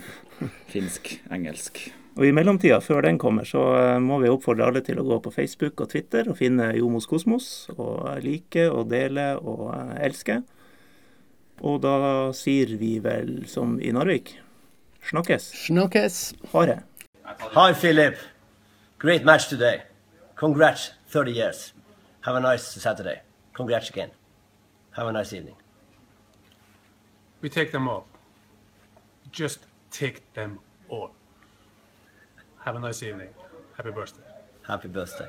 Finsk, 0.72 1.18
engelsk. 1.32 1.90
Og 2.12 2.26
i 2.28 2.32
mellomtida, 2.34 2.76
før 2.84 3.06
den 3.06 3.16
kommer, 3.18 3.46
så 3.48 3.62
eh, 3.78 3.98
må 4.02 4.18
vi 4.20 4.28
oppfordre 4.28 4.66
alle 4.68 4.82
til 4.84 5.00
å 5.00 5.06
gå 5.06 5.16
på 5.24 5.32
Facebook 5.32 5.80
og 5.80 5.92
Twitter 5.94 6.28
og 6.28 6.36
finne 6.36 6.68
Jomos 6.76 7.08
Kosmos, 7.08 7.46
og 7.72 8.20
like 8.24 8.66
og 8.68 8.90
dele 8.92 9.30
og 9.40 9.70
eh, 9.72 9.94
elske. 10.08 10.42
Og 11.62 11.80
da 11.80 11.94
sier 12.36 12.74
vi 12.76 12.98
vel 13.00 13.46
som 13.48 13.78
i 13.80 13.92
Narvik 13.94 14.34
snakkes. 15.08 15.48
Snakkes! 15.68 16.18
Ha 16.52 16.66
det. 16.68 16.78
Hi, 17.56 17.72
Philip. 17.72 18.20
Great 18.98 19.24
match 19.24 19.48
today. 19.48 19.82
Congrats, 20.36 20.92
30 21.08 21.32
years. 21.32 21.72
Have 22.22 22.36
a 22.36 22.40
nice 22.40 22.80
Saturday. 22.80 23.22
Congrats 23.54 23.88
again. 23.90 24.10
Have 24.92 25.08
a 25.08 25.12
nice 25.12 25.32
evening. 25.32 25.56
We 27.40 27.48
take 27.48 27.72
them 27.72 27.88
all. 27.88 28.06
Just 29.32 29.60
take 29.90 30.20
them 30.34 30.60
all. 30.88 31.10
Have 32.64 32.76
a 32.76 32.78
nice 32.78 33.02
evening. 33.02 33.30
Happy 33.76 33.90
birthday. 33.90 34.22
Happy 34.62 34.86
birthday. 34.86 35.26